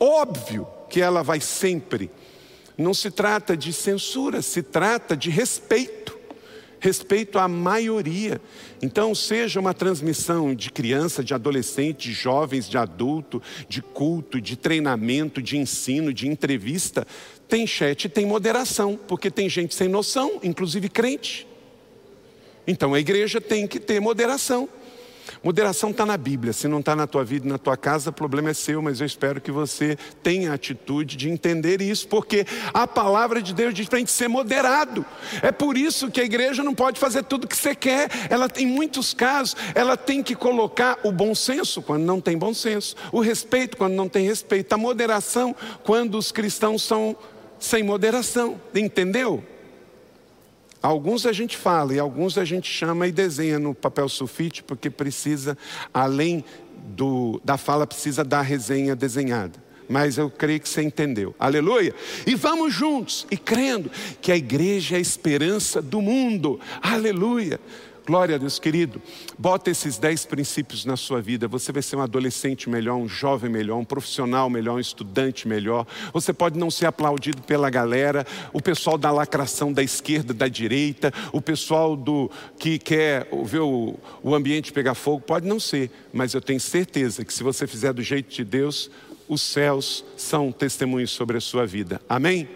Óbvio 0.00 0.66
que 0.90 1.00
ela 1.00 1.22
vai 1.22 1.40
sempre. 1.40 2.10
Não 2.76 2.92
se 2.92 3.08
trata 3.12 3.56
de 3.56 3.72
censura, 3.72 4.42
se 4.42 4.64
trata 4.64 5.16
de 5.16 5.30
respeito. 5.30 6.18
Respeito 6.80 7.38
à 7.38 7.46
maioria. 7.46 8.40
Então, 8.82 9.14
seja 9.14 9.60
uma 9.60 9.72
transmissão 9.72 10.52
de 10.52 10.72
criança, 10.72 11.22
de 11.22 11.32
adolescente, 11.32 12.08
de 12.08 12.12
jovens, 12.12 12.68
de 12.68 12.76
adulto, 12.76 13.40
de 13.68 13.80
culto, 13.80 14.40
de 14.40 14.56
treinamento, 14.56 15.40
de 15.40 15.56
ensino, 15.56 16.12
de 16.12 16.26
entrevista, 16.26 17.06
tem 17.46 17.68
chat 17.68 18.08
tem 18.08 18.26
moderação, 18.26 18.98
porque 19.06 19.30
tem 19.30 19.48
gente 19.48 19.76
sem 19.76 19.86
noção, 19.86 20.40
inclusive 20.42 20.88
crente. 20.88 21.46
Então 22.66 22.94
a 22.94 23.00
igreja 23.00 23.40
tem 23.40 23.66
que 23.66 23.78
ter 23.78 24.00
moderação. 24.00 24.68
Moderação 25.42 25.90
está 25.90 26.06
na 26.06 26.16
Bíblia, 26.16 26.52
se 26.52 26.68
não 26.68 26.80
está 26.80 26.96
na 26.96 27.06
tua 27.06 27.24
vida, 27.24 27.48
na 27.48 27.58
tua 27.58 27.76
casa, 27.76 28.10
o 28.10 28.12
problema 28.12 28.50
é 28.50 28.54
seu, 28.54 28.80
mas 28.80 29.00
eu 29.00 29.06
espero 29.06 29.40
que 29.40 29.50
você 29.50 29.96
tenha 30.22 30.50
a 30.50 30.54
atitude 30.54 31.16
de 31.16 31.28
entender 31.28 31.80
isso, 31.80 32.08
porque 32.08 32.46
a 32.72 32.86
palavra 32.86 33.42
de 33.42 33.54
Deus 33.54 33.74
diz 33.74 33.88
para 33.88 33.96
a 33.96 34.00
gente 34.00 34.10
ser 34.10 34.28
moderado. 34.28 35.04
É 35.42 35.52
por 35.52 35.76
isso 35.76 36.10
que 36.10 36.20
a 36.20 36.24
igreja 36.24 36.62
não 36.62 36.74
pode 36.74 36.98
fazer 36.98 37.24
tudo 37.24 37.44
o 37.44 37.48
que 37.48 37.56
você 37.56 37.74
quer. 37.74 38.08
Ela, 38.30 38.48
em 38.56 38.66
muitos 38.66 39.14
casos, 39.14 39.56
ela 39.74 39.96
tem 39.96 40.22
que 40.22 40.34
colocar 40.34 40.98
o 41.02 41.12
bom 41.12 41.34
senso 41.34 41.82
quando 41.82 42.04
não 42.04 42.20
tem 42.20 42.36
bom 42.36 42.54
senso, 42.54 42.96
o 43.12 43.20
respeito 43.20 43.76
quando 43.76 43.94
não 43.94 44.08
tem 44.08 44.26
respeito, 44.26 44.72
a 44.72 44.78
moderação 44.78 45.54
quando 45.82 46.16
os 46.16 46.32
cristãos 46.32 46.82
são 46.82 47.16
sem 47.58 47.82
moderação. 47.82 48.60
Entendeu? 48.74 49.44
Alguns 50.86 51.26
a 51.26 51.32
gente 51.32 51.56
fala 51.56 51.94
e 51.94 51.98
alguns 51.98 52.38
a 52.38 52.44
gente 52.44 52.70
chama 52.70 53.08
e 53.08 53.12
desenha 53.12 53.58
no 53.58 53.74
papel 53.74 54.08
sulfite, 54.08 54.62
porque 54.62 54.88
precisa, 54.88 55.58
além 55.92 56.44
do, 56.94 57.40
da 57.44 57.56
fala, 57.56 57.88
precisa 57.88 58.22
da 58.22 58.40
resenha 58.40 58.94
desenhada. 58.94 59.60
Mas 59.88 60.16
eu 60.16 60.30
creio 60.30 60.60
que 60.60 60.68
você 60.68 60.82
entendeu. 60.82 61.34
Aleluia. 61.40 61.92
E 62.24 62.36
vamos 62.36 62.72
juntos 62.72 63.26
e 63.28 63.36
crendo 63.36 63.90
que 64.20 64.30
a 64.30 64.36
igreja 64.36 64.94
é 64.94 64.98
a 64.98 65.00
esperança 65.00 65.82
do 65.82 66.00
mundo. 66.00 66.60
Aleluia. 66.80 67.58
Glória 68.06 68.36
a 68.36 68.38
Deus, 68.38 68.60
querido. 68.60 69.02
Bota 69.36 69.68
esses 69.68 69.98
dez 69.98 70.24
princípios 70.24 70.84
na 70.84 70.96
sua 70.96 71.20
vida. 71.20 71.48
Você 71.48 71.72
vai 71.72 71.82
ser 71.82 71.96
um 71.96 72.00
adolescente 72.00 72.70
melhor, 72.70 72.94
um 72.94 73.08
jovem 73.08 73.50
melhor, 73.50 73.78
um 73.78 73.84
profissional 73.84 74.48
melhor, 74.48 74.76
um 74.76 74.80
estudante 74.80 75.48
melhor. 75.48 75.84
Você 76.12 76.32
pode 76.32 76.56
não 76.56 76.70
ser 76.70 76.86
aplaudido 76.86 77.42
pela 77.42 77.68
galera, 77.68 78.24
o 78.52 78.62
pessoal 78.62 78.96
da 78.96 79.10
lacração 79.10 79.72
da 79.72 79.82
esquerda, 79.82 80.32
da 80.32 80.46
direita, 80.46 81.12
o 81.32 81.42
pessoal 81.42 81.96
do 81.96 82.30
que 82.60 82.78
quer 82.78 83.26
ver 83.42 83.62
o, 83.62 83.98
o 84.22 84.36
ambiente 84.36 84.72
pegar 84.72 84.94
fogo, 84.94 85.22
pode 85.22 85.48
não 85.48 85.58
ser, 85.58 85.90
mas 86.12 86.32
eu 86.32 86.40
tenho 86.40 86.60
certeza 86.60 87.24
que 87.24 87.34
se 87.34 87.42
você 87.42 87.66
fizer 87.66 87.92
do 87.92 88.04
jeito 88.04 88.32
de 88.32 88.44
Deus, 88.44 88.88
os 89.28 89.42
céus 89.42 90.04
são 90.16 90.52
testemunhos 90.52 91.10
sobre 91.10 91.38
a 91.38 91.40
sua 91.40 91.66
vida. 91.66 92.00
Amém? 92.08 92.48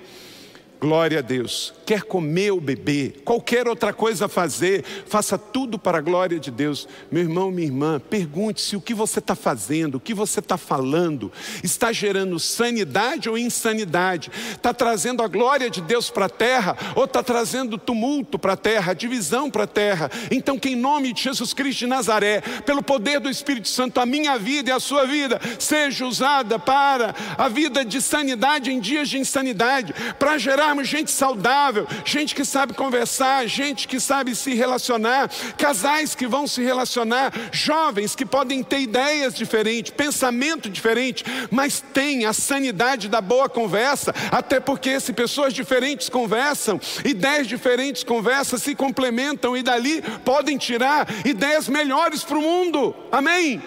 Glória 0.80 1.18
a 1.18 1.20
Deus. 1.20 1.74
Quer 1.84 2.04
comer 2.04 2.52
ou 2.52 2.60
beber, 2.60 3.20
qualquer 3.22 3.68
outra 3.68 3.92
coisa 3.92 4.28
fazer, 4.28 4.82
faça 5.06 5.36
tudo 5.36 5.78
para 5.78 5.98
a 5.98 6.00
glória 6.00 6.40
de 6.40 6.50
Deus. 6.50 6.88
Meu 7.10 7.22
irmão, 7.22 7.50
minha 7.50 7.66
irmã, 7.66 8.00
pergunte 8.00 8.62
se 8.62 8.76
o 8.76 8.80
que 8.80 8.94
você 8.94 9.18
está 9.18 9.34
fazendo, 9.34 9.96
o 9.96 10.00
que 10.00 10.14
você 10.14 10.40
está 10.40 10.56
falando, 10.56 11.30
está 11.62 11.92
gerando 11.92 12.38
sanidade 12.38 13.28
ou 13.28 13.36
insanidade, 13.36 14.30
está 14.52 14.72
trazendo 14.72 15.22
a 15.22 15.28
glória 15.28 15.68
de 15.68 15.82
Deus 15.82 16.08
para 16.08 16.26
a 16.26 16.30
terra 16.30 16.74
ou 16.96 17.04
está 17.04 17.22
trazendo 17.22 17.76
tumulto 17.76 18.38
para 18.38 18.54
a 18.54 18.56
terra, 18.56 18.94
divisão 18.94 19.50
para 19.50 19.64
a 19.64 19.66
terra. 19.66 20.10
Então, 20.30 20.58
que 20.58 20.70
em 20.70 20.76
nome 20.76 21.12
de 21.12 21.24
Jesus 21.24 21.52
Cristo 21.52 21.80
de 21.80 21.88
Nazaré, 21.88 22.40
pelo 22.64 22.82
poder 22.82 23.20
do 23.20 23.28
Espírito 23.28 23.68
Santo, 23.68 24.00
a 24.00 24.06
minha 24.06 24.38
vida 24.38 24.70
e 24.70 24.72
a 24.72 24.80
sua 24.80 25.04
vida 25.04 25.38
seja 25.58 26.06
usada 26.06 26.58
para 26.58 27.14
a 27.36 27.48
vida 27.48 27.84
de 27.84 28.00
sanidade 28.00 28.70
em 28.72 28.80
dias 28.80 29.10
de 29.10 29.18
insanidade, 29.18 29.92
para 30.18 30.38
gerar 30.38 30.69
gente 30.84 31.10
saudável, 31.10 31.86
gente 32.04 32.34
que 32.34 32.44
sabe 32.44 32.74
conversar, 32.74 33.46
gente 33.46 33.86
que 33.86 34.00
sabe 34.00 34.34
se 34.34 34.54
relacionar, 34.54 35.30
casais 35.56 36.14
que 36.14 36.26
vão 36.26 36.46
se 36.46 36.62
relacionar, 36.62 37.32
jovens 37.52 38.14
que 38.14 38.24
podem 38.24 38.62
ter 38.62 38.80
ideias 38.80 39.34
diferentes, 39.34 39.92
pensamento 39.92 40.68
diferente, 40.70 41.24
mas 41.50 41.80
tem 41.80 42.26
a 42.26 42.32
sanidade 42.32 43.08
da 43.08 43.20
boa 43.20 43.48
conversa, 43.48 44.14
até 44.30 44.60
porque 44.60 45.00
se 45.00 45.12
pessoas 45.12 45.52
diferentes 45.52 46.08
conversam, 46.08 46.80
ideias 47.04 47.46
diferentes 47.46 48.04
conversam, 48.04 48.58
se 48.58 48.74
complementam 48.74 49.56
e 49.56 49.62
dali 49.62 50.02
podem 50.24 50.56
tirar 50.56 51.08
ideias 51.24 51.68
melhores 51.68 52.22
para 52.22 52.38
o 52.38 52.42
mundo. 52.42 52.94
Amém? 53.10 53.62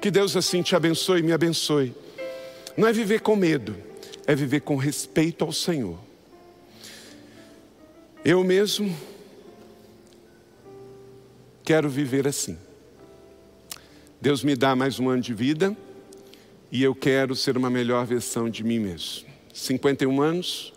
Que 0.00 0.10
Deus 0.10 0.36
assim 0.36 0.62
te 0.62 0.74
abençoe 0.74 1.20
e 1.20 1.22
me 1.22 1.32
abençoe. 1.32 1.94
Não 2.76 2.88
é 2.88 2.92
viver 2.92 3.20
com 3.20 3.36
medo 3.36 3.89
é 4.26 4.34
viver 4.34 4.60
com 4.60 4.76
respeito 4.76 5.44
ao 5.44 5.52
Senhor. 5.52 5.98
Eu 8.24 8.44
mesmo 8.44 8.94
quero 11.64 11.88
viver 11.88 12.26
assim. 12.28 12.58
Deus 14.20 14.44
me 14.44 14.54
dá 14.54 14.76
mais 14.76 15.00
um 15.00 15.08
ano 15.08 15.22
de 15.22 15.32
vida 15.32 15.76
e 16.70 16.82
eu 16.82 16.94
quero 16.94 17.34
ser 17.34 17.56
uma 17.56 17.70
melhor 17.70 18.04
versão 18.04 18.50
de 18.50 18.62
mim 18.62 18.78
mesmo. 18.78 19.26
51 19.52 20.20
anos, 20.20 20.72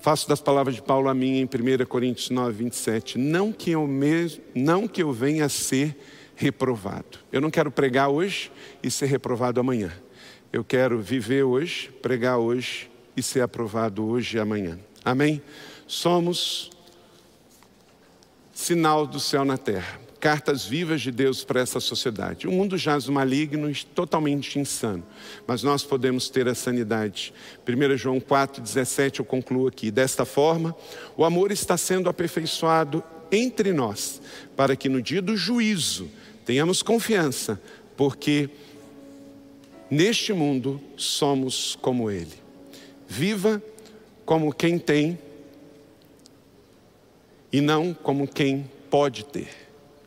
faço 0.00 0.28
das 0.28 0.40
palavras 0.40 0.74
de 0.74 0.82
Paulo 0.82 1.08
a 1.08 1.14
mim 1.14 1.38
em 1.38 1.44
1 1.44 1.84
Coríntios 1.86 2.30
9, 2.30 2.64
27. 2.64 3.18
Não 3.18 3.52
que 3.52 3.70
eu, 3.70 3.86
mesmo, 3.86 4.42
não 4.54 4.88
que 4.88 5.02
eu 5.02 5.12
venha 5.12 5.44
a 5.44 5.48
ser 5.48 5.96
reprovado. 6.34 7.18
Eu 7.30 7.40
não 7.40 7.50
quero 7.50 7.70
pregar 7.70 8.08
hoje 8.08 8.50
e 8.82 8.90
ser 8.90 9.06
reprovado 9.06 9.60
amanhã. 9.60 9.92
Eu 10.50 10.64
quero 10.64 10.98
viver 10.98 11.42
hoje, 11.42 11.90
pregar 12.00 12.38
hoje 12.38 12.90
e 13.14 13.22
ser 13.22 13.42
aprovado 13.42 14.02
hoje 14.06 14.38
e 14.38 14.40
amanhã. 14.40 14.78
Amém? 15.04 15.42
Somos 15.86 16.70
sinal 18.50 19.06
do 19.06 19.20
céu 19.20 19.44
na 19.44 19.58
terra, 19.58 20.00
cartas 20.18 20.64
vivas 20.64 21.02
de 21.02 21.12
Deus 21.12 21.44
para 21.44 21.60
essa 21.60 21.80
sociedade. 21.80 22.48
O 22.48 22.50
mundo 22.50 22.78
jaz 22.78 23.06
no 23.06 23.12
maligno, 23.12 23.70
totalmente 23.94 24.58
insano, 24.58 25.04
mas 25.46 25.62
nós 25.62 25.84
podemos 25.84 26.30
ter 26.30 26.48
a 26.48 26.54
sanidade. 26.54 27.34
1 27.68 27.96
João 27.98 28.18
4,17 28.18 29.18
eu 29.18 29.26
concluo 29.26 29.68
aqui. 29.68 29.90
Desta 29.90 30.24
forma, 30.24 30.74
o 31.14 31.26
amor 31.26 31.52
está 31.52 31.76
sendo 31.76 32.08
aperfeiçoado 32.08 33.04
entre 33.30 33.74
nós, 33.74 34.22
para 34.56 34.74
que 34.74 34.88
no 34.88 35.02
dia 35.02 35.20
do 35.20 35.36
juízo 35.36 36.08
tenhamos 36.46 36.82
confiança, 36.82 37.60
porque 37.98 38.48
Neste 39.90 40.32
mundo 40.32 40.80
somos 40.96 41.76
como 41.80 42.10
Ele. 42.10 42.34
Viva 43.06 43.62
como 44.24 44.52
quem 44.52 44.78
tem 44.78 45.18
e 47.50 47.60
não 47.60 47.94
como 47.94 48.28
quem 48.28 48.70
pode 48.90 49.24
ter. 49.24 49.48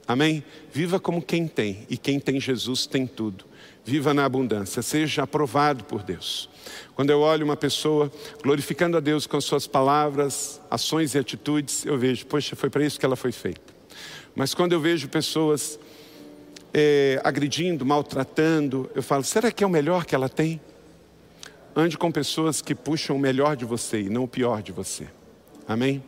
Amém? 0.07 0.43
Viva 0.71 0.99
como 0.99 1.21
quem 1.21 1.47
tem 1.47 1.85
e 1.89 1.97
quem 1.97 2.19
tem 2.19 2.39
Jesus 2.39 2.85
tem 2.85 3.07
tudo. 3.07 3.45
Viva 3.83 4.13
na 4.13 4.25
abundância, 4.25 4.81
seja 4.83 5.23
aprovado 5.23 5.83
por 5.85 6.03
Deus. 6.03 6.47
Quando 6.93 7.09
eu 7.09 7.21
olho 7.21 7.43
uma 7.43 7.57
pessoa 7.57 8.11
glorificando 8.43 8.97
a 8.97 8.99
Deus 8.99 9.25
com 9.25 9.41
suas 9.41 9.65
palavras, 9.65 10.61
ações 10.69 11.15
e 11.15 11.17
atitudes, 11.17 11.85
eu 11.85 11.97
vejo, 11.97 12.25
poxa, 12.27 12.55
foi 12.55 12.69
para 12.69 12.85
isso 12.85 12.99
que 12.99 13.05
ela 13.05 13.15
foi 13.15 13.31
feita. 13.31 13.73
Mas 14.35 14.53
quando 14.53 14.73
eu 14.73 14.79
vejo 14.79 15.09
pessoas 15.09 15.79
é, 16.73 17.19
agredindo, 17.23 17.85
maltratando, 17.85 18.89
eu 18.95 19.03
falo: 19.03 19.23
será 19.23 19.51
que 19.51 19.63
é 19.63 19.67
o 19.67 19.69
melhor 19.69 20.05
que 20.05 20.15
ela 20.15 20.29
tem? 20.29 20.59
Ande 21.75 21.97
com 21.97 22.11
pessoas 22.11 22.61
que 22.61 22.75
puxam 22.75 23.15
o 23.15 23.19
melhor 23.19 23.55
de 23.55 23.65
você 23.65 24.01
e 24.01 24.09
não 24.09 24.23
o 24.23 24.27
pior 24.27 24.61
de 24.61 24.71
você. 24.71 25.07
Amém? 25.67 26.03